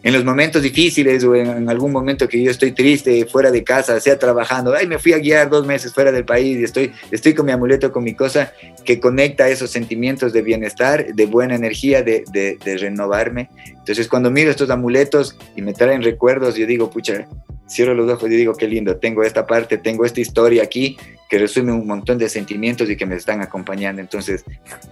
en 0.02 0.14
los 0.14 0.24
momentos 0.24 0.62
difíciles 0.62 1.24
o 1.26 1.36
en, 1.36 1.70
algún 1.70 1.92
momento 1.92 2.28
que 2.28 2.42
yo 2.42 2.50
estoy 2.50 2.72
triste, 2.72 3.26
fuera 3.26 3.52
de 3.52 3.64
casa, 3.64 4.00
sea 4.00 4.18
trabajando, 4.18 4.74
ay, 4.74 4.88
me 4.88 4.98
fui 4.98 5.14
a 5.14 5.18
guiar 5.18 5.50
dos 5.50 5.66
meses 5.66 5.94
fuera 5.94 6.12
del 6.12 6.24
país 6.24 6.58
y 6.58 6.64
estoy, 6.64 6.92
estoy 7.12 7.34
con 7.34 7.46
mi 7.46 7.52
amuleto, 7.52 7.92
con 7.92 8.04
mi 8.04 8.14
cosa 8.14 8.54
que 8.86 9.00
conecta 9.00 9.50
esos 9.50 9.72
sentimientos 9.72 10.32
de 10.32 10.42
bienestar, 10.42 11.14
de 11.14 11.26
buena 11.26 11.56
energía, 11.56 12.02
de, 12.02 12.24
de 12.32 12.78
renovarme. 12.78 13.50
Entonces, 13.68 14.08
cuando 14.08 14.32
miro 14.32 14.52
estos 14.52 14.70
amuletos 14.70 15.38
y 15.56 15.62
me 15.62 15.74
traen 15.74 16.02
recuerdos, 16.02 16.56
yo 16.56 16.66
digo, 16.66 16.90
pucha, 16.90 17.28
cierro 17.70 17.94
los 17.94 18.12
ojos 18.12 18.30
y 18.30 18.36
digo, 18.36 18.56
qué 18.56 18.68
lindo, 18.68 18.98
tengo 18.98 19.24
esta 19.24 19.46
parte, 19.46 19.78
tengo 19.78 20.06
esta 20.06 20.20
historia 20.20 20.64
aquí 20.64 20.98
que 21.30 21.38
resume 21.38 21.72
un 21.72 21.86
montón 21.86 22.18
de 22.18 22.28
sentimientos 22.28 22.90
y 22.90 22.98
que 22.98 23.06
me 23.06 23.16
están 23.16 23.42
acompañando. 23.42 24.02
Entonces, 24.02 24.44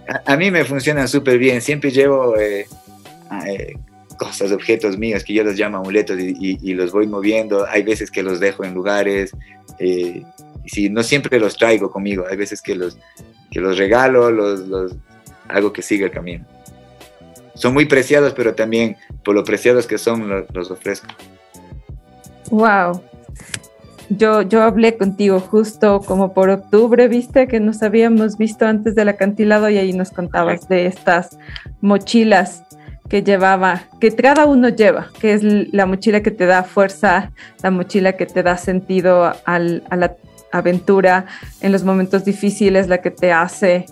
a, 0.08 0.32
a 0.32 0.36
mí 0.36 0.50
me 0.50 0.64
funcionan 0.64 1.08
súper 1.08 1.38
bien. 1.38 1.60
Siempre 1.60 1.90
llevo... 1.90 2.36
Eh, 2.36 2.66
eh, 3.46 3.76
cosas, 4.18 4.52
objetos 4.52 4.98
míos 4.98 5.24
que 5.24 5.32
yo 5.32 5.44
los 5.44 5.56
llamo 5.56 5.78
amuletos 5.78 6.18
y, 6.18 6.74
los 6.74 6.92
voy 6.92 7.06
moviendo. 7.06 7.66
Hay 7.66 7.82
veces 7.82 8.10
que 8.10 8.22
los 8.22 8.40
dejo 8.40 8.64
en 8.64 8.74
lugares, 8.74 9.30
eh, 9.78 10.22
y 10.64 10.68
si 10.68 10.90
no 10.90 11.02
siempre 11.02 11.38
los 11.38 11.56
traigo 11.56 11.90
conmigo, 11.90 12.26
hay 12.28 12.36
veces 12.36 12.60
que 12.60 12.74
los, 12.74 12.98
que 13.50 13.60
los 13.60 13.78
regalo, 13.78 14.30
los, 14.30 14.60
los 14.66 14.96
hago 15.48 15.72
que 15.72 15.82
siga 15.82 16.06
el 16.06 16.12
camino. 16.12 16.44
Son 17.54 17.72
muy 17.72 17.86
preciados, 17.86 18.34
pero 18.34 18.54
también 18.54 18.96
por 19.24 19.34
lo 19.34 19.44
preciados 19.44 19.86
que 19.86 19.98
son, 19.98 20.28
los, 20.28 20.44
los 20.52 20.70
ofrezco. 20.70 21.08
Wow. 22.50 23.02
Yo, 24.10 24.40
yo 24.42 24.62
hablé 24.62 24.96
contigo 24.96 25.38
justo 25.38 26.00
como 26.00 26.32
por 26.32 26.48
octubre, 26.48 27.08
viste 27.08 27.46
que 27.46 27.60
nos 27.60 27.82
habíamos 27.82 28.38
visto 28.38 28.66
antes 28.66 28.94
del 28.94 29.10
acantilado 29.10 29.68
y 29.68 29.76
ahí 29.76 29.92
nos 29.92 30.10
contabas 30.10 30.66
de 30.68 30.86
estas 30.86 31.38
mochilas 31.82 32.62
que 33.10 33.22
llevaba, 33.22 33.82
que 34.00 34.14
cada 34.14 34.46
uno 34.46 34.70
lleva, 34.70 35.08
que 35.20 35.34
es 35.34 35.42
la 35.42 35.84
mochila 35.84 36.22
que 36.22 36.30
te 36.30 36.46
da 36.46 36.62
fuerza, 36.62 37.32
la 37.62 37.70
mochila 37.70 38.14
que 38.14 38.24
te 38.24 38.42
da 38.42 38.56
sentido 38.56 39.34
al, 39.44 39.82
a 39.90 39.96
la 39.96 40.16
aventura 40.52 41.26
en 41.60 41.72
los 41.72 41.84
momentos 41.84 42.24
difíciles, 42.24 42.88
la 42.88 42.98
que 42.98 43.10
te 43.10 43.32
hace 43.32 43.86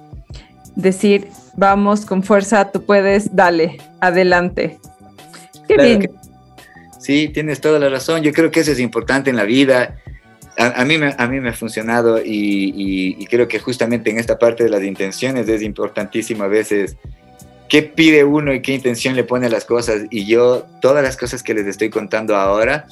decir, 0.77 1.29
vamos 1.57 2.05
con 2.05 2.23
fuerza, 2.23 2.71
tú 2.71 2.85
puedes, 2.85 3.35
dale, 3.35 3.79
adelante. 4.01 4.79
Qué 5.67 5.77
bien. 5.77 6.26
Sí, 6.99 7.29
tienes 7.29 7.61
toda 7.61 7.79
la 7.79 7.89
razón. 7.89 8.23
Yo 8.23 8.33
creo 8.33 8.51
que 8.51 8.61
eso 8.61 8.73
es 8.73 8.81
importante 8.81 9.31
en 9.31 9.37
la 9.37 9.45
vida. 9.45 10.01
A, 10.59 10.85
mí, 10.85 10.97
me, 10.97 11.15
a 11.19 11.27
mí 11.27 11.39
me 11.41 11.51
ha 11.51 11.53
funcionado 11.53 12.19
y, 12.19 13.15
y 13.19 13.27
creo 13.27 13.47
que 13.47 13.59
justamente 13.59 14.11
en 14.11 14.19
esta 14.19 14.39
parte 14.39 14.65
de 14.65 14.71
las 14.71 14.83
intenciones 14.83 15.47
es 15.49 15.61
importantísimo 15.61 16.45
a 16.45 16.49
veces 16.49 16.97
qué 17.69 17.83
pide 17.83 18.25
uno 18.25 18.55
y 18.55 18.63
qué 18.63 18.73
intención 18.73 19.17
le 19.17 19.25
pone 19.25 19.47
a 19.47 19.51
las 19.51 19.65
cosas. 19.65 20.03
Y 20.11 20.27
yo, 20.27 20.67
todas 20.81 21.03
las 21.03 21.17
cosas 21.17 21.43
que 21.43 21.55
les 21.55 21.67
estoy 21.67 21.91
contando 21.91 22.37
ahora, 22.37 22.87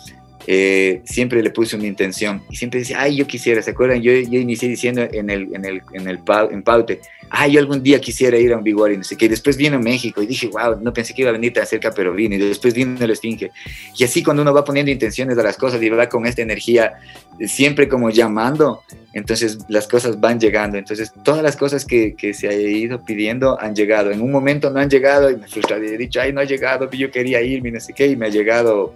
eh, 0.47 1.01
siempre 1.05 1.43
le 1.43 1.51
puse 1.51 1.77
una 1.77 1.87
intención. 1.87 2.43
Y 2.51 2.57
siempre 2.57 2.81
decía, 2.81 3.01
ay, 3.01 3.17
yo 3.17 3.27
quisiera, 3.27 3.63
¿se 3.63 3.71
acuerdan? 3.71 4.03
Yo, 4.03 4.13
yo 4.13 4.39
inicié 4.39 4.69
diciendo 4.69 5.03
en 5.11 5.31
el, 5.31 5.55
en 5.55 5.65
el, 5.65 5.83
en 5.93 6.09
el 6.09 6.21
en 6.51 6.63
Paute, 6.63 7.01
ay, 7.31 7.53
yo 7.53 7.61
algún 7.61 7.83
día 7.83 8.01
quisiera 8.01 8.39
ir 8.39 8.53
a 8.53 8.59
un 8.59 8.65
Big 8.65 8.77
y 8.93 8.97
no 8.97 9.05
sé 9.05 9.17
qué. 9.17 9.29
después 9.29 9.57
vino 9.57 9.79
México 9.81 10.23
y 10.23 10.27
dije, 10.27 10.49
wow, 10.49 10.79
no 10.81 10.93
pensé 10.93 11.15
que 11.15 11.23
iba 11.23 11.31
a 11.31 11.33
venir 11.33 11.53
tan 11.53 11.67
cerca, 11.67 11.91
pero 11.91 12.13
vine. 12.13 12.37
Y 12.37 12.39
después 12.39 12.75
vino 12.75 12.97
el 13.03 13.11
Esfinge. 13.11 13.51
Y 13.97 14.05
así 14.05 14.23
cuando 14.23 14.43
uno 14.43 14.53
va 14.53 14.65
poniendo 14.65 14.93
intenciones 14.93 15.39
a 15.39 15.43
las 15.43 15.57
cosas 15.57 15.83
y 15.83 15.89
va 15.89 16.09
con 16.09 16.27
esta 16.27 16.43
energía, 16.43 16.95
siempre 17.47 17.89
como 17.89 18.11
llamando, 18.11 18.83
entonces 19.13 19.59
las 19.69 19.89
cosas 19.89 20.21
van 20.21 20.39
llegando. 20.39 20.77
Entonces 20.79 21.13
todas 21.25 21.43
las 21.43 21.57
cosas 21.57 21.85
que, 21.85 22.15
que 22.15 22.35
se 22.35 22.49
ha 22.49 22.53
ido 22.53 23.05
pidiendo 23.05 23.61
han 23.61 23.75
llegado. 23.75 24.11
En 24.11 24.21
un 24.21 24.31
momento 24.31 24.71
no 24.71 24.81
han 24.81 24.91
llegado 24.91 25.31
y 25.31 25.37
me 25.37 25.49
frustré 25.49 25.79
y 25.85 25.95
he 25.95 25.99
dicho, 25.99 26.21
ay, 26.21 26.33
no 26.33 26.41
ha 26.41 26.45
llegado, 26.45 26.91
yo 26.91 27.11
quería 27.11 27.41
irme, 27.41 27.71
no 27.71 27.81
sé 27.81 27.93
qué, 27.93 28.07
y 28.07 28.17
me 28.17 28.27
ha 28.27 28.31
llegado 28.31 28.95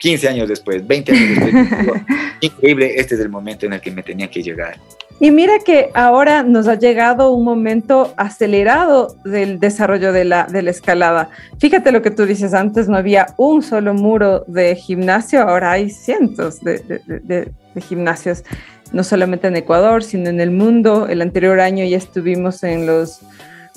15 0.00 0.28
años 0.28 0.48
después, 0.48 0.86
20 0.86 1.12
años 1.12 1.28
después. 1.28 2.02
increíble, 2.40 2.94
este 2.96 3.14
es 3.14 3.20
el 3.20 3.28
momento 3.28 3.66
en 3.66 3.74
el 3.74 3.80
que 3.80 3.90
me 3.90 4.02
tenía 4.02 4.28
que 4.28 4.42
llegar. 4.42 4.76
Y 5.20 5.30
mira 5.30 5.58
que 5.58 5.90
ahora 5.92 6.42
nos 6.42 6.66
ha 6.66 6.76
llegado 6.76 7.32
un 7.32 7.44
momento 7.44 8.14
acelerado 8.16 9.14
del 9.24 9.60
desarrollo 9.60 10.12
de 10.14 10.24
la, 10.24 10.44
de 10.44 10.62
la 10.62 10.70
escalada. 10.70 11.28
Fíjate 11.58 11.92
lo 11.92 12.00
que 12.00 12.10
tú 12.10 12.24
dices, 12.24 12.54
antes 12.54 12.88
no 12.88 12.96
había 12.96 13.26
un 13.36 13.62
solo 13.62 13.92
muro 13.92 14.44
de 14.46 14.74
gimnasio, 14.74 15.42
ahora 15.42 15.72
hay 15.72 15.90
cientos 15.90 16.60
de, 16.62 16.78
de, 16.78 17.52
de 17.74 17.80
gimnasios, 17.82 18.44
no 18.92 19.04
solamente 19.04 19.48
en 19.48 19.56
Ecuador, 19.56 20.02
sino 20.02 20.30
en 20.30 20.40
el 20.40 20.50
mundo. 20.50 21.06
El 21.08 21.20
anterior 21.20 21.60
año 21.60 21.84
ya 21.84 21.98
estuvimos 21.98 22.64
en 22.64 22.86
los 22.86 23.20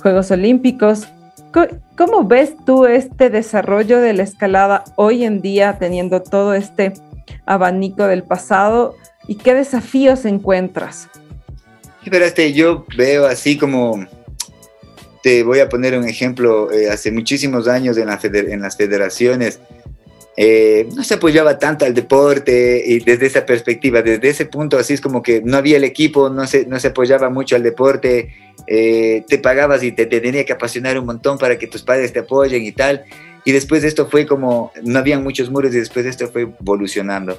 Juegos 0.02 0.32
Olímpicos. 0.32 1.10
¿Cómo 1.96 2.24
ves 2.24 2.56
tú 2.66 2.86
este 2.86 3.30
desarrollo 3.30 4.02
de 4.02 4.14
la 4.14 4.24
escalada 4.24 4.84
hoy 4.96 5.24
en 5.24 5.42
día, 5.42 5.78
teniendo 5.80 6.22
todo 6.22 6.54
este 6.54 6.94
abanico 7.46 8.08
del 8.08 8.24
pasado 8.24 8.96
y 9.28 9.36
qué 9.36 9.54
desafíos 9.54 10.26
encuentras? 10.26 11.10
Pero 12.10 12.26
este, 12.26 12.54
yo 12.54 12.86
veo 12.98 13.26
así 13.26 13.58
como, 13.58 14.06
te 15.22 15.44
voy 15.44 15.60
a 15.60 15.70
poner 15.70 15.98
un 15.98 16.08
ejemplo, 16.08 16.72
eh, 16.72 16.90
hace 16.90 17.12
muchísimos 17.12 17.68
años 17.68 17.98
en, 17.98 18.08
la 18.08 18.20
en 18.24 18.62
las 18.62 18.76
federaciones 18.76 19.60
eh, 20.36 20.90
no 20.96 21.04
se 21.04 21.14
apoyaba 21.14 21.60
tanto 21.60 21.86
al 21.86 21.94
deporte 21.94 22.84
y 22.86 23.00
desde 23.00 23.28
esa 23.28 23.46
perspectiva, 23.46 24.02
desde 24.02 24.30
ese 24.30 24.46
punto 24.46 24.80
así 24.80 24.94
es 24.94 25.02
como 25.02 25.22
que 25.22 25.42
no 25.42 25.58
había 25.58 25.78
el 25.78 25.84
equipo, 25.84 26.30
no 26.30 26.48
se, 26.48 26.66
no 26.66 26.80
se 26.80 26.88
apoyaba 26.88 27.30
mucho 27.30 27.56
al 27.56 27.62
deporte, 27.62 28.34
eh, 28.66 29.24
te 29.28 29.38
pagabas 29.38 29.84
y 29.84 29.92
te, 29.92 30.08
te, 30.08 30.22
tenía 30.22 30.44
que 30.44 30.54
apasionar 30.54 30.98
un 30.98 31.06
montón 31.06 31.38
para 31.38 31.60
que 31.60 31.68
tus 31.68 31.84
padres 31.84 32.14
te 32.14 32.20
apoyen 32.20 32.64
y 32.64 32.72
tal. 32.72 33.04
Y 33.46 33.52
después 33.52 33.82
de 33.82 33.90
esto 33.90 34.08
fue 34.08 34.26
como, 34.26 34.72
no 34.84 35.00
habían 35.00 35.22
muchos 35.22 35.52
muros 35.52 35.74
y 35.76 35.80
después 35.80 36.06
de 36.06 36.12
esto 36.12 36.28
fue 36.30 36.44
evolucionando. 36.44 37.38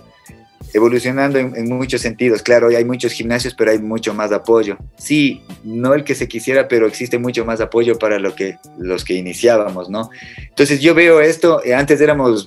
Evolucionando 0.72 1.38
en, 1.38 1.56
en 1.56 1.68
muchos 1.68 2.00
sentidos. 2.00 2.42
Claro, 2.42 2.68
hoy 2.68 2.76
hay 2.76 2.84
muchos 2.84 3.12
gimnasios, 3.12 3.54
pero 3.54 3.70
hay 3.70 3.78
mucho 3.78 4.12
más 4.12 4.30
apoyo. 4.30 4.76
Sí, 4.98 5.42
no 5.64 5.94
el 5.94 6.04
que 6.04 6.14
se 6.14 6.28
quisiera, 6.28 6.68
pero 6.68 6.86
existe 6.86 7.18
mucho 7.18 7.44
más 7.44 7.60
apoyo 7.60 7.98
para 7.98 8.18
lo 8.18 8.34
que, 8.34 8.58
los 8.78 9.04
que 9.04 9.14
iniciábamos, 9.14 9.88
¿no? 9.88 10.10
Entonces 10.36 10.80
yo 10.80 10.94
veo 10.94 11.20
esto, 11.20 11.64
eh, 11.64 11.74
antes 11.74 12.00
éramos 12.00 12.46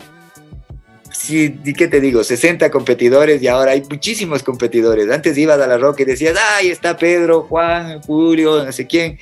sí, 1.18 1.60
¿qué 1.76 1.88
te 1.88 2.00
digo? 2.00 2.24
60 2.24 2.70
competidores 2.70 3.42
y 3.42 3.48
ahora 3.48 3.72
hay 3.72 3.84
muchísimos 3.90 4.44
competidores. 4.44 5.10
Antes 5.10 5.38
ibas 5.38 5.60
a 5.60 5.68
la 5.68 5.78
roca 5.78 6.04
y 6.04 6.06
decías, 6.06 6.38
ay, 6.56 6.70
está 6.70 6.98
Pedro, 6.98 7.44
Juan, 7.44 8.02
Julio, 8.04 8.64
no 8.64 8.72
sé 8.72 8.86
quién. 8.86 9.18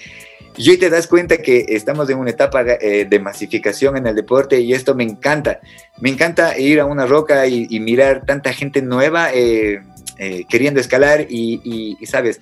Y 0.58 0.70
hoy 0.70 0.78
te 0.78 0.90
das 0.90 1.08
cuenta 1.08 1.38
que 1.38 1.66
estamos 1.70 2.10
en 2.10 2.18
una 2.18 2.30
etapa 2.30 2.64
eh, 2.64 3.06
de 3.10 3.20
masificación 3.20 3.98
en 3.98 4.08
el 4.08 4.16
deporte 4.16 4.60
y 4.60 4.74
esto 4.74 4.96
me 4.96 5.04
encanta. 5.04 5.60
Me 6.00 6.10
encanta 6.10 6.58
ir 6.58 6.80
a 6.80 6.86
una 6.86 7.06
roca 7.06 7.46
y, 7.48 7.80
mirar 7.80 8.26
tanta 8.26 8.54
gente 8.54 8.82
nueva 8.82 9.34
eh, 9.34 9.82
eh, 10.18 10.46
queriendo 10.50 10.80
escalar 10.80 11.28
y, 11.30 11.62
y, 11.64 11.98
y, 12.00 12.06
sabes, 12.06 12.40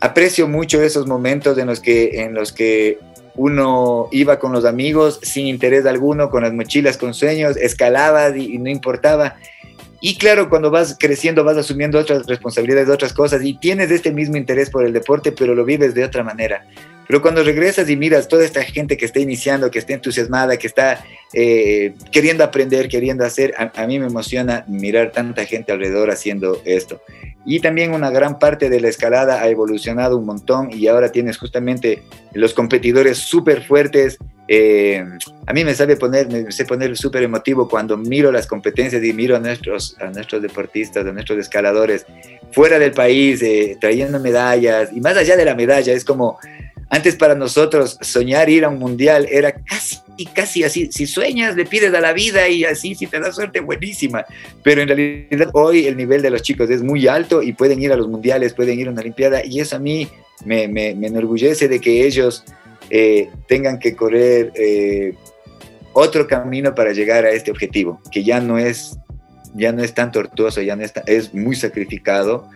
aprecio 0.00 0.48
mucho 0.48 0.82
esos 0.82 1.06
momentos 1.06 1.56
en 1.58 1.66
los 1.66 1.80
que, 1.80 2.22
en 2.22 2.34
los 2.34 2.52
que 2.52 2.98
uno 3.36 4.08
iba 4.12 4.38
con 4.38 4.52
los 4.52 4.64
amigos 4.64 5.20
sin 5.22 5.46
interés 5.46 5.86
alguno, 5.86 6.30
con 6.30 6.42
las 6.42 6.52
mochilas, 6.52 6.96
con 6.96 7.14
sueños, 7.14 7.56
escalaba 7.56 8.36
y, 8.36 8.54
y, 8.54 8.58
no 8.58 8.70
importaba. 8.70 9.36
Y 10.00 10.18
claro, 10.18 10.48
cuando 10.48 10.70
vas 10.70 10.96
creciendo 10.98 11.44
vas 11.44 11.56
asumiendo 11.56 11.98
otras 11.98 12.26
responsabilidades, 12.26 12.88
otras 12.88 13.12
cosas 13.12 13.42
y 13.42 13.54
tienes 13.54 13.90
este 13.90 14.12
mismo 14.12 14.36
interés 14.36 14.70
por 14.70 14.84
el 14.84 14.92
deporte, 14.92 15.32
pero 15.32 15.54
lo 15.54 15.64
vives 15.64 15.94
de 15.94 16.04
otra 16.04 16.22
manera. 16.22 16.66
Pero 17.06 17.22
cuando 17.22 17.42
regresas 17.42 17.88
y 17.88 17.96
miras 17.96 18.28
toda 18.28 18.44
esta 18.44 18.62
gente 18.62 18.96
que 18.96 19.04
está 19.04 19.20
iniciando, 19.20 19.70
que 19.70 19.78
está 19.78 19.94
entusiasmada, 19.94 20.56
que 20.56 20.66
está 20.66 21.04
eh, 21.32 21.94
queriendo 22.10 22.42
aprender, 22.42 22.88
queriendo 22.88 23.24
hacer, 23.24 23.54
a, 23.56 23.70
a, 23.80 23.86
mí 23.86 23.98
me 23.98 24.06
emociona 24.06 24.64
mirar 24.66 25.12
tanta 25.12 25.44
gente 25.44 25.72
alrededor 25.72 26.10
haciendo 26.10 26.60
esto. 26.64 27.00
Y 27.48 27.60
también 27.60 27.92
una 27.92 28.10
gran 28.10 28.40
parte 28.40 28.68
de 28.68 28.80
la 28.80 28.88
escalada 28.88 29.40
ha 29.40 29.48
evolucionado 29.48 30.18
un 30.18 30.26
montón 30.26 30.68
y 30.72 30.88
ahora 30.88 31.12
tienes 31.12 31.38
justamente 31.38 32.02
los 32.32 32.52
competidores 32.52 33.18
súper 33.18 33.62
fuertes. 33.62 34.18
Eh, 34.48 35.04
a 35.46 35.52
mí 35.52 35.64
me 35.64 35.74
sabe 35.74 35.96
poner, 35.96 36.28
me 36.28 36.50
sé 36.50 36.64
poner 36.64 36.96
súper 36.96 37.22
emotivo 37.22 37.68
cuando 37.68 37.96
miro 37.96 38.32
las 38.32 38.48
competencias 38.48 39.02
y 39.04 39.12
miro 39.12 39.36
a 39.36 39.38
nuestros, 39.38 39.96
a 40.00 40.10
nuestros 40.10 40.42
deportistas, 40.42 41.06
a 41.06 41.12
nuestros 41.12 41.38
escaladores 41.38 42.04
fuera 42.50 42.80
del 42.80 42.90
país, 42.90 43.40
eh, 43.42 43.76
trayendo 43.80 44.18
medallas 44.18 44.90
y 44.92 45.00
más 45.00 45.16
allá 45.16 45.36
de 45.36 45.44
la 45.44 45.54
medalla, 45.54 45.92
es 45.92 46.04
como 46.04 46.38
antes 46.88 47.16
para 47.16 47.34
nosotros 47.34 47.98
soñar 48.00 48.48
ir 48.48 48.64
a 48.64 48.68
un 48.68 48.78
mundial 48.78 49.26
era 49.30 49.52
casi, 49.52 49.98
casi 50.32 50.62
así. 50.62 50.90
Si 50.92 51.06
sueñas, 51.06 51.56
le 51.56 51.64
pides 51.64 51.92
a 51.92 52.00
la 52.00 52.12
vida 52.12 52.48
y 52.48 52.64
así, 52.64 52.94
si 52.94 53.06
te 53.06 53.18
da 53.18 53.32
suerte, 53.32 53.60
buenísima. 53.60 54.24
Pero 54.62 54.82
en 54.82 54.88
realidad 54.88 55.50
hoy 55.52 55.86
el 55.86 55.96
nivel 55.96 56.22
de 56.22 56.30
los 56.30 56.42
chicos 56.42 56.70
es 56.70 56.82
muy 56.82 57.08
alto 57.08 57.42
y 57.42 57.52
pueden 57.52 57.82
ir 57.82 57.92
a 57.92 57.96
los 57.96 58.08
mundiales, 58.08 58.54
pueden 58.54 58.78
ir 58.78 58.88
a 58.88 58.92
una 58.92 59.00
olimpiada 59.00 59.44
y 59.44 59.60
eso 59.60 59.76
a 59.76 59.78
mí 59.80 60.08
me, 60.44 60.68
me, 60.68 60.90
enorgullece 60.90 61.66
de 61.66 61.80
que 61.80 62.06
ellos 62.06 62.44
eh, 62.90 63.30
tengan 63.48 63.78
que 63.78 63.96
correr 63.96 64.52
eh, 64.54 65.14
otro 65.92 66.26
camino 66.28 66.74
para 66.74 66.92
llegar 66.92 67.24
a 67.24 67.30
este 67.30 67.50
objetivo, 67.50 68.00
que 68.12 68.22
ya 68.22 68.40
no 68.40 68.58
es, 68.58 68.96
ya 69.54 69.72
no 69.72 69.82
es 69.82 69.92
tan 69.92 70.12
tortuoso, 70.12 70.62
ya 70.62 70.76
no 70.76 70.84
es, 70.84 70.92
es 71.06 71.34
muy 71.34 71.56
sacrificado, 71.56 72.48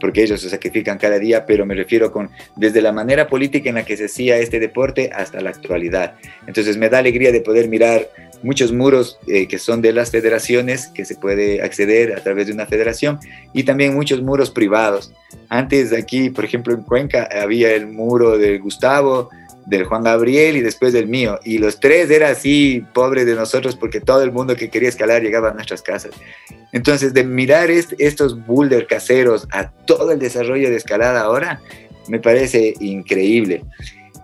porque 0.00 0.22
ellos 0.22 0.40
se 0.40 0.50
sacrifican 0.50 0.98
cada 0.98 1.18
día, 1.18 1.46
pero 1.46 1.66
me 1.66 1.74
refiero 1.74 2.10
con 2.12 2.30
desde 2.56 2.80
la 2.80 2.92
manera 2.92 3.28
política 3.28 3.68
en 3.68 3.76
la 3.76 3.84
que 3.84 3.96
se 3.96 4.06
hacía 4.06 4.38
este 4.38 4.60
deporte 4.60 5.10
hasta 5.14 5.40
la 5.40 5.50
actualidad. 5.50 6.14
Entonces 6.46 6.76
me 6.76 6.88
da 6.88 6.98
alegría 6.98 7.32
de 7.32 7.40
poder 7.40 7.68
mirar 7.68 8.08
muchos 8.42 8.72
muros 8.72 9.18
eh, 9.26 9.48
que 9.48 9.58
son 9.58 9.82
de 9.82 9.92
las 9.92 10.10
federaciones, 10.10 10.88
que 10.88 11.04
se 11.04 11.16
puede 11.16 11.62
acceder 11.62 12.14
a 12.14 12.22
través 12.22 12.46
de 12.46 12.52
una 12.52 12.66
federación, 12.66 13.18
y 13.52 13.64
también 13.64 13.94
muchos 13.94 14.22
muros 14.22 14.50
privados. 14.50 15.12
Antes 15.48 15.92
aquí, 15.92 16.30
por 16.30 16.44
ejemplo, 16.44 16.74
en 16.74 16.82
Cuenca 16.82 17.28
había 17.30 17.74
el 17.74 17.86
muro 17.86 18.38
de 18.38 18.58
Gustavo, 18.58 19.30
del 19.68 19.84
Juan 19.84 20.02
Gabriel 20.02 20.56
y 20.56 20.60
después 20.62 20.92
del 20.92 21.06
mío. 21.06 21.38
Y 21.44 21.58
los 21.58 21.78
tres 21.78 22.10
era 22.10 22.30
así, 22.30 22.84
pobre 22.94 23.24
de 23.24 23.34
nosotros, 23.34 23.76
porque 23.76 24.00
todo 24.00 24.22
el 24.22 24.32
mundo 24.32 24.56
que 24.56 24.70
quería 24.70 24.88
escalar 24.88 25.22
llegaba 25.22 25.50
a 25.50 25.54
nuestras 25.54 25.82
casas. 25.82 26.12
Entonces, 26.72 27.12
de 27.12 27.24
mirar 27.24 27.70
estos 27.70 28.46
boulder 28.46 28.86
caseros 28.86 29.46
a 29.52 29.70
todo 29.70 30.12
el 30.12 30.18
desarrollo 30.18 30.70
de 30.70 30.76
escalada 30.76 31.20
ahora, 31.20 31.60
me 32.08 32.18
parece 32.18 32.74
increíble. 32.80 33.62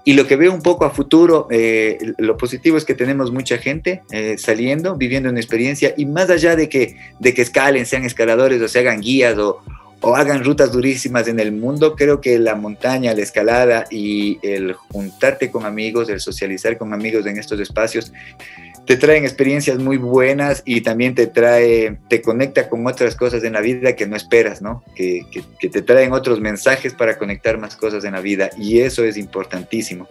Y 0.07 0.15
lo 0.15 0.27
que 0.27 0.37
veo 0.37 0.53
un 0.53 0.63
poco 0.63 0.85
a 0.85 0.91
futuro, 0.91 1.47
eh, 1.51 1.99
lo 2.19 2.37
positivo 2.37 2.77
es 2.77 2.85
que 2.85 2.95
tenemos 2.95 3.31
mucha 3.31 3.59
gente 3.59 4.03
eh, 4.13 4.37
saliendo, 4.39 4.97
viviendo 4.97 5.29
una 5.29 5.41
experiencia, 5.41 5.95
y 5.97 6.07
más 6.07 6.31
allá 6.31 6.57
de 6.57 6.69
que, 6.69 6.97
de 7.21 7.35
que 7.35 7.43
escalen, 7.43 7.87
sean 7.87 8.05
escaladores 8.05 8.61
o 8.61 8.69
se 8.69 8.79
hagan 8.79 9.01
guías 9.01 9.37
o, 9.39 9.61
o 10.07 10.15
hagan 10.15 10.45
rutas 10.45 10.71
durísimas 10.71 11.29
en 11.29 11.41
el 11.41 11.51
mundo, 11.51 11.97
creo 11.97 12.21
que 12.21 12.39
la 12.39 12.55
montaña, 12.55 13.15
la 13.15 13.23
escalada 13.23 13.87
y 13.91 14.39
el 14.43 14.75
juntarte 14.75 15.51
con 15.51 15.65
amigos, 15.65 16.11
el 16.11 16.21
socializar 16.21 16.77
con 16.77 16.93
amigos 16.93 17.25
en 17.25 17.39
estos 17.39 17.59
espacios, 17.59 18.13
te 18.85 18.99
traen 18.99 19.25
experiencias 19.25 19.79
muy 19.79 19.97
buenas 19.97 20.63
y 20.67 20.83
también 20.83 21.15
te 21.15 21.27
trae, 21.27 21.97
te 22.09 22.21
conecta 22.21 22.69
con 22.69 22.87
otras 22.87 23.17
cosas 23.17 23.45
en 23.45 23.55
la 23.55 23.63
vida 23.63 23.97
que 23.97 24.07
no 24.07 24.15
esperas, 24.15 24.61
¿no? 24.61 24.85
Que, 24.95 25.23
que, 25.59 25.71
te 25.71 25.81
traen 25.81 26.13
otros 26.13 26.39
mensajes 26.39 26.93
para 26.93 27.17
conectar 27.17 27.57
más 27.57 27.75
cosas 27.75 28.05
en 28.05 28.13
la 28.13 28.21
vida 28.21 28.51
y 28.59 28.81
eso 28.81 29.05
es 29.05 29.17
importantísimo. 29.17 30.07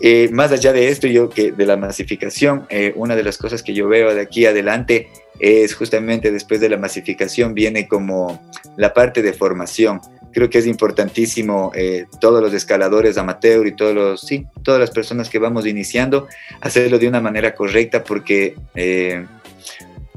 Eh, 0.00 0.30
más 0.32 0.50
allá 0.52 0.72
de 0.72 0.88
esto, 0.88 1.06
yo 1.06 1.28
que 1.28 1.52
de 1.52 1.66
la 1.66 1.76
masificación, 1.76 2.66
eh, 2.70 2.92
una 2.96 3.16
de 3.16 3.22
las 3.22 3.36
cosas 3.36 3.62
que 3.62 3.74
yo 3.74 3.88
veo 3.88 4.14
de 4.14 4.22
aquí 4.22 4.46
adelante 4.46 5.08
es 5.40 5.74
justamente 5.74 6.30
después 6.30 6.60
de 6.60 6.68
la 6.68 6.76
masificación 6.76 7.54
viene 7.54 7.88
como 7.88 8.42
la 8.76 8.92
parte 8.92 9.22
de 9.22 9.32
formación. 9.32 10.00
Creo 10.32 10.48
que 10.48 10.58
es 10.58 10.66
importantísimo 10.66 11.72
eh, 11.74 12.06
todos 12.20 12.40
los 12.40 12.54
escaladores 12.54 13.18
amateur 13.18 13.66
y 13.66 13.72
todos 13.72 13.94
los, 13.94 14.20
sí, 14.20 14.46
todas 14.62 14.78
las 14.78 14.90
personas 14.90 15.28
que 15.28 15.38
vamos 15.38 15.66
iniciando, 15.66 16.28
hacerlo 16.60 16.98
de 16.98 17.08
una 17.08 17.20
manera 17.20 17.54
correcta 17.54 18.04
porque 18.04 18.54
eh, 18.74 19.26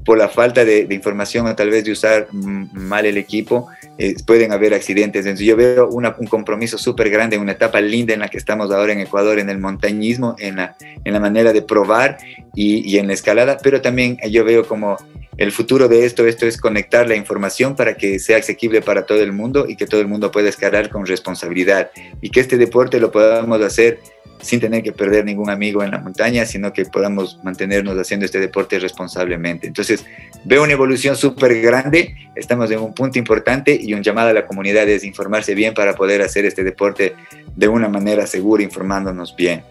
por 0.05 0.17
la 0.17 0.29
falta 0.29 0.65
de, 0.65 0.87
información 0.91 1.47
o 1.47 1.55
tal 1.55 1.69
vez 1.69 1.83
de 1.83 1.91
usar 1.91 2.27
mal 2.31 3.05
el 3.05 3.17
equipo, 3.17 3.67
eh, 3.97 4.15
pueden 4.25 4.51
haber 4.51 4.73
accidentes. 4.73 5.25
Entonces 5.25 5.45
yo 5.45 5.55
veo 5.55 5.87
un 5.89 6.27
compromiso 6.27 6.77
súper 6.77 7.09
grande, 7.09 7.37
una 7.37 7.53
etapa 7.53 7.81
linda 7.81 8.13
en 8.13 8.19
la 8.19 8.27
que 8.27 8.37
estamos 8.37 8.71
ahora 8.71 8.93
en 8.93 8.99
Ecuador, 8.99 9.39
en 9.39 9.49
el 9.49 9.59
montañismo, 9.59 10.35
en 10.39 10.57
la, 10.57 10.75
en 11.03 11.13
la 11.13 11.19
manera 11.19 11.53
de 11.53 11.61
probar 11.61 12.17
y, 12.53 12.89
y 12.89 12.97
en 12.97 13.07
la 13.07 13.13
escalada, 13.13 13.57
pero 13.61 13.81
también 13.81 14.17
yo 14.29 14.43
veo 14.43 14.67
como 14.67 14.97
el 15.37 15.51
futuro 15.51 15.87
de 15.87 16.05
esto, 16.05 16.27
esto 16.27 16.45
es 16.45 16.57
conectar 16.57 17.07
la 17.07 17.15
información 17.15 17.75
para 17.75 17.95
que 17.95 18.19
sea 18.19 18.37
asequible 18.37 18.81
para 18.81 19.05
todo 19.05 19.21
el 19.21 19.33
mundo 19.33 19.65
y 19.67 19.75
que 19.75 19.87
todo 19.87 20.01
el 20.01 20.07
mundo 20.07 20.31
pueda 20.31 20.49
escalar 20.49 20.89
con 20.89 21.05
responsabilidad 21.05 21.91
y 22.21 22.29
que 22.29 22.39
este 22.39 22.57
deporte 22.57 22.99
lo 22.99 23.11
podamos 23.11 23.61
hacer 23.61 23.99
sin 24.41 24.59
tener 24.59 24.83
que 24.83 24.91
perder 24.91 25.25
ningún 25.25 25.49
amigo 25.49 25.83
en 25.83 25.91
la 25.91 25.99
montaña, 25.99 26.45
sino 26.45 26.73
que 26.73 26.85
podamos 26.85 27.39
mantenernos 27.43 27.97
haciendo 27.97 28.25
este 28.25 28.39
deporte 28.39 28.77
responsablemente. 28.79 29.67
Entonces, 29.67 30.05
veo 30.43 30.63
una 30.63 30.73
evolución 30.73 31.15
súper 31.15 31.61
grande, 31.61 32.15
estamos 32.35 32.69
en 32.71 32.79
un 32.79 32.93
punto 32.93 33.17
importante 33.17 33.77
y 33.81 33.93
un 33.93 34.03
llamado 34.03 34.29
a 34.29 34.33
la 34.33 34.45
comunidad 34.45 34.87
es 34.89 35.03
informarse 35.03 35.55
bien 35.55 35.73
para 35.73 35.95
poder 35.95 36.21
hacer 36.21 36.45
este 36.45 36.63
deporte 36.63 37.15
de 37.55 37.67
una 37.67 37.87
manera 37.87 38.27
segura, 38.27 38.63
informándonos 38.63 39.35
bien. 39.35 39.63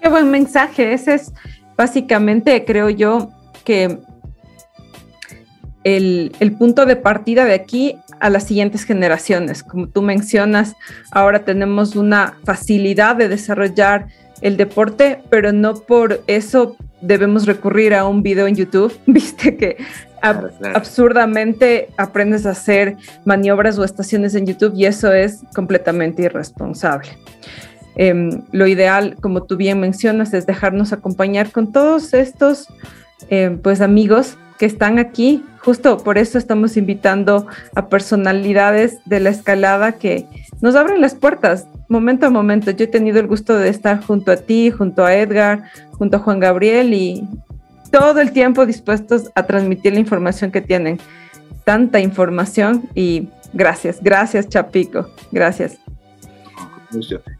Qué 0.00 0.08
buen 0.08 0.30
mensaje, 0.30 0.92
ese 0.92 1.14
es 1.14 1.32
básicamente, 1.76 2.64
creo 2.64 2.90
yo, 2.90 3.30
que 3.64 3.98
el, 5.84 6.56
punto 6.58 6.86
de 6.86 6.96
partida 6.96 7.44
de 7.44 7.54
aquí 7.54 7.96
a 8.20 8.30
las 8.30 8.44
siguientes 8.44 8.84
generaciones. 8.84 9.62
Como 9.62 9.88
tú 9.88 10.02
mencionas, 10.02 10.74
ahora 11.10 11.44
tenemos 11.44 11.96
una 11.96 12.34
facilidad 12.44 13.16
de 13.16 13.28
desarrollar 13.28 14.08
el 14.40 14.56
deporte, 14.56 15.20
pero 15.30 15.52
no 15.52 15.74
por 15.74 16.22
eso 16.26 16.76
debemos 17.00 17.46
recurrir 17.46 17.94
a 17.94 18.06
un 18.06 18.22
video 18.22 18.46
en 18.46 18.56
YouTube. 18.56 18.96
Viste 19.06 19.56
que 19.56 19.76
absurdamente 20.74 21.90
aprendes 21.98 22.46
a 22.46 22.50
hacer 22.50 22.96
maniobras 23.24 23.78
o 23.78 23.84
estaciones 23.84 24.34
en 24.34 24.46
YouTube 24.46 24.74
y 24.74 24.86
eso 24.86 25.12
es 25.12 25.42
completamente 25.54 26.22
irresponsable. 26.22 27.10
Em, 27.96 28.42
lo 28.50 28.66
ideal, 28.66 29.16
como 29.20 29.44
tú 29.44 29.56
bien 29.56 29.80
mencionas, 29.80 30.32
es 30.34 30.46
dejarnos 30.46 30.92
acompañar 30.92 31.50
con 31.52 31.72
todos 31.72 32.14
estos 32.14 32.68
eh, 33.30 33.56
pues 33.62 33.80
amigos 33.80 34.36
que 34.58 34.66
están 34.66 34.98
aquí. 34.98 35.44
Justo 35.58 35.98
por 35.98 36.18
eso 36.18 36.38
estamos 36.38 36.76
invitando 36.76 37.46
a 37.74 37.88
personalidades 37.88 38.98
de 39.06 39.20
la 39.20 39.30
escalada 39.30 39.92
que 39.92 40.26
nos 40.60 40.74
abren 40.74 41.00
las 41.00 41.14
puertas 41.14 41.66
momento 41.88 42.26
a 42.26 42.30
momento. 42.30 42.70
Yo 42.70 42.84
he 42.84 42.88
tenido 42.88 43.20
el 43.20 43.26
gusto 43.26 43.56
de 43.56 43.68
estar 43.68 44.02
junto 44.04 44.32
a 44.32 44.36
ti, 44.36 44.70
junto 44.70 45.04
a 45.04 45.14
Edgar, 45.14 45.64
junto 45.92 46.16
a 46.16 46.20
Juan 46.20 46.40
Gabriel 46.40 46.92
y 46.94 47.28
todo 47.90 48.20
el 48.20 48.32
tiempo 48.32 48.66
dispuestos 48.66 49.30
a 49.34 49.44
transmitir 49.44 49.92
la 49.92 50.00
información 50.00 50.50
que 50.50 50.60
tienen. 50.60 50.98
Tanta 51.64 52.00
información 52.00 52.88
y 52.94 53.28
gracias, 53.52 54.00
gracias 54.02 54.48
Chapico, 54.48 55.08
gracias. 55.30 55.83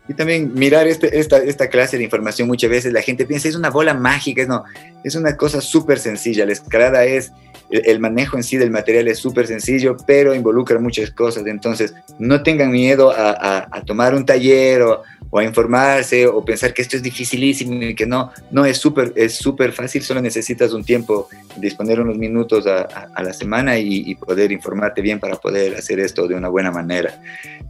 Y 0.09 0.15
también 0.15 0.53
mirar 0.55 0.87
este, 0.87 1.19
esta, 1.19 1.39
esta 1.39 1.69
clase 1.69 1.97
de 1.97 2.05
información 2.05 2.49
muchas 2.49 2.71
veces 2.71 2.93
la 2.93 3.03
gente 3.03 3.27
piensa 3.27 3.49
es 3.49 3.57
una 3.57 3.71
bola 3.71 3.95
mágica, 3.95 4.45
no, 4.47 4.65
es 5.03 5.15
una 5.15 5.37
cosa 5.37 5.61
súper 5.61 5.99
sencilla. 5.99 6.47
La 6.47 6.53
escalada 6.53 7.05
es, 7.05 7.33
el, 7.71 8.01
manejo 8.01 8.37
en 8.37 8.43
sí 8.43 8.57
del 8.57 8.71
material 8.71 9.09
es 9.09 9.19
súper 9.19 9.47
sencillo, 9.47 9.97
pero 10.07 10.35
involucra 10.35 10.79
muchas 10.79 11.11
cosas. 11.11 11.47
Entonces, 11.47 11.95
no 12.19 12.43
tengan 12.43 12.71
miedo 12.71 13.11
a, 13.11 13.69
a, 13.71 13.83
tomar 13.85 14.15
un 14.15 14.25
taller 14.25 14.83
o, 14.83 15.03
o, 15.35 15.39
a 15.39 15.45
informarse 15.45 16.27
o 16.27 16.45
pensar 16.45 16.73
que 16.73 16.83
esto 16.83 16.97
es 16.97 17.03
dificilísimo 17.03 17.75
y 17.83 17.95
que 17.95 18.07
no, 18.07 18.31
no 18.53 18.65
es 18.65 18.79
súper 18.79 19.13
es 19.17 19.35
súper 19.35 19.73
fácil, 19.73 20.03
solo 20.03 20.21
necesitas 20.21 20.73
un 20.73 20.85
tiempo, 20.85 21.29
disponer 21.57 22.01
unos 22.01 22.17
minutos 22.17 22.67
a, 22.69 22.83
a 23.15 23.23
la 23.23 23.33
semana 23.33 23.77
y, 23.77 24.11
y 24.11 24.15
poder 24.15 24.53
informarte 24.53 25.03
bien 25.03 25.19
para 25.19 25.35
poder 25.37 25.75
hacer 25.75 25.99
esto 25.99 26.29
de 26.29 26.37
una 26.37 26.49
buena 26.49 26.71
manera. 26.71 27.21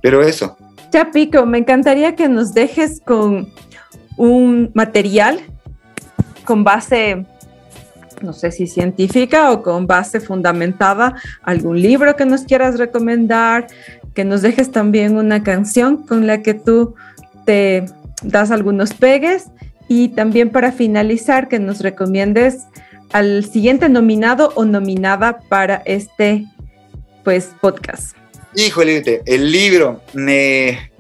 Pero 0.03 0.23
eso, 0.23 0.57
ya 0.93 1.11
Pico, 1.11 1.45
me 1.47 1.59
encantaría 1.59 2.15
que 2.15 2.29
nos 2.29 2.55
dejes 2.55 3.01
con 3.05 3.49
un 4.17 4.71
material 4.75 5.41
con 6.45 6.63
base, 6.63 7.25
no 8.23 8.33
sé 8.33 8.53
si 8.53 8.67
científica 8.67 9.51
o 9.51 9.63
con 9.63 9.87
base 9.87 10.21
fundamentada, 10.21 11.17
algún 11.43 11.81
libro 11.81 12.15
que 12.15 12.27
nos 12.27 12.43
quieras 12.43 12.79
recomendar, 12.79 13.67
que 14.15 14.25
nos 14.25 14.43
dejes 14.43 14.71
también 14.71 15.17
una 15.17 15.43
canción 15.43 16.07
con 16.07 16.27
la 16.27 16.43
que 16.43 16.55
tú 16.55 16.95
te 17.45 17.85
das 18.23 18.51
algunos 18.51 18.95
pegues 18.95 19.47
y 19.89 20.09
también 20.09 20.51
para 20.51 20.73
finalizar 20.73 21.49
que 21.49 21.59
nos 21.59 21.81
recomiendes 21.81 22.65
al 23.13 23.45
siguiente 23.45 23.89
nominado 23.89 24.53
o 24.55 24.65
nominada 24.65 25.41
para 25.49 25.77
este 25.85 26.47
pues 27.23 27.51
podcast. 27.61 28.17
Híjole, 28.55 29.23
el 29.27 29.51
libro, 29.51 30.01
me... 30.13 30.91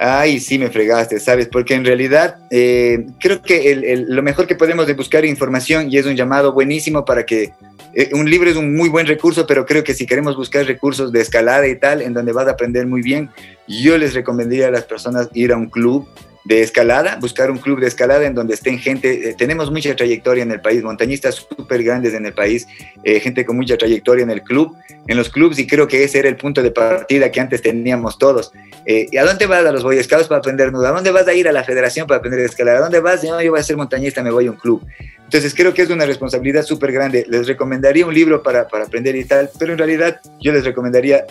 Ay, 0.00 0.38
sí 0.38 0.58
me 0.60 0.70
fregaste, 0.70 1.18
¿sabes? 1.18 1.48
Porque 1.48 1.74
en 1.74 1.84
realidad 1.84 2.36
eh, 2.50 3.04
creo 3.18 3.42
que 3.42 4.04
lo 4.06 4.22
mejor 4.22 4.46
que 4.46 4.54
podemos 4.54 4.88
es 4.88 4.96
buscar 4.96 5.24
información 5.24 5.90
y 5.90 5.98
es 5.98 6.06
un 6.06 6.14
llamado 6.14 6.52
buenísimo 6.52 7.04
para 7.04 7.26
que 7.26 7.52
eh, 7.94 8.10
un 8.12 8.30
libro 8.30 8.50
es 8.50 8.56
un 8.56 8.76
muy 8.76 8.88
buen 8.88 9.06
recurso, 9.06 9.46
pero 9.46 9.66
creo 9.66 9.84
que 9.84 9.94
si 9.94 10.06
queremos 10.06 10.36
buscar 10.36 10.66
recursos 10.66 11.12
de 11.12 11.20
escalada 11.20 11.66
y 11.66 11.76
tal, 11.76 12.02
en 12.02 12.14
donde 12.14 12.32
vas 12.32 12.46
a 12.46 12.52
aprender 12.52 12.86
muy 12.86 13.02
bien, 13.02 13.30
yo 13.66 13.98
les 13.98 14.14
recomendaría 14.14 14.68
a 14.68 14.70
las 14.70 14.84
personas 14.84 15.28
ir 15.34 15.52
a 15.52 15.56
un 15.56 15.68
club 15.68 16.06
de 16.44 16.62
escalada, 16.62 17.18
buscar 17.20 17.50
un 17.50 17.58
club 17.58 17.80
de 17.80 17.88
escalada 17.88 18.24
en 18.24 18.34
donde 18.34 18.54
estén 18.54 18.78
gente, 18.78 19.28
eh, 19.28 19.34
tenemos 19.36 19.70
mucha 19.70 19.94
trayectoria 19.94 20.42
en 20.42 20.50
el 20.50 20.60
país, 20.60 20.82
montañistas 20.82 21.46
súper 21.56 21.82
grandes 21.82 22.14
en 22.14 22.24
el 22.24 22.32
país, 22.32 22.66
eh, 23.04 23.20
gente 23.20 23.44
con 23.44 23.56
mucha 23.56 23.76
trayectoria 23.76 24.22
en 24.22 24.30
el 24.30 24.42
club, 24.42 24.74
en 25.06 25.16
los 25.16 25.28
clubs 25.28 25.58
y 25.58 25.66
creo 25.66 25.86
que 25.86 26.04
ese 26.04 26.20
era 26.20 26.28
el 26.28 26.36
punto 26.36 26.62
de 26.62 26.70
partida 26.70 27.30
que 27.30 27.40
antes 27.40 27.60
teníamos 27.60 28.18
todos. 28.18 28.52
¿Y 28.86 29.18
a 29.18 29.24
dónde 29.24 29.44
vas 29.44 29.66
a 29.66 29.72
los 29.72 29.82
Boy 29.82 30.02
Scouts 30.02 30.28
para 30.28 30.38
aprender 30.38 30.72
nudo? 30.72 30.86
¿A 30.86 30.92
dónde 30.92 31.10
vas 31.10 31.28
a 31.28 31.34
ir 31.34 31.46
a 31.46 31.52
la 31.52 31.62
federación 31.62 32.06
para 32.06 32.18
aprender 32.18 32.40
escalada? 32.40 32.78
¿A 32.78 32.80
dónde 32.82 33.00
vas? 33.00 33.22
No, 33.22 33.42
yo 33.42 33.50
voy 33.50 33.60
a 33.60 33.62
ser 33.62 33.76
montañista, 33.76 34.22
me 34.22 34.30
voy 34.30 34.46
a 34.46 34.50
un 34.50 34.56
club. 34.56 34.82
Entonces 35.28 35.54
creo 35.54 35.74
que 35.74 35.82
es 35.82 35.90
una 35.90 36.06
responsabilidad 36.06 36.62
súper 36.62 36.90
grande. 36.90 37.26
Les 37.28 37.46
recomendaría 37.46 38.06
un 38.06 38.14
libro 38.14 38.42
para, 38.42 38.66
para, 38.66 38.86
aprender 38.86 39.14
y 39.14 39.26
tal, 39.26 39.50
pero 39.58 39.72
en 39.72 39.78
realidad 39.78 40.22
yo 40.40 40.54
les 40.54 40.64
recomendaría 40.64 41.26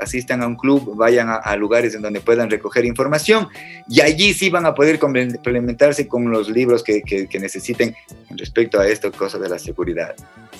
asistan 0.00 0.42
a 0.42 0.46
un 0.46 0.56
club, 0.56 0.96
vayan 0.96 1.28
a, 1.28 1.54
lugares 1.56 1.94
en 1.94 2.00
donde 2.00 2.20
puedan 2.20 2.48
recoger 2.48 2.86
información 2.86 3.48
y 3.90 4.00
allí 4.00 4.32
sí 4.32 4.48
van 4.48 4.64
a 4.64 4.74
poder 4.74 4.98
complementarse 4.98 6.08
con 6.08 6.30
los 6.30 6.48
libros 6.48 6.82
que, 6.82 7.02
que, 7.02 7.38
necesiten 7.38 7.94
respecto 8.30 8.80
a 8.80 8.88
esto, 8.88 9.12
cosa 9.12 9.38
de 9.38 9.50
la 9.50 9.58
seguridad. 9.58 10.14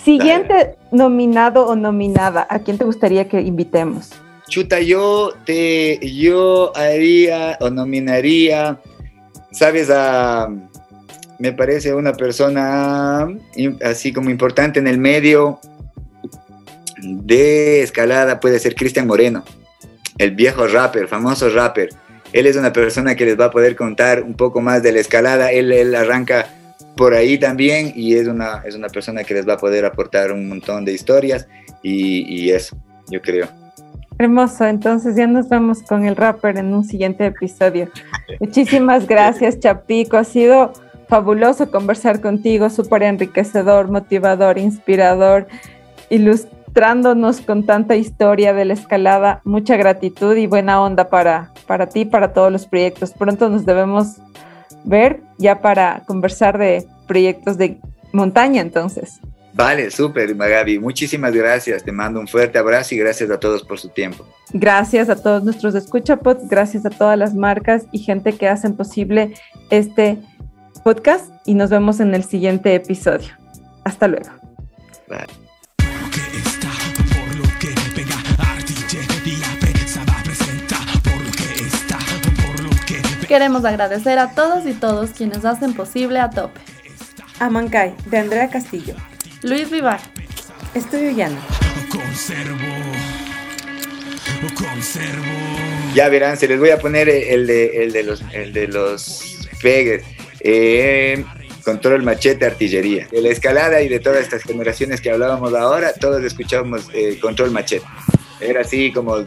Siguiente 0.04 0.74
nominado 0.92 1.64
o 1.64 1.76
nominada, 1.76 2.46
¿a 2.50 2.58
quién 2.58 2.76
te 2.76 2.84
gustaría 2.84 3.26
que 3.26 3.40
invitemos? 3.40 4.10
Chuta, 4.50 4.80
yo 4.80 5.32
te, 5.46 5.98
yo 6.14 6.76
haría 6.76 7.56
o 7.60 7.70
nominaría, 7.70 8.78
sabes, 9.50 9.88
a 9.88 10.50
me 11.38 11.52
parece 11.52 11.94
una 11.94 12.12
persona 12.12 13.28
así 13.84 14.12
como 14.12 14.30
importante 14.30 14.78
en 14.78 14.86
el 14.86 14.98
medio 14.98 15.60
de 17.02 17.82
escalada, 17.82 18.40
puede 18.40 18.58
ser 18.58 18.74
Cristian 18.74 19.06
Moreno, 19.06 19.44
el 20.18 20.32
viejo 20.32 20.66
rapper, 20.66 21.08
famoso 21.08 21.48
rapper. 21.50 21.90
Él 22.32 22.46
es 22.46 22.56
una 22.56 22.72
persona 22.72 23.14
que 23.14 23.24
les 23.24 23.38
va 23.38 23.46
a 23.46 23.50
poder 23.50 23.76
contar 23.76 24.22
un 24.22 24.34
poco 24.34 24.60
más 24.60 24.82
de 24.82 24.92
la 24.92 25.00
escalada, 25.00 25.52
él, 25.52 25.94
arranca 25.94 26.46
por 26.96 27.14
ahí 27.14 27.38
también 27.38 27.92
y 27.94 28.14
es 28.14 28.26
una, 28.26 28.62
es 28.64 28.74
una 28.74 28.88
persona 28.88 29.22
que 29.22 29.34
les 29.34 29.46
va 29.46 29.54
a 29.54 29.58
poder 29.58 29.84
aportar 29.84 30.32
un 30.32 30.48
montón 30.48 30.84
de 30.84 30.92
historias 30.92 31.46
y, 31.82 32.22
y 32.22 32.50
eso, 32.50 32.76
yo 33.10 33.20
creo. 33.20 33.48
Hermoso, 34.18 34.64
entonces 34.64 35.14
ya 35.14 35.26
nos 35.26 35.46
vemos 35.50 35.82
con 35.82 36.06
el 36.06 36.16
rapper 36.16 36.56
en 36.56 36.72
un 36.72 36.84
siguiente 36.84 37.26
episodio. 37.26 37.90
Muchísimas 38.40 39.06
gracias, 39.08 39.60
Chapico. 39.60 40.16
Ha 40.16 40.24
sido 40.24 40.72
fabuloso 41.08 41.70
conversar 41.70 42.20
contigo, 42.20 42.70
súper 42.70 43.02
enriquecedor, 43.02 43.90
motivador, 43.90 44.58
inspirador, 44.58 45.46
ilustrándonos 46.10 47.40
con 47.40 47.64
tanta 47.64 47.96
historia 47.96 48.52
de 48.52 48.64
la 48.64 48.74
escalada. 48.74 49.40
Mucha 49.44 49.76
gratitud 49.76 50.36
y 50.36 50.46
buena 50.46 50.82
onda 50.82 51.08
para, 51.08 51.52
para 51.66 51.88
ti, 51.88 52.04
para 52.04 52.32
todos 52.32 52.52
los 52.52 52.66
proyectos. 52.66 53.12
Pronto 53.12 53.48
nos 53.48 53.64
debemos 53.64 54.16
ver 54.84 55.20
ya 55.38 55.60
para 55.60 56.02
conversar 56.06 56.58
de 56.58 56.86
proyectos 57.06 57.58
de 57.58 57.80
montaña 58.12 58.60
entonces. 58.60 59.20
Vale, 59.56 59.90
súper, 59.90 60.34
Magabi. 60.34 60.78
Muchísimas 60.78 61.32
gracias. 61.32 61.82
Te 61.82 61.90
mando 61.90 62.20
un 62.20 62.28
fuerte 62.28 62.58
abrazo 62.58 62.94
y 62.94 62.98
gracias 62.98 63.30
a 63.30 63.40
todos 63.40 63.64
por 63.64 63.78
su 63.78 63.88
tiempo. 63.88 64.26
Gracias 64.52 65.08
a 65.08 65.16
todos 65.16 65.44
nuestros 65.44 65.74
escuchapods, 65.74 66.46
gracias 66.46 66.84
a 66.84 66.90
todas 66.90 67.18
las 67.18 67.34
marcas 67.34 67.86
y 67.90 68.00
gente 68.00 68.34
que 68.34 68.48
hacen 68.48 68.76
posible 68.76 69.32
este 69.70 70.18
podcast 70.86 71.32
y 71.44 71.54
nos 71.54 71.68
vemos 71.68 71.98
en 71.98 72.14
el 72.14 72.22
siguiente 72.22 72.72
episodio. 72.72 73.30
Hasta 73.82 74.06
luego. 74.06 74.30
Queremos 83.26 83.64
agradecer 83.64 84.20
a 84.20 84.32
todos 84.36 84.64
y 84.64 84.74
todos 84.74 85.10
quienes 85.10 85.44
hacen 85.44 85.74
posible 85.74 86.20
a 86.20 86.30
tope. 86.30 86.60
Amancay, 87.40 87.92
de 88.08 88.18
Andrea 88.18 88.48
Castillo. 88.48 88.94
Luis 89.42 89.68
Vivar. 89.68 89.98
Estudio 90.72 91.10
Llano. 91.10 91.40
Ya 95.96 96.08
verán, 96.08 96.36
se 96.36 96.46
les 96.46 96.60
voy 96.60 96.70
a 96.70 96.78
poner 96.78 97.08
el 97.08 97.48
de, 97.48 97.82
el 97.82 97.92
de 97.92 98.02
los, 98.04 98.22
el 98.32 98.52
de 98.52 98.68
los 98.68 99.48
pegues 99.60 100.04
control 101.64 102.02
machete 102.02 102.46
artillería. 102.46 103.08
De 103.10 103.20
la 103.20 103.30
escalada 103.30 103.82
y 103.82 103.88
de 103.88 103.98
todas 103.98 104.22
estas 104.22 104.42
generaciones 104.42 105.00
que 105.00 105.10
hablábamos 105.10 105.52
ahora, 105.54 105.92
todos 105.92 106.22
escuchábamos 106.22 106.88
eh, 106.94 107.18
control 107.20 107.50
machete. 107.50 107.84
Era 108.40 108.60
así 108.60 108.92
como 108.92 109.26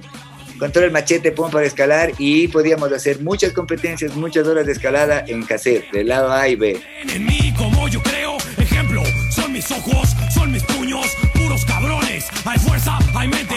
control 0.58 0.92
machete, 0.92 1.32
pum 1.32 1.52
para 1.52 1.66
escalar 1.66 2.12
y 2.18 2.48
podíamos 2.48 2.92
hacer 2.92 3.22
muchas 3.22 3.54
competencias, 3.54 4.16
muchas 4.16 4.48
horas 4.48 4.66
de 4.66 4.72
escalada 4.74 5.24
en 5.28 5.44
cassette, 5.44 5.92
del 5.92 6.08
lado 6.08 6.32
A 6.32 6.48
y 6.48 6.56
B. 6.56 6.80
En 7.14 7.26
mí, 7.26 7.54
como 7.58 7.88
yo 7.88 8.02
creo, 8.04 8.38
ejemplo, 8.58 9.04
son 9.32 9.52
mis 9.52 9.70
ojos, 9.72 10.16
son 10.34 10.52
mis 10.52 10.64
puños, 10.64 11.08
puros 11.34 11.66
cabrones. 11.66 12.28
Hay 12.46 12.60
fuerza, 12.60 12.98
hay 13.16 13.28
mente 13.28 13.56